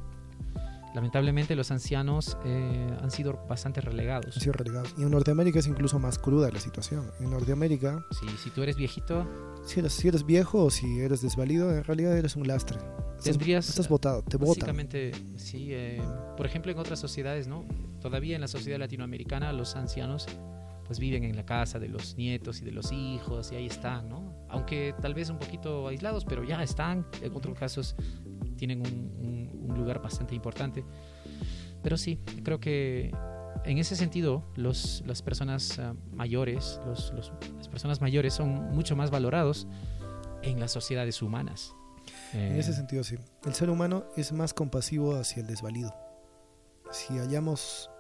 lamentablemente 0.94 1.54
los 1.54 1.70
ancianos 1.70 2.36
eh, 2.44 2.86
han 3.00 3.10
sido 3.10 3.44
bastante 3.48 3.80
relegados. 3.80 4.36
han 4.36 4.42
sido 4.42 4.52
relegados 4.54 4.94
y 4.96 5.02
en 5.02 5.10
Norteamérica 5.10 5.58
es 5.58 5.66
incluso 5.66 5.98
más 5.98 6.18
cruda 6.18 6.50
la 6.50 6.60
situación 6.60 7.10
en 7.20 7.30
Norteamérica 7.30 8.04
Sí, 8.10 8.26
si 8.42 8.50
tú 8.50 8.62
eres 8.62 8.76
viejito, 8.76 9.26
si 9.64 9.80
eres 9.80 9.92
si 9.92 10.08
eres 10.08 10.24
viejo 10.24 10.64
o 10.64 10.70
si 10.70 11.00
eres 11.00 11.22
desvalido 11.22 11.70
en 11.74 11.84
realidad 11.84 12.16
eres 12.16 12.36
un 12.36 12.46
lastre 12.46 12.78
Tendrías, 13.22 13.68
estás 13.68 13.88
botado 13.88 14.22
te 14.22 14.36
botan 14.36 14.48
Básicamente, 14.48 15.12
sí. 15.36 15.68
eh, 15.70 16.00
por 16.36 16.46
ejemplo, 16.46 16.70
en 16.70 16.78
otras 16.78 17.00
sociedades, 17.00 17.48
¿no? 17.48 17.66
Todavía 18.00 18.36
en 18.36 18.40
la 18.40 18.48
sociedad 18.48 18.78
latinoamericana, 18.78 19.52
los 19.52 19.74
ancianos 19.74 20.26
pues 20.86 20.98
viven 21.00 21.24
en 21.24 21.36
la 21.36 21.44
casa 21.44 21.78
de 21.78 21.88
los 21.88 22.16
nietos 22.16 22.62
y 22.62 22.64
de 22.64 22.72
los 22.72 22.92
hijos 22.92 23.52
y 23.52 23.56
ahí 23.56 23.66
están, 23.66 24.08
¿no? 24.08 24.46
Aunque 24.48 24.94
tal 25.02 25.12
vez 25.14 25.28
un 25.28 25.38
poquito 25.38 25.86
aislados, 25.88 26.24
pero 26.24 26.44
ya 26.44 26.62
están. 26.62 27.06
En 27.20 27.34
otros 27.34 27.58
casos 27.58 27.94
tienen 28.58 28.80
un, 28.82 28.86
un- 28.88 29.70
un 29.70 29.74
lugar 29.78 30.02
bastante 30.02 30.34
importante. 30.34 30.84
Pero 31.82 31.96
sí, 31.96 32.18
creo 32.44 32.60
que 32.60 33.10
en 33.64 33.78
ese 33.78 33.96
sentido, 33.96 34.44
los, 34.56 35.02
las 35.06 35.22
personas 35.22 35.78
ah, 35.78 35.94
mayores, 36.12 36.78
los- 36.86 37.12
los- 37.12 37.32
las 37.56 37.68
personas 37.68 38.00
mayores 38.02 38.34
son 38.34 38.48
mucho 38.74 38.94
más 38.96 39.10
valorados 39.10 39.66
en 40.42 40.60
las 40.60 40.72
sociedades 40.72 41.22
humanas. 41.22 41.72
en 42.32 42.40
Eh, 42.56 42.58
ese 42.58 42.72
sentido 42.72 43.02
sí 43.04 43.16
el 43.44 43.54
ser 43.54 43.68
humano 43.70 44.04
es 44.16 44.32
más 44.32 44.54
compasivo 44.54 45.14
hacia 45.16 45.40
el 45.42 45.46
desvalido 45.46 45.94
si 46.90 47.18
hallamos 47.18 47.90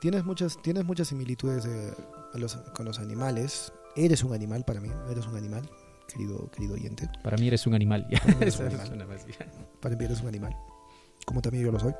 tienes 0.00 0.24
muchas 0.24 0.60
tienes 0.62 0.84
muchas 0.84 1.08
similitudes 1.08 1.64
de- 1.64 1.92
a 2.34 2.38
los- 2.38 2.56
con 2.76 2.84
los 2.84 2.98
animales 2.98 3.72
eres 3.96 4.24
un 4.24 4.34
animal 4.34 4.64
para 4.64 4.80
mí 4.80 4.90
eres 5.10 5.26
un 5.26 5.36
animal 5.36 5.62
querido 6.06 6.50
querido 6.50 6.74
oyente 6.74 7.08
Para 7.22 7.36
mí 7.36 7.46
eres 7.48 7.66
un 7.66 7.74
animal. 7.74 8.06
Para 8.10 8.26
mí 8.34 8.42
eres 8.42 8.58
un 8.60 8.66
animal. 8.66 9.18
para 9.80 9.96
mí 9.96 10.04
eres 10.04 10.20
un 10.20 10.28
animal, 10.28 10.56
como 11.26 11.40
también 11.42 11.64
yo 11.64 11.72
lo 11.72 11.78
soy. 11.80 11.94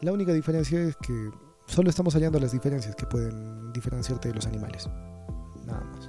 La 0.00 0.12
única 0.12 0.32
diferencia 0.32 0.80
es 0.80 0.96
que 0.96 1.30
solo 1.66 1.90
estamos 1.90 2.14
hallando 2.14 2.38
las 2.38 2.52
diferencias 2.52 2.94
que 2.94 3.06
pueden 3.06 3.72
diferenciarte 3.72 4.28
de 4.28 4.34
los 4.34 4.46
animales. 4.46 4.88
Nada 5.66 5.80
más. 5.84 6.08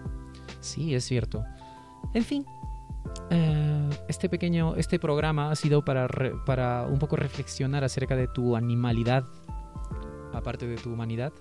Sí, 0.61 0.93
es 0.93 1.05
cierto. 1.05 1.43
En 2.13 2.23
fin, 2.23 2.45
eh, 3.31 3.89
este 4.07 4.29
pequeño, 4.29 4.75
este 4.75 4.99
programa 4.99 5.51
ha 5.51 5.55
sido 5.55 5.83
para, 5.83 6.07
re- 6.07 6.33
para 6.45 6.83
un 6.85 6.99
poco 6.99 7.15
reflexionar 7.15 7.83
acerca 7.83 8.15
de 8.15 8.27
tu 8.27 8.55
animalidad, 8.55 9.25
aparte 10.33 10.67
de 10.67 10.75
tu 10.77 10.93
humanidad. 10.93 11.33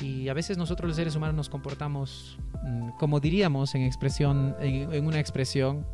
Y 0.00 0.28
a 0.28 0.34
veces 0.34 0.56
nosotros 0.58 0.88
los 0.88 0.96
seres 0.96 1.16
humanos 1.16 1.34
nos 1.34 1.48
comportamos, 1.48 2.38
mm, 2.62 2.90
como 2.98 3.20
diríamos 3.20 3.74
en 3.74 3.82
expresión, 3.82 4.54
en, 4.60 5.06
una 5.06 5.18
expresión, 5.18 5.86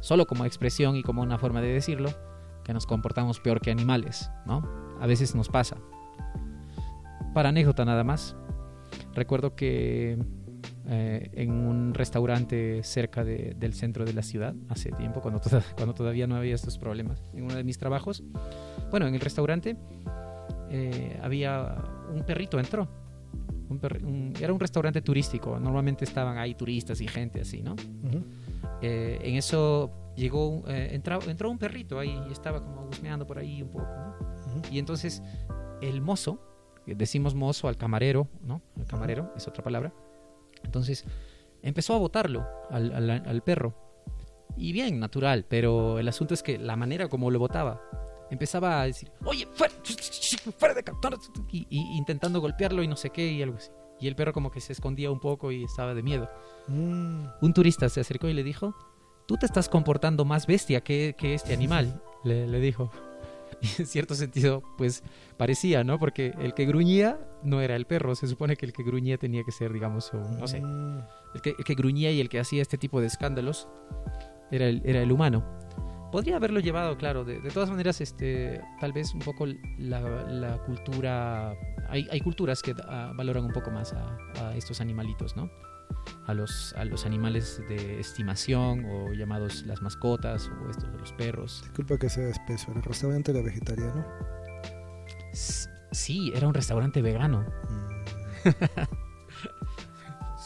solo 0.00 0.26
como 0.26 0.44
expresión 0.44 0.96
y 0.96 1.02
como 1.02 1.22
una 1.22 1.38
forma 1.38 1.60
de 1.60 1.68
decirlo, 1.68 2.10
que 2.64 2.72
nos 2.72 2.86
comportamos 2.86 3.40
peor 3.40 3.60
que 3.60 3.70
animales, 3.70 4.30
¿no? 4.46 4.62
A 5.00 5.06
veces 5.06 5.34
nos 5.34 5.48
pasa. 5.48 5.76
Para 7.34 7.48
anécdota 7.48 7.84
nada 7.84 8.04
más, 8.04 8.36
recuerdo 9.14 9.56
que 9.56 10.18
eh, 10.86 11.30
en 11.34 11.52
un 11.52 11.94
restaurante 11.94 12.82
cerca 12.82 13.24
de- 13.24 13.54
del 13.56 13.74
centro 13.74 14.04
de 14.04 14.12
la 14.12 14.22
ciudad 14.22 14.54
hace 14.68 14.90
tiempo, 14.92 15.20
cuando, 15.20 15.40
cuando 15.76 15.94
todavía 15.94 16.26
no 16.26 16.36
había 16.36 16.54
estos 16.54 16.78
problemas. 16.78 17.22
En 17.34 17.44
uno 17.44 17.54
de 17.54 17.64
mis 17.64 17.78
trabajos, 17.78 18.22
bueno, 18.90 19.06
en 19.06 19.14
el 19.14 19.20
restaurante 19.20 19.76
eh, 20.70 21.18
había 21.22 21.76
un 22.12 22.22
perrito, 22.24 22.58
entró. 22.58 22.88
Un 23.70 24.34
era 24.40 24.52
un 24.52 24.60
restaurante 24.60 25.00
turístico, 25.00 25.58
normalmente 25.60 26.04
estaban 26.04 26.36
ahí 26.38 26.54
turistas 26.54 27.00
y 27.00 27.06
gente 27.08 27.40
así, 27.40 27.62
¿no? 27.62 27.76
eh, 28.82 29.18
en 29.22 29.36
eso 29.36 30.12
llegó, 30.16 30.64
eh, 30.68 30.88
entró, 30.92 31.20
entró 31.28 31.50
un 31.50 31.58
perrito 31.58 31.98
ahí 31.98 32.20
y 32.28 32.32
estaba 32.32 32.62
como 32.64 32.88
husmeando 32.88 33.26
por 33.26 33.38
ahí 33.38 33.62
un 33.62 33.68
poco, 33.70 33.86
¿no? 33.86 34.14
Y 34.70 34.78
entonces 34.78 35.22
el 35.80 36.00
mozo, 36.00 36.40
decimos 36.86 37.34
mozo 37.34 37.68
al 37.68 37.76
camarero, 37.76 38.26
¿no? 38.42 38.60
El 38.76 38.86
camarero 38.86 39.32
es 39.36 39.46
otra 39.46 39.62
palabra. 39.62 39.92
Entonces 40.64 41.04
empezó 41.62 41.94
a 41.94 41.98
botarlo 41.98 42.44
al, 42.70 42.92
al- 42.92 43.10
al 43.26 43.42
perro. 43.42 43.74
Y 44.56 44.72
bien, 44.72 44.98
natural, 44.98 45.46
pero 45.48 45.98
el 46.00 46.08
asunto 46.08 46.34
es 46.34 46.42
que 46.42 46.58
la 46.58 46.74
manera 46.76 47.08
como 47.08 47.30
lo 47.30 47.38
botaba, 47.38 47.80
empezaba 48.30 48.80
a 48.80 48.86
decir, 48.86 49.10
oye, 49.24 49.46
fuera, 49.54 49.72
fuera 50.58 50.74
de 50.74 50.80
acá", 50.80 50.92
y, 51.50 51.66
y 51.70 51.96
intentando 51.98 52.40
golpearlo 52.40 52.82
y 52.82 52.88
no 52.88 52.96
sé 52.96 53.10
qué 53.10 53.26
y 53.30 53.42
algo 53.42 53.56
así. 53.56 53.70
Y 54.00 54.08
el 54.08 54.16
perro 54.16 54.32
como 54.32 54.50
que 54.50 54.60
se 54.60 54.72
escondía 54.72 55.10
un 55.10 55.20
poco 55.20 55.52
y 55.52 55.64
estaba 55.64 55.94
de 55.94 56.02
miedo. 56.02 56.28
Mm, 56.68 57.24
Un 57.42 57.52
turista 57.54 57.88
se 57.88 58.00
acercó 58.00 58.28
y 58.28 58.32
le 58.32 58.42
dijo, 58.42 58.74
tú 59.26 59.36
te 59.36 59.44
estás 59.46 59.68
comportando 59.68 60.24
más 60.24 60.46
bestia 60.46 60.80
que, 60.82 61.14
que 61.18 61.34
este 61.34 61.52
animal, 61.52 62.02
le, 62.24 62.46
le 62.46 62.60
dijo. 62.60 62.90
Y 63.62 63.82
en 63.82 63.86
cierto 63.86 64.14
sentido, 64.14 64.62
pues 64.78 65.02
parecía, 65.36 65.84
¿no? 65.84 65.98
Porque 65.98 66.32
el 66.38 66.54
que 66.54 66.64
gruñía 66.64 67.18
no 67.42 67.60
era 67.60 67.76
el 67.76 67.84
perro, 67.84 68.14
se 68.14 68.26
supone 68.26 68.56
que 68.56 68.64
el 68.64 68.72
que 68.72 68.82
gruñía 68.82 69.18
tenía 69.18 69.42
que 69.44 69.52
ser, 69.52 69.70
digamos, 69.70 70.10
un- 70.14 70.38
no 70.38 70.48
sé, 70.48 70.62
mm, 70.62 70.98
el 71.34 71.42
que, 71.42 71.50
el 71.58 71.64
que 71.64 71.74
gruñía 71.74 72.10
y 72.10 72.20
el 72.22 72.30
que 72.30 72.40
hacía 72.40 72.62
este 72.62 72.78
tipo 72.78 73.02
de 73.02 73.08
escándalos 73.08 73.68
era 74.50 74.66
el, 74.66 74.80
era 74.86 75.02
el 75.02 75.12
humano. 75.12 75.44
Podría 76.10 76.36
haberlo 76.36 76.60
llevado, 76.60 76.96
claro, 76.98 77.24
de, 77.24 77.40
de 77.40 77.50
todas 77.50 77.70
maneras, 77.70 78.00
este, 78.00 78.60
tal 78.80 78.92
vez 78.92 79.14
un 79.14 79.20
poco 79.20 79.46
la, 79.78 80.00
la 80.28 80.58
cultura, 80.64 81.54
hay, 81.88 82.08
hay 82.10 82.20
culturas 82.20 82.62
que 82.62 82.74
ah, 82.88 83.12
valoran 83.14 83.44
un 83.44 83.52
poco 83.52 83.70
más 83.70 83.92
a, 83.92 84.16
a 84.40 84.56
estos 84.56 84.80
animalitos, 84.80 85.36
¿no? 85.36 85.50
A 86.26 86.34
los, 86.34 86.74
a 86.74 86.84
los 86.84 87.06
animales 87.06 87.62
de 87.68 88.00
estimación 88.00 88.84
o 88.86 89.12
llamados 89.12 89.64
las 89.66 89.82
mascotas 89.82 90.48
o 90.48 90.70
estos 90.70 90.90
de 90.90 90.98
los 90.98 91.12
perros. 91.12 91.60
Disculpa 91.62 91.98
que 91.98 92.08
sea 92.08 92.28
espeso. 92.28 92.72
El 92.74 92.82
restaurante 92.82 93.30
era 93.32 93.42
vegetariano. 93.42 94.04
Sí, 95.32 96.32
era 96.34 96.48
un 96.48 96.54
restaurante 96.54 97.02
vegano. 97.02 97.44
Mm, 97.68 98.50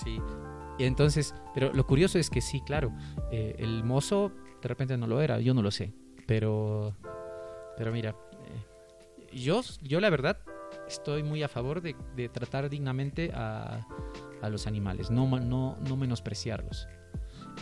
Sí. 0.02 0.20
Entonces, 0.78 1.34
pero 1.54 1.72
lo 1.72 1.86
curioso 1.86 2.18
es 2.18 2.30
que 2.30 2.40
sí, 2.40 2.60
claro, 2.66 2.92
eh, 3.30 3.54
el 3.58 3.84
mozo 3.84 4.32
de 4.64 4.68
repente 4.68 4.96
no 4.96 5.06
lo 5.06 5.20
era, 5.20 5.40
yo 5.40 5.52
no 5.52 5.60
lo 5.60 5.70
sé, 5.70 5.92
pero, 6.26 6.96
pero 7.76 7.92
mira, 7.92 8.16
eh, 8.46 9.36
yo, 9.36 9.60
yo 9.82 10.00
la 10.00 10.08
verdad 10.08 10.38
estoy 10.88 11.22
muy 11.22 11.42
a 11.42 11.48
favor 11.48 11.82
de, 11.82 11.94
tratar 12.30 12.70
dignamente 12.70 13.30
a, 13.34 13.86
los 14.50 14.66
animales, 14.66 15.10
no, 15.10 15.26
no, 15.38 15.76
no 15.88 15.96
menospreciarlos. 15.96 16.86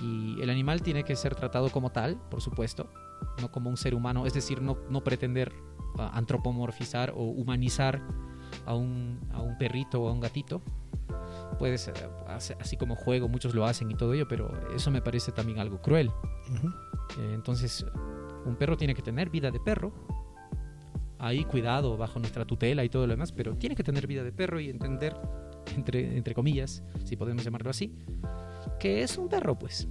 Y 0.00 0.40
el 0.40 0.50
animal 0.50 0.82
tiene 0.82 1.04
que 1.04 1.14
ser 1.14 1.34
tratado 1.34 1.70
como 1.70 1.90
tal, 1.90 2.20
por 2.28 2.40
supuesto, 2.40 2.88
no 3.40 3.50
como 3.50 3.68
un 3.68 3.76
ser 3.76 3.94
humano, 3.94 4.26
es 4.26 4.34
decir, 4.34 4.62
no, 4.62 4.78
no 4.88 5.02
pretender 5.04 5.52
ah, 5.98 6.10
antropomorfizar 6.14 7.10
o 7.10 7.22
humanizar 7.24 8.00
a 8.64 8.74
un, 8.74 9.20
a 9.32 9.40
un 9.40 9.58
perrito 9.58 10.02
o 10.02 10.08
a 10.08 10.12
un 10.12 10.20
gatito, 10.20 10.62
puede 11.58 11.78
ser 11.78 11.94
hace- 12.28 12.56
así 12.60 12.76
como 12.76 12.96
juego, 12.96 13.28
muchos 13.28 13.54
lo 13.54 13.64
hacen 13.64 13.90
y 13.90 13.94
todo 13.94 14.12
ello, 14.14 14.26
pero 14.28 14.52
eso 14.74 14.90
me 14.90 15.02
parece 15.02 15.32
también 15.32 15.58
algo 15.58 15.80
cruel. 15.80 16.10
Eh, 16.48 16.91
entonces, 17.18 17.84
un 18.44 18.56
perro 18.56 18.76
tiene 18.76 18.94
que 18.94 19.02
tener 19.02 19.30
vida 19.30 19.50
de 19.50 19.60
perro, 19.60 19.92
ahí 21.18 21.44
cuidado, 21.44 21.96
bajo 21.96 22.18
nuestra 22.18 22.44
tutela 22.44 22.84
y 22.84 22.88
todo 22.88 23.06
lo 23.06 23.12
demás, 23.12 23.32
pero 23.32 23.54
tiene 23.56 23.76
que 23.76 23.84
tener 23.84 24.06
vida 24.06 24.22
de 24.24 24.32
perro 24.32 24.58
y 24.60 24.68
entender, 24.68 25.14
entre, 25.76 26.16
entre 26.16 26.34
comillas, 26.34 26.82
si 27.04 27.16
podemos 27.16 27.44
llamarlo 27.44 27.70
así, 27.70 27.92
que 28.80 29.02
es 29.02 29.16
un 29.18 29.28
perro, 29.28 29.58
pues. 29.58 29.88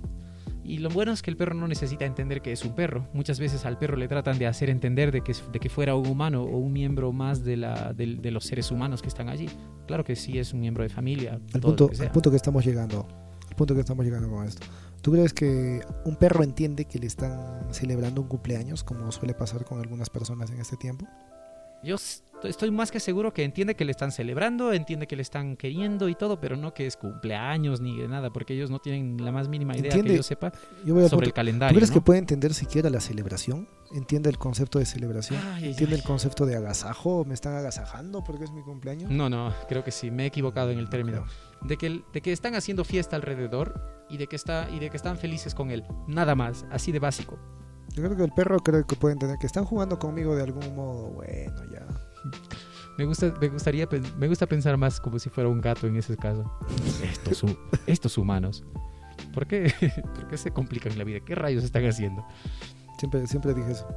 Y 0.63 0.77
lo 0.77 0.89
bueno 0.89 1.11
es 1.11 1.23
que 1.23 1.31
el 1.31 1.37
perro 1.37 1.55
no 1.55 1.67
necesita 1.67 2.05
entender 2.05 2.41
que 2.43 2.51
es 2.51 2.63
un 2.63 2.75
perro. 2.75 3.07
Muchas 3.13 3.39
veces 3.39 3.65
al 3.65 3.79
perro 3.79 3.97
le 3.97 4.07
tratan 4.07 4.37
de 4.37 4.45
hacer 4.45 4.69
entender 4.69 5.11
de 5.11 5.21
que, 5.21 5.33
de 5.51 5.59
que 5.59 5.69
fuera 5.69 5.95
un 5.95 6.05
humano 6.07 6.43
o 6.43 6.57
un 6.59 6.71
miembro 6.71 7.11
más 7.11 7.43
de, 7.43 7.57
la, 7.57 7.93
del- 7.93 8.21
de 8.21 8.29
los 8.29 8.43
seres 8.45 8.69
humanos 8.69 9.01
que 9.01 9.07
están 9.07 9.27
allí. 9.27 9.49
Claro 9.87 10.03
que 10.03 10.15
sí 10.15 10.37
es 10.37 10.53
un 10.53 10.59
miembro 10.59 10.83
de 10.83 10.89
familia. 10.89 11.39
Lo 11.53 11.61
punto, 11.61 11.89
al 11.99 12.11
punto 12.11 12.29
que 12.29 12.35
estamos 12.35 12.63
llegando. 12.63 13.07
Al 13.49 13.55
punto 13.55 13.73
que 13.73 13.79
estamos 13.79 14.05
llegando 14.05 14.29
con 14.29 14.45
esto. 14.47 14.67
¿Tú 15.01 15.11
crees 15.11 15.33
que 15.33 15.81
un 16.05 16.15
perro 16.15 16.43
entiende 16.43 16.85
que 16.85 16.99
le 16.99 17.07
están 17.07 17.73
celebrando 17.73 18.21
un 18.21 18.27
cumpleaños, 18.27 18.83
como 18.83 19.11
suele 19.11 19.33
pasar 19.33 19.65
con 19.65 19.79
algunas 19.79 20.09
personas 20.09 20.51
en 20.51 20.59
este 20.59 20.77
tiempo? 20.77 21.07
Yo 21.83 21.97
estoy 22.43 22.71
más 22.71 22.91
que 22.91 22.99
seguro 22.99 23.33
que 23.33 23.43
entiende 23.43 23.75
que 23.75 23.85
le 23.85 23.91
están 23.91 24.11
celebrando, 24.11 24.73
entiende 24.73 25.07
que 25.07 25.15
le 25.15 25.21
están 25.21 25.55
queriendo 25.57 26.09
y 26.09 26.15
todo, 26.15 26.39
pero 26.39 26.55
no 26.55 26.73
que 26.73 26.87
es 26.87 26.97
cumpleaños 26.97 27.81
ni 27.81 27.97
de 27.97 28.07
nada, 28.07 28.31
porque 28.31 28.53
ellos 28.53 28.69
no 28.69 28.79
tienen 28.79 29.17
la 29.23 29.31
más 29.31 29.47
mínima 29.47 29.73
idea 29.73 29.85
Entiende 29.85 30.11
que 30.11 30.17
yo 30.17 30.23
sepa 30.23 30.51
Yo 30.85 30.93
voy 30.93 31.03
al 31.03 31.09
sobre 31.09 31.27
el 31.27 31.33
calendario. 31.33 31.73
¿Tú 31.73 31.79
crees 31.79 31.89
¿no? 31.91 31.95
que 31.95 32.01
puede 32.01 32.19
entender 32.19 32.53
siquiera 32.53 32.89
la 32.89 32.99
celebración? 32.99 33.67
¿Entiende 33.93 34.29
el 34.29 34.37
concepto 34.37 34.79
de 34.79 34.85
celebración? 34.85 35.39
Ay, 35.53 35.69
¿Entiende 35.69 35.95
ay. 35.95 36.01
el 36.01 36.05
concepto 36.05 36.45
de 36.45 36.55
agasajo? 36.55 37.25
¿Me 37.25 37.33
están 37.33 37.55
agasajando 37.55 38.23
porque 38.23 38.45
es 38.45 38.51
mi 38.51 38.61
cumpleaños? 38.61 39.11
No, 39.11 39.29
no, 39.29 39.53
creo 39.67 39.83
que 39.83 39.91
sí, 39.91 40.11
me 40.11 40.23
he 40.23 40.27
equivocado 40.27 40.71
en 40.71 40.79
el 40.79 40.89
término. 40.89 41.25
De 41.61 41.77
que, 41.77 42.01
de 42.11 42.21
que 42.21 42.31
están 42.31 42.55
haciendo 42.55 42.83
fiesta 42.83 43.15
alrededor 43.15 44.05
y 44.09 44.17
de, 44.17 44.27
que 44.27 44.35
está, 44.35 44.69
y 44.69 44.79
de 44.79 44.89
que 44.89 44.97
están 44.97 45.17
felices 45.17 45.53
con 45.53 45.71
él. 45.71 45.83
Nada 46.07 46.35
más, 46.35 46.65
así 46.71 46.91
de 46.91 46.99
básico. 46.99 47.37
Yo 47.93 48.03
creo 48.03 48.15
que 48.15 48.23
el 48.23 48.31
perro 48.31 48.59
creo 48.59 48.85
que 48.85 48.95
puede 48.95 49.13
entender 49.13 49.37
que 49.37 49.47
están 49.47 49.65
jugando 49.65 49.99
conmigo 49.99 50.35
de 50.35 50.43
algún 50.43 50.75
modo. 50.75 51.09
Bueno, 51.09 51.63
ya. 51.71 51.85
Me 52.97 53.05
gusta, 53.05 53.33
me 53.39 53.47
gustaría, 53.47 53.87
me 54.17 54.27
gusta 54.27 54.45
pensar 54.45 54.77
más 54.77 54.99
como 54.99 55.17
si 55.17 55.29
fuera 55.29 55.49
un 55.49 55.61
gato 55.61 55.87
en 55.87 55.95
ese 55.95 56.17
caso. 56.17 56.51
Estos, 57.03 57.43
estos 57.87 58.17
humanos. 58.17 58.63
¿Por 59.33 59.47
qué, 59.47 59.73
¿Por 60.15 60.27
qué 60.27 60.37
se 60.37 60.51
complican 60.51 60.97
la 60.97 61.03
vida? 61.03 61.19
¿Qué 61.21 61.35
rayos 61.35 61.63
están 61.63 61.85
haciendo? 61.85 62.25
Siempre, 62.97 63.25
siempre 63.27 63.53
dije 63.53 63.71
eso. 63.71 63.87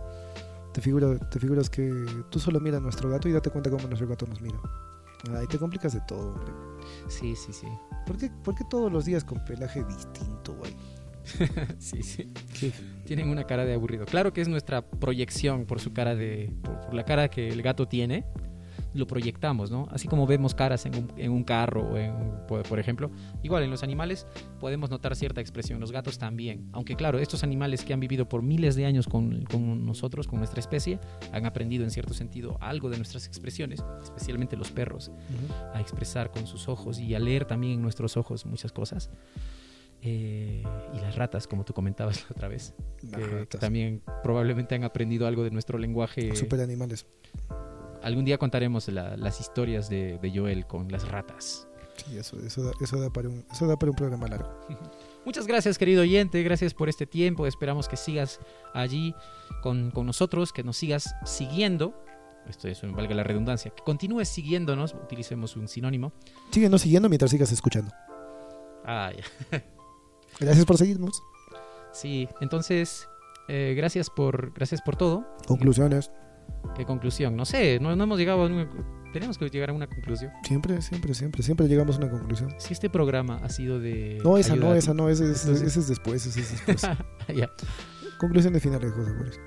Te, 0.72 0.80
figura, 0.80 1.18
te 1.18 1.38
figuras 1.38 1.68
que 1.68 2.06
tú 2.30 2.38
solo 2.38 2.60
miras 2.60 2.80
a 2.80 2.82
nuestro 2.82 3.10
gato 3.10 3.28
y 3.28 3.32
date 3.32 3.50
cuenta 3.50 3.70
cómo 3.70 3.86
nuestro 3.86 4.08
gato 4.08 4.26
nos 4.26 4.40
mira. 4.40 4.58
Ay, 5.36 5.46
te 5.46 5.58
complicas 5.58 5.92
de 5.94 6.00
todo, 6.02 6.34
hombre. 6.34 6.52
Sí, 7.08 7.34
sí, 7.36 7.52
sí. 7.52 7.66
¿Por 8.06 8.16
qué, 8.16 8.30
por 8.42 8.54
qué 8.54 8.64
todos 8.68 8.92
los 8.92 9.04
días 9.04 9.24
con 9.24 9.42
pelaje 9.44 9.84
distinto, 9.84 10.54
güey? 10.54 10.74
sí, 11.78 12.02
sí. 12.02 12.32
¿Qué? 12.58 12.72
Tienen 13.04 13.28
una 13.28 13.44
cara 13.44 13.64
de 13.64 13.74
aburrido. 13.74 14.06
Claro 14.06 14.32
que 14.32 14.40
es 14.40 14.48
nuestra 14.48 14.82
proyección 14.82 15.66
por 15.66 15.80
su 15.80 15.92
cara 15.92 16.14
de. 16.14 16.52
por, 16.62 16.80
por 16.80 16.94
la 16.94 17.04
cara 17.04 17.28
que 17.28 17.48
el 17.48 17.62
gato 17.62 17.86
tiene. 17.86 18.24
Lo 18.92 19.08
proyectamos, 19.08 19.72
¿no? 19.72 19.88
Así 19.90 20.06
como 20.06 20.24
vemos 20.24 20.54
caras 20.54 20.86
en 20.86 20.94
un, 20.94 21.12
en 21.16 21.32
un 21.32 21.42
carro 21.42 21.82
o 21.82 21.96
en, 21.96 22.14
por, 22.46 22.78
ejemplo. 22.78 23.10
Igual 23.42 23.64
en 23.64 23.70
los 23.70 23.82
animales 23.82 24.24
podemos 24.60 24.88
notar 24.88 25.16
cierta 25.16 25.40
expresión. 25.40 25.80
Los 25.80 25.90
gatos 25.90 26.16
también. 26.16 26.68
Aunque 26.72 26.94
claro, 26.94 27.18
estos 27.18 27.42
animales 27.42 27.84
que 27.84 27.92
han 27.92 27.98
vivido 27.98 28.28
por 28.28 28.42
miles 28.42 28.76
de 28.76 28.86
años 28.86 29.08
con, 29.08 29.44
con 29.44 29.84
nosotros, 29.84 30.28
con 30.28 30.38
nuestra 30.38 30.60
especie, 30.60 31.00
han 31.32 31.44
aprendido 31.44 31.82
en 31.82 31.90
cierto 31.90 32.14
sentido 32.14 32.56
algo 32.60 32.88
de 32.88 32.96
nuestras 32.96 33.26
expresiones, 33.26 33.82
especialmente 34.02 34.56
los 34.56 34.70
perros 34.70 35.08
Ujú. 35.08 35.52
a 35.74 35.80
expresar 35.80 36.30
con 36.30 36.46
sus 36.46 36.68
ojos 36.68 37.00
y 37.00 37.16
a 37.16 37.18
leer 37.18 37.46
también 37.46 37.74
en 37.74 37.82
nuestros 37.82 38.16
ojos 38.16 38.46
muchas 38.46 38.70
cosas. 38.70 39.10
Eh, 40.06 40.62
y 40.92 41.00
las 41.00 41.16
ratas, 41.16 41.46
como 41.46 41.64
tú 41.64 41.72
comentabas 41.72 42.20
la 42.24 42.26
otra 42.30 42.48
vez, 42.48 42.74
que, 43.00 43.46
que 43.48 43.58
también 43.58 44.02
probablemente 44.22 44.74
han 44.74 44.84
aprendido 44.84 45.26
algo 45.26 45.42
de 45.44 45.50
nuestro 45.50 45.78
lenguaje. 45.78 46.36
Super 46.36 46.60
animales. 46.60 47.06
Algún 48.02 48.26
día 48.26 48.36
contaremos 48.36 48.86
la- 48.88 49.16
las 49.16 49.40
historias 49.40 49.88
de, 49.88 50.18
de 50.18 50.30
Joel 50.38 50.66
con 50.66 50.88
las 50.92 51.08
ratas. 51.08 51.66
Sí, 51.96 52.18
eso, 52.18 52.38
eso, 52.40 52.64
da, 52.64 52.72
eso, 52.82 53.00
da 53.00 53.08
para 53.08 53.28
un, 53.30 53.46
eso 53.50 53.66
da 53.66 53.76
para 53.78 53.90
un 53.90 53.96
programa 53.96 54.26
largo. 54.28 54.50
Muchas 55.24 55.46
gracias, 55.46 55.78
querido 55.78 56.02
oyente. 56.02 56.42
Gracias 56.42 56.74
por 56.74 56.90
este 56.90 57.06
tiempo. 57.06 57.46
Esperamos 57.46 57.88
que 57.88 57.96
sigas 57.96 58.40
allí 58.74 59.14
con, 59.62 59.90
con 59.90 60.04
nosotros, 60.04 60.52
que 60.52 60.62
nos 60.64 60.76
sigas 60.76 61.14
siguiendo. 61.24 61.94
Esto 62.46 62.68
es, 62.68 62.82
valga 62.92 63.14
la 63.14 63.22
redundancia. 63.24 63.70
Que 63.70 63.82
continúes 63.82 64.28
siguiéndonos. 64.28 64.92
Utilicemos 64.92 65.56
un 65.56 65.66
sinónimo. 65.66 66.12
Síguenos 66.50 66.82
siguiendo 66.82 67.08
mientras 67.08 67.30
sigas 67.30 67.50
escuchando. 67.52 67.90
Ah, 68.84 69.10
ya. 69.16 69.62
Gracias 70.40 70.64
por 70.64 70.76
seguirnos. 70.78 71.22
Sí, 71.92 72.28
entonces, 72.40 73.08
eh, 73.48 73.74
gracias, 73.76 74.10
por, 74.10 74.52
gracias 74.52 74.82
por 74.82 74.96
todo. 74.96 75.24
Conclusiones. 75.46 76.10
¿Qué 76.76 76.84
conclusión? 76.84 77.36
No 77.36 77.44
sé, 77.44 77.78
no, 77.80 77.94
no 77.94 78.04
hemos 78.04 78.18
llegado 78.18 78.42
a 78.42 78.46
una... 78.46 78.68
Tenemos 79.12 79.38
que 79.38 79.48
llegar 79.48 79.70
a 79.70 79.72
una 79.72 79.86
conclusión. 79.86 80.32
Siempre, 80.42 80.82
siempre, 80.82 81.14
siempre, 81.14 81.42
siempre 81.44 81.68
llegamos 81.68 81.94
a 81.96 81.98
una 81.98 82.10
conclusión. 82.10 82.52
Si 82.58 82.72
este 82.72 82.90
programa 82.90 83.38
ha 83.44 83.48
sido 83.48 83.78
de... 83.78 84.18
No, 84.24 84.36
esa 84.36 84.56
no, 84.56 84.74
esa 84.74 84.92
no, 84.92 85.08
ese, 85.08 85.30
ese- 85.30 85.52
ese 85.52 85.66
es 85.80 85.88
después, 85.88 86.26
ese 86.26 86.40
es 86.40 86.50
después. 86.66 86.82
Ya. 87.34 87.48
Conclusiones 88.18 88.60
finales, 88.62 88.92
José 88.92 89.12
Boris. 89.12 89.40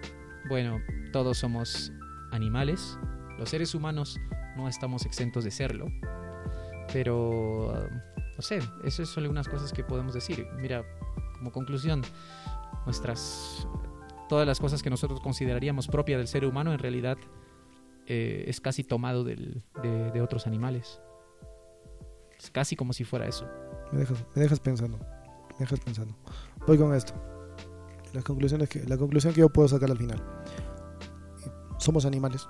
Bueno, 0.47 0.79
todos 1.11 1.38
somos 1.38 1.91
animales. 2.31 2.97
Los 3.38 3.49
seres 3.49 3.75
humanos 3.75 4.17
no 4.55 4.69
estamos 4.69 5.05
exentos 5.05 5.43
de 5.43 5.51
serlo. 5.51 5.88
Pero, 6.93 7.73
ah, 7.75 7.89
no 8.38 8.43
sé, 8.43 8.59
eso 8.83 9.01
es 9.01 9.09
solo 9.09 9.29
unas 9.31 9.47
cosas 9.47 9.73
que 9.73 9.83
podemos 9.83 10.13
decir. 10.13 10.47
Mira, 10.57 10.85
como 11.38 11.51
conclusión, 11.51 12.03
nuestras... 12.85 13.67
Todas 14.29 14.45
las 14.45 14.59
cosas 14.59 14.83
que 14.83 14.89
nosotros 14.89 15.21
consideraríamos 15.21 15.88
propia 15.88 16.17
del 16.17 16.27
ser 16.27 16.45
humano 16.45 16.73
en 16.73 16.79
realidad 16.79 17.17
eh, 18.07 18.43
es 18.45 18.59
casi 18.59 18.83
tomado 18.83 19.23
de, 19.23 20.21
otros 20.21 20.45
animales. 20.45 21.01
Es 22.38 22.51
casi 22.51 22.75
como 22.75 22.93
si 22.93 23.05
fuera 23.05 23.25
eso. 23.25 23.47
Me 23.91 23.99
dejas, 23.99 24.23
me 24.35 24.41
dejas 24.43 24.59
pensando. 24.59 24.97
me 24.97 25.59
dejas 25.59 25.79
pensando. 25.79 26.15
Voy 26.67 26.77
con 26.77 26.93
esto. 26.93 27.13
Las 28.13 28.23
conclusiones 28.23 28.69
que, 28.69 28.83
la 28.83 28.97
conclusión 28.97 29.33
que 29.33 29.39
yo 29.39 29.49
puedo 29.49 29.67
sacar 29.67 29.89
al 29.89 29.97
final. 29.97 30.21
Somos 31.79 32.05
animales, 32.05 32.47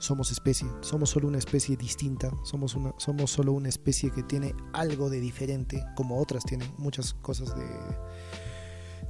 somos 0.00 0.32
especie, 0.32 0.66
somos 0.80 1.10
solo 1.10 1.28
una 1.28 1.36
especie 1.36 1.76
distinta, 1.76 2.30
somos, 2.42 2.74
una, 2.74 2.94
somos 2.96 3.30
solo 3.30 3.52
una 3.52 3.68
especie 3.68 4.10
que 4.10 4.22
tiene 4.22 4.54
algo 4.72 5.10
de 5.10 5.20
diferente, 5.20 5.84
como 5.94 6.18
otras 6.18 6.42
tienen 6.44 6.72
muchas 6.78 7.12
cosas 7.12 7.54
de, 7.54 7.66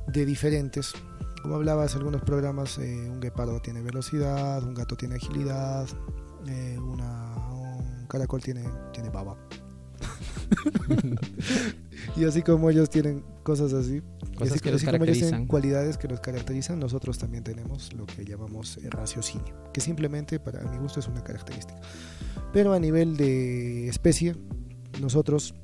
de 0.08 0.26
diferentes. 0.26 0.92
Como 1.42 1.54
hablabas 1.54 1.92
en 1.92 1.98
algunos 1.98 2.22
programas, 2.22 2.76
eh, 2.78 3.08
un 3.08 3.20
guepardo 3.20 3.60
tiene 3.60 3.82
velocidad, 3.82 4.64
un 4.64 4.74
gato 4.74 4.96
tiene 4.96 5.14
agilidad, 5.14 5.88
eh, 6.46 6.76
una, 6.78 7.36
un 7.52 8.06
caracol 8.08 8.42
tiene, 8.42 8.68
tiene 8.92 9.10
baba. 9.10 9.36
y 12.16 12.24
así 12.24 12.42
como 12.42 12.68
ellos 12.68 12.90
tienen 12.90 13.24
cosas 13.50 13.72
así, 13.72 14.00
Cosas 14.38 14.52
así, 14.52 14.60
que 14.60 14.70
así 14.70 14.86
como 14.86 15.04
ellos 15.04 15.18
tienen 15.18 15.46
cualidades 15.46 15.98
que 15.98 16.06
los 16.06 16.20
caracterizan, 16.20 16.78
nosotros 16.78 17.18
también 17.18 17.42
tenemos 17.42 17.92
lo 17.94 18.06
que 18.06 18.24
llamamos 18.24 18.76
eh, 18.76 18.88
raciocinio, 18.90 19.54
que 19.72 19.80
simplemente 19.80 20.38
para 20.38 20.60
mi 20.70 20.78
gusto 20.78 21.00
es 21.00 21.08
una 21.08 21.22
característica. 21.24 21.80
Pero 22.52 22.72
a 22.72 22.78
nivel 22.78 23.16
de 23.16 23.88
especie, 23.88 24.36
nosotros 25.00 25.54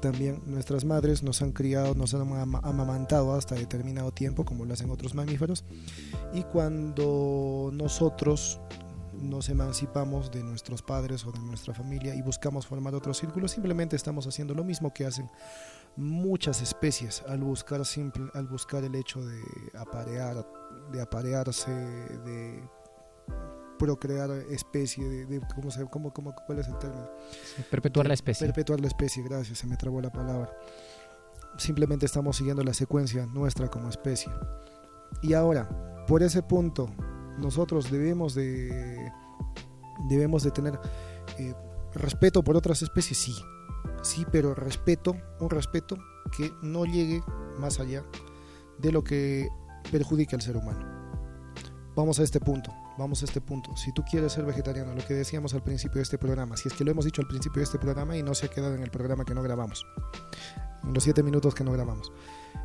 también 0.00 0.42
nuestras 0.46 0.84
madres 0.84 1.22
nos 1.22 1.40
han 1.42 1.52
criado, 1.52 1.94
nos 1.94 2.14
han 2.14 2.22
ama- 2.22 2.60
amamantado 2.64 3.32
hasta 3.34 3.54
determinado 3.54 4.10
tiempo, 4.12 4.44
como 4.44 4.64
lo 4.64 4.72
hacen 4.74 4.90
otros 4.90 5.14
mamíferos, 5.14 5.64
y 6.32 6.42
cuando 6.42 7.70
nosotros 7.72 8.60
nos 9.20 9.48
emancipamos 9.48 10.30
de 10.30 10.44
nuestros 10.44 10.82
padres 10.82 11.26
o 11.26 11.32
de 11.32 11.40
nuestra 11.40 11.74
familia 11.74 12.14
y 12.14 12.22
buscamos 12.22 12.66
formar 12.66 12.94
otro 12.94 13.12
círculo, 13.12 13.48
simplemente 13.48 13.96
estamos 13.96 14.26
haciendo 14.28 14.54
lo 14.54 14.62
mismo 14.62 14.92
que 14.94 15.06
hacen 15.06 15.28
muchas 15.96 16.62
especies 16.62 17.22
al 17.28 17.40
buscar 17.42 17.84
simple, 17.84 18.30
al 18.34 18.46
buscar 18.46 18.84
el 18.84 18.94
hecho 18.94 19.24
de 19.24 19.40
aparear, 19.78 20.46
de 20.92 21.00
aparearse, 21.00 21.70
de 21.70 22.62
procrear 23.78 24.30
especie, 24.50 25.08
de, 25.08 25.26
de- 25.26 25.40
¿cómo 25.54 25.70
se, 25.70 25.84
cómo, 25.86 26.12
cómo, 26.12 26.34
cuál 26.46 26.58
es 26.58 26.68
el 26.68 26.76
término? 26.78 27.08
Perpetuar 27.70 28.06
la 28.08 28.14
especie. 28.14 28.46
Perpetuar 28.46 28.80
la 28.80 28.88
especie, 28.88 29.22
gracias, 29.22 29.58
se 29.58 29.66
me 29.66 29.76
trabó 29.76 30.00
la 30.00 30.10
palabra. 30.10 30.52
Simplemente 31.56 32.06
estamos 32.06 32.36
siguiendo 32.36 32.62
la 32.62 32.74
secuencia 32.74 33.26
nuestra 33.26 33.68
como 33.68 33.88
especie. 33.88 34.32
Y 35.22 35.32
ahora, 35.34 35.68
por 36.06 36.22
ese 36.22 36.42
punto, 36.42 36.88
nosotros 37.38 37.90
debemos 37.90 38.34
de, 38.34 39.10
debemos 40.08 40.42
de 40.42 40.50
tener 40.50 40.78
eh, 41.38 41.54
respeto 41.94 42.42
por 42.42 42.56
otras 42.56 42.82
especies, 42.82 43.18
sí. 43.18 43.34
Sí, 44.02 44.24
pero 44.30 44.54
respeto, 44.54 45.16
un 45.40 45.50
respeto 45.50 45.96
que 46.36 46.52
no 46.62 46.84
llegue 46.84 47.22
más 47.58 47.80
allá 47.80 48.04
de 48.78 48.92
lo 48.92 49.02
que 49.02 49.48
perjudique 49.90 50.34
al 50.34 50.42
ser 50.42 50.56
humano. 50.56 50.86
Vamos 51.96 52.20
a 52.20 52.22
este 52.22 52.38
punto, 52.38 52.72
vamos 52.96 53.22
a 53.22 53.24
este 53.24 53.40
punto. 53.40 53.76
Si 53.76 53.92
tú 53.92 54.04
quieres 54.04 54.32
ser 54.32 54.44
vegetariano, 54.44 54.94
lo 54.94 55.04
que 55.04 55.14
decíamos 55.14 55.52
al 55.54 55.62
principio 55.62 55.96
de 55.96 56.02
este 56.02 56.16
programa, 56.16 56.56
si 56.56 56.68
es 56.68 56.74
que 56.74 56.84
lo 56.84 56.92
hemos 56.92 57.04
dicho 57.04 57.20
al 57.20 57.28
principio 57.28 57.58
de 57.58 57.64
este 57.64 57.78
programa 57.78 58.16
y 58.16 58.22
no 58.22 58.34
se 58.34 58.46
ha 58.46 58.50
quedado 58.50 58.74
en 58.74 58.82
el 58.82 58.90
programa 58.90 59.24
que 59.24 59.34
no 59.34 59.42
grabamos, 59.42 59.84
en 60.84 60.94
los 60.94 61.02
siete 61.02 61.22
minutos 61.22 61.54
que 61.54 61.64
no 61.64 61.72
grabamos. 61.72 62.12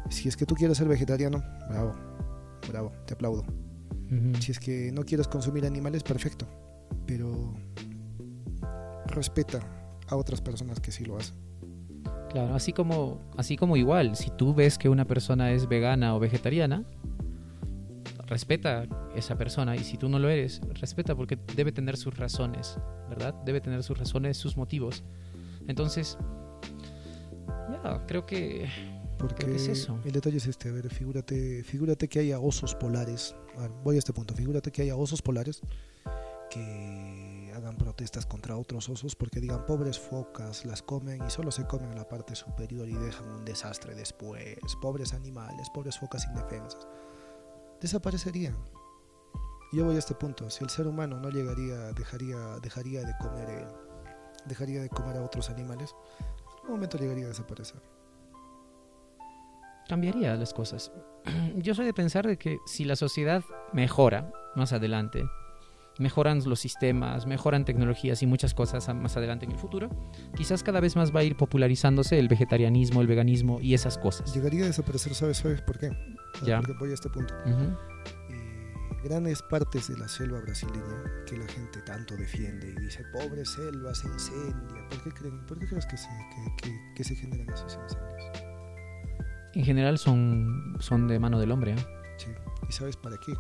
Si 0.10 0.30
es 0.30 0.38
que 0.38 0.46
tú 0.46 0.54
quieres 0.54 0.78
ser 0.78 0.88
vegetariano, 0.88 1.42
bravo, 1.68 1.96
bravo, 2.70 2.92
te 3.06 3.16
aplaudo. 3.16 3.44
Si 4.40 4.52
es 4.52 4.60
que 4.60 4.92
no 4.92 5.04
quieres 5.04 5.28
consumir 5.28 5.66
animales, 5.66 6.04
perfecto, 6.04 6.48
pero 7.08 7.56
respeta 9.08 9.83
a 10.14 10.18
otras 10.18 10.42
personas 10.42 10.80
que 10.80 10.92
sí 10.92 11.06
lo 11.06 11.18
hacen. 11.18 11.36
Claro, 12.30 12.56
así 12.56 12.74
como, 12.74 13.22
así 13.38 13.58
como 13.58 13.78
igual, 13.78 14.16
si 14.16 14.32
tú 14.32 14.54
ves 14.56 14.78
que 14.78 14.90
una 14.90 15.06
persona 15.06 15.52
es 15.52 15.68
vegana 15.68 16.16
o 16.16 16.20
vegetariana, 16.20 16.84
respeta 18.26 18.88
esa 19.16 19.38
persona 19.38 19.76
y 19.76 19.84
si 19.84 19.98
tú 19.98 20.10
no 20.10 20.18
lo 20.18 20.30
eres, 20.30 20.62
respeta 20.80 21.16
porque 21.16 21.38
debe 21.56 21.72
tener 21.72 21.96
sus 21.98 22.18
razones, 22.18 22.78
¿verdad? 23.10 23.36
Debe 23.46 23.62
tener 23.62 23.84
sus 23.84 23.98
razones, 23.98 24.38
sus 24.38 24.58
motivos. 24.58 25.04
Entonces, 25.68 26.18
ya, 27.84 28.04
creo 28.08 28.26
que 28.26 28.68
Porque 29.20 29.44
Creo 29.44 29.50
que 29.50 29.56
es 29.56 29.68
eso. 29.68 30.00
el 30.04 30.12
detalle 30.12 30.38
es 30.38 30.48
este, 30.48 30.70
a 30.70 30.72
ver, 30.72 30.90
figúrate, 30.90 31.64
figúrate 31.64 32.08
que 32.08 32.20
haya 32.20 32.40
osos 32.40 32.74
polares, 32.76 33.36
a 33.58 33.62
ver, 33.62 33.72
voy 33.84 33.96
a 33.96 34.00
este 34.00 34.12
punto, 34.12 34.34
figúrate 34.34 34.72
que 34.72 34.82
haya 34.82 34.96
osos 34.96 35.22
polares 35.22 35.62
que 36.50 37.43
hagan 37.54 37.78
protestas 37.78 38.26
contra 38.26 38.58
otros 38.58 38.90
osos 38.90 39.16
porque 39.16 39.40
digan 39.40 39.66
pobres 39.66 40.00
focas, 40.00 40.66
las 40.66 40.82
comen 40.82 41.26
y 41.26 41.30
solo 41.30 41.52
se 41.52 41.66
comen 41.66 41.96
la 41.96 42.08
parte 42.08 42.36
superior 42.36 42.88
y 42.88 42.94
dejan 42.94 43.30
un 43.30 43.46
desastre 43.46 43.96
después, 43.96 44.58
pobres 44.82 45.14
animales, 45.14 45.70
pobres 45.70 45.98
focas 45.98 46.26
indefensas, 46.26 46.88
desaparecerían. 47.82 48.56
Yo 49.72 49.86
voy 49.86 49.96
a 49.96 50.00
este 50.00 50.14
punto, 50.14 50.50
si 50.50 50.64
el 50.64 50.70
ser 50.70 50.88
humano 50.88 51.20
no 51.20 51.30
llegaría, 51.30 51.94
dejaría, 51.94 52.38
dejaría 52.62 53.02
de 53.02 53.14
comer, 53.20 53.50
eh, 53.50 53.68
dejaría 54.46 54.82
de 54.82 54.90
comer 54.90 55.18
a 55.18 55.24
otros 55.24 55.50
animales, 55.50 55.96
en 56.20 56.56
algún 56.58 56.72
momento 56.72 56.98
llegaría 56.98 57.26
a 57.26 57.30
desaparecer. 57.30 57.82
cambiaría 59.88 60.36
las 60.36 60.54
cosas. 60.54 60.92
Yo 61.56 61.74
soy 61.76 61.86
de 61.86 61.94
pensar 61.94 62.26
de 62.26 62.38
que 62.38 62.58
si 62.66 62.86
la 62.86 62.96
sociedad 62.96 63.44
mejora 63.74 64.32
más 64.56 64.74
adelante, 64.74 65.24
mejoran 66.00 66.42
los 66.46 66.60
sistemas, 66.60 67.28
mejoran 67.28 67.66
tecnologías 67.66 68.22
y 68.24 68.26
muchas 68.28 68.54
cosas 68.54 68.94
más 68.96 69.16
adelante 69.18 69.46
en 69.46 69.52
el 69.52 69.58
futuro, 69.60 69.90
quizás 70.36 70.64
cada 70.64 70.80
vez 70.80 70.96
más 70.96 71.16
va 71.16 71.20
a 71.20 71.24
ir 71.24 71.36
popularizándose 71.38 72.18
el 72.20 72.28
vegetarianismo, 72.28 73.02
el 73.02 73.08
veganismo 73.08 73.60
y 73.62 73.74
esas 73.74 73.98
cosas. 73.98 74.34
Llegaría 74.34 74.64
a 74.64 74.68
desaparecer, 74.68 75.14
¿sabes, 75.14 75.38
¿Sabes 75.38 75.62
por 75.62 75.78
qué? 75.78 75.90
Ya. 76.44 76.58
Porque 76.58 76.74
voy 76.80 76.92
a 76.92 76.94
este 76.96 77.10
punto. 77.10 77.34
Eh, 77.46 77.76
grandes 79.04 79.42
partes 79.44 79.90
de 79.90 79.98
la 79.98 80.08
selva 80.08 80.40
brasileña 80.42 81.04
que 81.28 81.38
la 81.38 81.46
gente 81.48 81.82
tanto 81.82 82.16
defiende 82.16 82.70
y 82.70 82.82
dice, 82.82 83.04
pobre 83.12 83.46
selva, 83.46 83.94
se 83.94 84.08
incendia. 84.08 84.88
¿Por 84.90 85.04
qué, 85.04 85.12
creen, 85.12 85.46
por 85.46 85.60
qué 85.60 85.68
crees 85.68 85.86
que 85.86 85.98
se, 85.98 86.08
que, 86.08 86.70
que- 86.70 86.80
que 86.96 87.04
se 87.04 87.16
generan 87.16 87.50
esos 87.54 87.74
incendios? 87.84 88.24
En 89.56 89.64
general 89.66 89.98
son, 90.00 90.76
son 90.80 91.08
de 91.08 91.20
mano 91.20 91.40
del 91.40 91.52
hombre. 91.52 91.74
¿eh? 91.74 91.86
Sí. 92.18 92.32
¿Y 92.68 92.72
sabes 92.72 92.98
para 92.98 93.18
qué? 93.18 93.34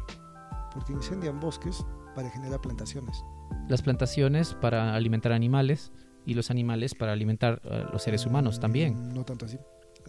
Porque 0.74 0.93
incendian 0.93 1.39
bosques 1.39 1.86
para 2.15 2.30
generar 2.30 2.61
plantaciones. 2.61 3.24
Las 3.67 3.82
plantaciones 3.82 4.53
para 4.55 4.95
alimentar 4.95 5.32
animales 5.32 5.91
y 6.26 6.34
los 6.34 6.49
animales 6.51 6.95
para 6.95 7.11
alimentar 7.11 7.61
a 7.65 7.91
los 7.91 8.03
seres 8.03 8.26
humanos 8.26 8.59
también. 8.59 9.09
Mm, 9.09 9.13
No 9.13 9.24
tanto 9.26 9.45
así. 9.45 9.57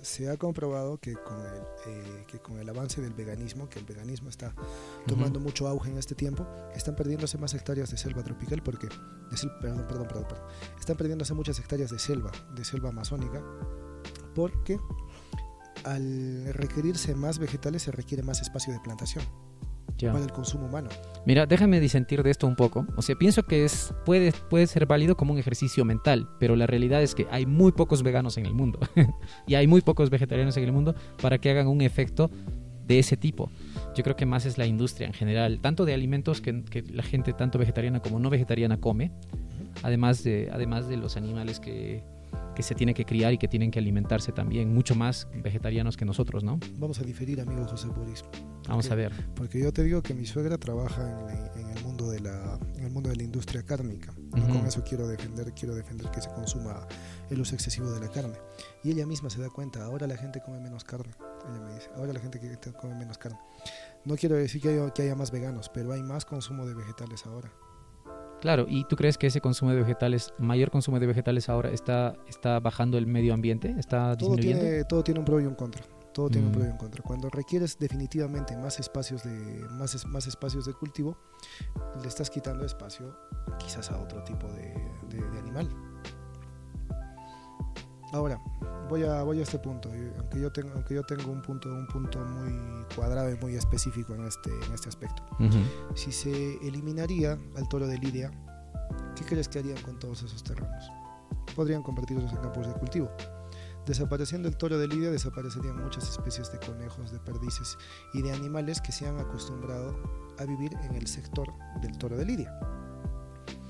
Se 0.03 0.29
ha 0.29 0.37
comprobado 0.37 0.99
que 0.99 1.15
con, 1.15 1.39
el, 1.41 1.63
eh, 1.87 2.25
que 2.27 2.39
con 2.41 2.59
el 2.59 2.69
avance 2.69 3.01
del 3.01 3.15
veganismo, 3.15 3.69
que 3.69 3.79
el 3.79 3.85
veganismo 3.85 4.29
está 4.29 4.53
tomando 5.07 5.39
mucho 5.39 5.69
auge 5.69 5.91
en 5.91 5.99
este 5.99 6.15
tiempo, 6.15 6.47
están 6.75 6.97
perdiéndose 6.97 7.39
más 7.39 7.55
hectáreas 7.55 7.91
de 7.91 7.97
selva 7.97 8.23
tropical 8.23 8.61
porque, 8.63 8.89
de 8.89 9.51
perdón, 9.61 9.87
perdón, 9.87 10.09
perdón, 10.09 10.27
perdón, 10.29 10.45
están 10.79 10.97
perdiéndose 10.97 11.33
muchas 11.33 11.59
hectáreas 11.61 11.91
de 11.91 11.99
selva, 12.01 12.33
de 12.55 12.65
selva 12.65 12.89
amazónica, 12.89 13.41
porque 14.35 14.79
al 15.85 16.53
requerirse 16.53 17.15
más 17.15 17.39
vegetales 17.39 17.83
se 17.83 17.93
requiere 17.93 18.23
más 18.25 18.43
espacio 18.43 18.73
de 18.73 18.81
plantación 18.81 19.25
Ya. 20.05 20.13
para 20.13 20.25
el 20.25 20.33
consumo 20.33 20.67
humano. 20.67 20.89
Mira, 21.27 21.47
déjame 21.47 21.81
disentir 21.81 22.23
de 22.23 22.31
esto 22.31 22.47
un 22.47 22.57
poco. 22.57 22.87
O 22.97 23.03
sea, 23.03 23.17
pienso 23.17 23.45
que 23.45 23.65
es 23.65 23.95
puede, 24.05 24.33
puede 24.51 24.67
ser 24.67 24.87
válido 24.87 25.17
como 25.17 25.33
un 25.33 25.39
ejercicio 25.39 25.85
mental, 25.85 26.29
pero 26.39 26.57
la 26.57 26.67
realidad 26.67 27.03
es 27.03 27.15
que 27.15 27.27
hay 27.31 27.47
muy 27.47 27.73
pocos 27.73 28.03
veganos 28.03 28.37
en 28.37 28.47
el 28.47 28.55
mundo 28.55 28.79
y 29.47 29.55
hay 29.55 29.67
muy 29.67 29.81
pocos 29.81 30.11
vegetarianos 30.11 30.57
en 30.57 30.65
el 30.65 30.73
mundo 30.73 30.95
para 31.21 31.39
que 31.39 31.51
hagan 31.51 31.69
un 31.69 31.81
efecto 31.81 32.31
de 32.87 32.99
ese 32.99 33.17
tipo. 33.17 33.51
Yo 33.95 34.03
creo 34.03 34.17
que 34.17 34.27
más 34.27 34.45
es 34.47 34.59
la 34.59 34.67
industria 34.67 35.07
en 35.07 35.15
general, 35.15 35.61
tanto 35.61 35.85
de 35.85 35.95
alimentos 35.95 36.41
que, 36.41 36.65
que 36.65 36.83
la 36.83 37.03
gente 37.03 37.33
tanto 37.33 37.59
vegetariana 37.59 38.01
como 38.01 38.19
no 38.19 38.29
vegetariana 38.29 38.79
come, 38.79 39.11
además 39.83 40.23
de, 40.23 40.51
además 40.53 40.89
de 40.89 40.97
los 40.97 41.17
animales 41.17 41.61
que, 41.61 42.03
que 42.55 42.63
se 42.63 42.75
tienen 42.75 42.95
que 42.95 43.05
criar 43.05 43.33
y 43.33 43.39
que 43.39 43.49
tienen 43.49 43.71
que 43.71 43.79
alimentarse 43.79 44.33
también, 44.33 44.73
mucho 44.73 44.95
más 44.95 45.29
vegetarianos 45.43 45.97
que 45.97 46.05
nosotros, 46.05 46.45
¿no? 46.45 46.59
Vamos 46.79 46.99
a 47.01 47.03
diferir, 47.05 47.41
amigo 47.41 47.65
José 47.67 47.89
Boris, 47.89 48.25
Vamos 48.69 48.87
Ok. 48.87 48.93
a 48.93 48.95
ver. 48.95 49.13
porque 49.35 49.61
yo 49.61 49.73
te 49.73 49.83
digo 49.83 50.03
que 50.03 50.15
mi 50.15 50.25
suegra 50.25 50.57
trabaja 50.57 51.03
en, 51.29 51.61
en 51.61 51.77
el 51.77 51.83
mundo 51.83 52.11
de 52.11 52.21
la 52.21 52.59
en 52.77 52.85
el 52.85 52.91
mundo 52.93 53.11
de 53.11 53.17
la 53.17 53.23
industria 53.23 53.63
cárnica. 53.63 54.15
No 54.35 54.43
Ujú. 54.45 54.55
con 54.59 54.67
eso 54.67 54.83
quiero 54.85 55.07
defender 55.07 55.53
quiero 55.55 55.75
defender 55.75 56.11
que 56.11 56.21
se 56.23 56.31
consuma 56.31 56.87
el 57.31 57.41
uso 57.41 57.55
excesivo 57.55 57.91
de 57.91 58.01
la 58.01 58.09
carne. 58.11 58.37
Y 58.83 58.91
ella 58.93 59.07
misma 59.07 59.29
se 59.31 59.41
da 59.41 59.51
cuenta, 59.51 59.85
ahora 59.85 60.07
la 60.07 60.17
gente 60.17 60.41
come 60.45 60.61
menos 60.61 60.85
carne. 60.85 61.13
Ella 61.49 61.61
me 61.61 61.75
dice, 61.75 61.91
ahora 61.97 62.13
la 62.15 62.21
gente 62.21 62.41
come 62.81 62.95
menos 62.95 63.19
carne. 63.19 63.39
No 64.07 64.17
quiero 64.17 64.37
decir 64.37 64.61
que 64.63 64.69
haya, 64.71 64.91
que 64.95 65.03
haya 65.03 65.15
más 65.15 65.31
veganos, 65.31 65.69
pero 65.73 65.93
hay 65.93 66.03
más 66.03 66.25
consumo 66.25 66.67
de 66.67 66.75
vegetales 66.75 67.27
ahora. 67.27 67.51
Claro, 68.45 68.67
¿y 68.69 68.85
tú 68.85 68.95
crees 68.95 69.17
que 69.17 69.27
ese 69.27 69.41
consumo 69.41 69.71
de 69.71 69.79
vegetales, 69.79 70.35
mayor 70.39 70.71
consumo 70.71 71.01
de 71.01 71.07
vegetales 71.07 71.49
ahora 71.49 71.71
está, 71.71 72.15
está 72.29 72.61
bajando 72.61 72.99
el 72.99 73.07
medio 73.07 73.33
ambiente? 73.33 73.75
¿Está 73.79 74.15
Todo 74.19 74.33
disminuyendo? 74.37 74.61
tiene, 74.67 74.85
todo 74.85 75.03
tiene 75.03 75.21
un 75.21 75.25
pro 75.25 75.41
y 75.41 75.47
un 75.47 75.55
contra. 75.55 75.83
Todo 76.13 76.29
tiene 76.29 76.49
un 76.49 76.53
Mm. 76.53 76.55
pro 76.57 76.65
y 76.67 76.69
un 76.69 76.77
contra. 76.77 77.03
Cuando 77.03 77.31
requieres 77.31 77.79
definitivamente 77.79 78.55
más 78.59 78.79
espacios 78.81 79.23
de 79.25 79.67
más, 79.71 79.95
es- 79.95 80.05
más 80.05 80.27
espacios 80.27 80.67
de 80.67 80.75
cultivo, 80.75 81.17
le 82.03 82.07
estás 82.07 82.29
quitando 82.29 82.67
espacio 82.67 83.17
quizás 83.59 83.91
a 83.91 83.99
otro 83.99 84.23
tipo 84.25 84.47
de, 84.53 84.75
de- 85.09 85.27
de 85.31 85.39
animal. 85.39 85.67
Ahora, 88.15 88.41
voy 88.89 89.03
a, 89.03 89.25
voy 89.25 89.41
a 89.41 89.43
este 89.43 89.59
punto, 89.59 89.91
aunque 90.21 90.41
yo, 90.41 90.53
tengo, 90.53 90.71
aunque 90.73 90.95
yo 90.95 91.03
tengo 91.03 91.33
un 91.33 91.43
punto, 91.43 91.69
un 91.69 91.89
punto 91.89 92.21
muy 92.21 92.87
cuadrado 92.95 93.29
y 93.29 93.37
muy 93.39 93.57
específico 93.57 94.15
en 94.15 94.25
este, 94.25 94.51
en 94.51 94.73
este 94.73 94.89
aspecto. 94.89 95.21
Si 95.97 96.13
se 96.13 96.55
eliminaría 96.65 97.37
al 97.57 97.69
toro 97.69 97.89
de 97.89 97.99
Lidia, 97.99 98.31
¿qué 99.17 99.25
crees 99.25 99.49
que 99.49 99.59
harían 99.59 99.83
con 99.83 99.99
todos 99.99 100.23
esos 100.23 100.45
terrenos? 100.45 100.93
Podrían 101.57 101.83
convertirlos 101.83 102.33
en 102.33 102.39
campos 102.39 102.69
de 102.69 102.75
cultivo. 102.75 103.11
Desapareciendo 103.85 104.47
el 104.47 104.57
toro 104.57 104.79
de 104.79 104.87
Lidia, 104.87 105.11
desaparecerían 105.11 105.83
muchas 105.83 106.09
especies 106.09 106.53
de 106.53 106.61
conejos, 106.61 107.11
de 107.11 107.19
perdices 107.19 107.77
y 108.13 108.23
de 108.23 108.33
animales 108.33 108.81
que 108.81 108.93
se 108.93 109.09
han 109.09 109.19
acostumbrado 109.19 109.99
a 110.39 110.45
vivir 110.45 110.73
en 110.85 110.95
el 110.95 111.09
sector 111.09 111.53
del 111.83 111.99
toro 111.99 112.17
de 112.17 112.27
Lidia. 112.27 112.57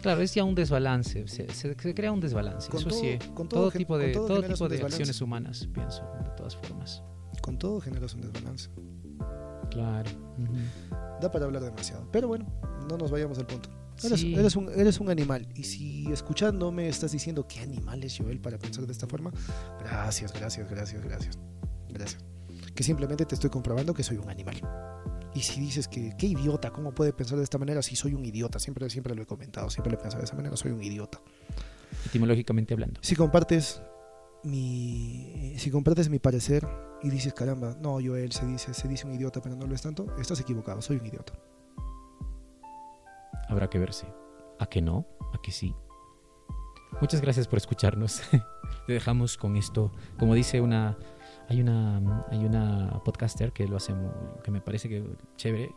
Claro, 0.05 0.21
es 0.21 0.35
ya 0.35 0.45
un 0.45 0.55
desbalance, 0.55 1.27
se, 1.27 1.49
se- 1.53 1.75
se 1.75 1.95
crea 1.95 2.13
un 2.13 2.21
desbalance, 2.21 2.69
Con 2.71 2.81
eso 2.81 2.91
todo- 2.91 3.01
sí. 3.01 3.19
con 3.35 3.49
todo 3.49 3.61
todo, 3.63 3.71
tipo 3.73 3.97
de, 3.99 4.13
todo 4.13 4.27
todo 4.27 4.43
tipo 4.43 4.69
de 4.69 4.83
acciones 4.83 5.21
humanas, 5.23 5.67
pienso, 5.73 6.03
de 6.23 6.31
todas 6.37 6.55
formas. 6.57 7.03
Con 7.41 7.59
todo 7.59 7.81
generas 7.81 8.13
un 8.15 8.21
desbalance. 8.21 8.69
Claro. 9.71 10.11
ujú. 10.39 10.53
Da 11.21 11.31
para 11.31 11.47
hablar 11.47 11.63
demasiado. 11.65 12.07
Pero 12.13 12.29
bueno, 12.29 12.47
no 12.89 12.97
nos 12.99 13.11
vayamos 13.11 13.39
al 13.39 13.47
punto. 13.47 13.71
Eres, 14.05 14.21
Sí. 14.21 14.35
eres 14.35 14.57
un, 14.57 14.69
eres 14.69 15.01
un 15.01 15.09
animal. 15.09 15.49
Y 15.55 15.65
si 15.65 16.13
escuchándome 16.13 16.89
estás 16.89 17.13
diciendo 17.13 17.47
qué 17.49 17.61
animal 17.61 18.03
es 18.05 18.19
Joel 18.19 18.41
para 18.41 18.59
pensar 18.59 18.85
de 18.87 18.93
esta 18.93 19.07
forma, 19.07 19.33
gracias, 19.81 20.33
gracias, 20.33 20.69
gracias, 20.71 21.03
gracias. 21.03 21.39
Gracias. 21.89 22.25
Que 22.75 22.83
simplemente 22.83 23.25
te 23.25 23.35
estoy 23.37 23.51
comprobando 23.51 23.95
que 23.95 24.03
soy 24.03 24.17
un 24.19 24.29
animal. 24.29 24.57
Y 25.35 25.41
si 25.41 25.61
dices 25.61 25.89
que 25.89 26.15
qué 26.17 26.27
idiota, 26.27 26.71
¿cómo 26.71 26.93
puede 26.93 27.13
pensar 27.13 27.39
de 27.39 27.45
esta 27.45 27.59
manera? 27.59 27.83
Si 27.83 27.97
soy 27.97 28.15
un 28.15 28.25
idiota, 28.25 28.59
siempre, 28.59 28.89
siempre 28.89 29.15
lo 29.15 29.23
he 29.23 29.27
comentado, 29.27 29.69
siempre 29.69 29.91
lo 29.93 29.99
he 29.99 30.01
pensado 30.01 30.21
de 30.21 30.27
esa 30.27 30.37
manera, 30.37 30.57
soy 30.57 30.71
un 30.71 30.83
idiota. 30.83 31.21
Etimológicamente 32.07 32.75
hablando. 32.75 33.01
Si 33.03 33.17
compartes 33.17 33.83
mi 34.45 35.55
si 35.57 35.71
compartes 35.71 36.11
mi 36.11 36.19
parecer 36.19 36.69
y 37.03 37.11
dices 37.11 37.33
caramba, 37.33 37.77
no, 37.81 37.95
Joel 37.95 38.33
se 38.33 38.47
dice, 38.47 38.75
se 38.75 38.87
dice 38.89 39.07
un 39.07 39.15
idiota, 39.15 39.41
pero 39.43 39.57
no 39.57 39.67
lo 39.67 39.75
es 39.75 39.83
tanto, 39.83 40.15
estás 40.19 40.39
equivocado, 40.41 40.81
soy 40.83 40.99
un 40.99 41.07
idiota. 41.07 41.33
Habrá 43.49 43.69
que 43.69 43.79
verse. 43.79 44.07
¿A 44.59 44.67
que 44.67 44.81
no? 44.81 45.07
¿A 45.33 45.43
que 45.43 45.51
sí? 45.51 45.75
Muchas 47.01 47.21
gracias 47.21 47.49
por 47.49 47.57
escucharnos. 47.57 48.23
Te 48.87 48.93
dejamos 48.93 49.37
con 49.37 49.57
esto. 49.57 49.93
Como 50.19 50.35
dice 50.35 50.61
una. 50.61 50.97
Hay 51.49 51.61
una. 51.61 52.25
Hay 52.31 52.45
una 52.45 53.01
podcaster 53.05 53.53
que 53.53 53.67
lo 53.69 53.77
hace 53.77 53.95
que 54.43 54.51
me 54.51 54.61
parece 54.61 54.89
que 54.89 55.05
chévere. 55.37 55.71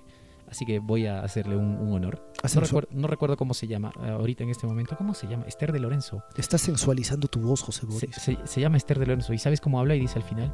Así 0.50 0.66
que 0.66 0.80
voy 0.80 1.06
a 1.08 1.22
hacerle 1.24 1.58
un, 1.58 1.76
un 1.78 1.92
honor. 1.94 2.32
No, 2.42 2.62
recuer- 2.62 2.88
no 2.92 3.08
recuerdo 3.08 3.36
cómo 3.36 3.54
se 3.54 3.68
llama 3.68 3.92
eh, 4.02 4.10
ahorita 4.12 4.44
en 4.46 4.50
este 4.50 4.66
momento. 4.66 4.96
¿Cómo 4.98 5.14
se 5.14 5.28
llama? 5.28 5.44
Esther 5.46 5.74
de 5.74 5.80
Lorenzo. 5.80 6.24
estás 6.38 6.62
sensualizando 6.62 7.28
tu 7.28 7.42
voz, 7.42 7.62
José 7.62 7.82
Se, 7.82 7.86
Boris. 7.88 8.16
se- 8.16 8.38
se 8.46 8.62
llama 8.62 8.78
Esther 8.78 8.98
de 9.00 9.08
Lorenzo. 9.08 9.34
¿Y 9.34 9.40
sabes 9.40 9.60
cómo 9.60 9.78
habla? 9.80 9.96
Y 9.96 10.00
dice 10.00 10.20
al 10.20 10.24
final: 10.24 10.54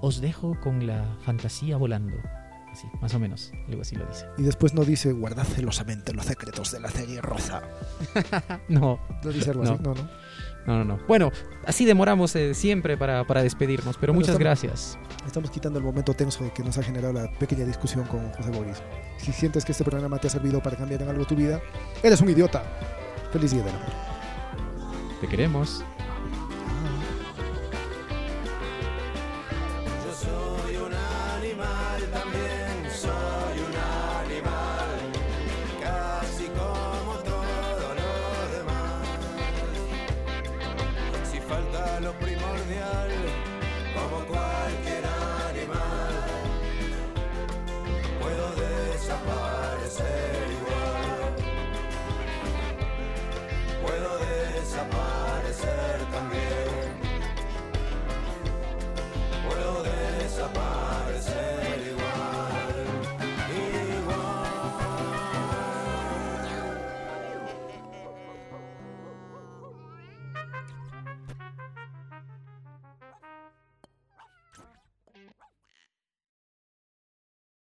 Os 0.00 0.22
dejo 0.22 0.58
con 0.62 0.86
la 0.86 1.04
fantasía 1.24 1.76
volando. 1.76 2.16
Así, 2.72 2.86
más 3.02 3.12
o 3.14 3.18
menos. 3.18 3.52
Algo 3.68 3.82
así 3.82 3.96
lo 3.96 4.06
dice. 4.06 4.26
Y 4.38 4.42
después 4.44 4.72
no 4.72 4.82
dice 4.84 5.12
guardad 5.12 5.44
celosamente 5.44 6.12
los 6.14 6.24
secretos 6.24 6.70
de 6.72 6.80
la 6.80 6.88
serie 6.90 7.20
rosa. 7.20 7.62
No, 8.68 8.98
No 9.24 9.30
dice 9.30 9.50
algo 9.50 9.64
No. 9.64 9.72
así, 9.72 9.82
no, 9.82 9.94
no. 9.94 10.08
No, 10.68 10.76
no, 10.76 10.84
no. 10.84 10.98
Bueno, 11.08 11.32
así 11.66 11.84
demoramos 11.86 12.36
eh, 12.36 12.52
siempre 12.54 12.96
para, 12.98 13.26
para 13.26 13.42
despedirnos, 13.42 13.96
pero 13.96 14.12
Bueno, 14.12 14.20
muchas 14.26 14.34
estamos- 14.40 14.62
gracias. 14.62 14.98
Estamos 15.26 15.50
quitando 15.50 15.78
el 15.78 15.84
momento 15.84 16.12
tenso 16.14 16.52
que 16.54 16.62
nos 16.62 16.76
ha 16.78 16.82
generado 16.82 17.12
la 17.14 17.30
pequeña 17.38 17.64
discusión 17.64 18.04
con 18.06 18.30
José 18.34 18.50
Boris. 18.50 18.82
Si 19.16 19.32
sientes 19.32 19.64
que 19.64 19.72
este 19.72 19.82
programa 19.82 20.18
te 20.18 20.26
ha 20.26 20.30
servido 20.30 20.62
para 20.62 20.76
cambiar 20.76 21.02
en 21.02 21.08
algo 21.08 21.24
tu 21.24 21.34
vida, 21.34 21.60
eres 22.02 22.20
un 22.20 22.28
idiota. 22.28 22.62
Feliz 23.32 23.50
día 23.50 23.62
del 23.62 23.74
amor. 23.74 23.88
Te 25.20 25.26
queremos. 25.26 25.82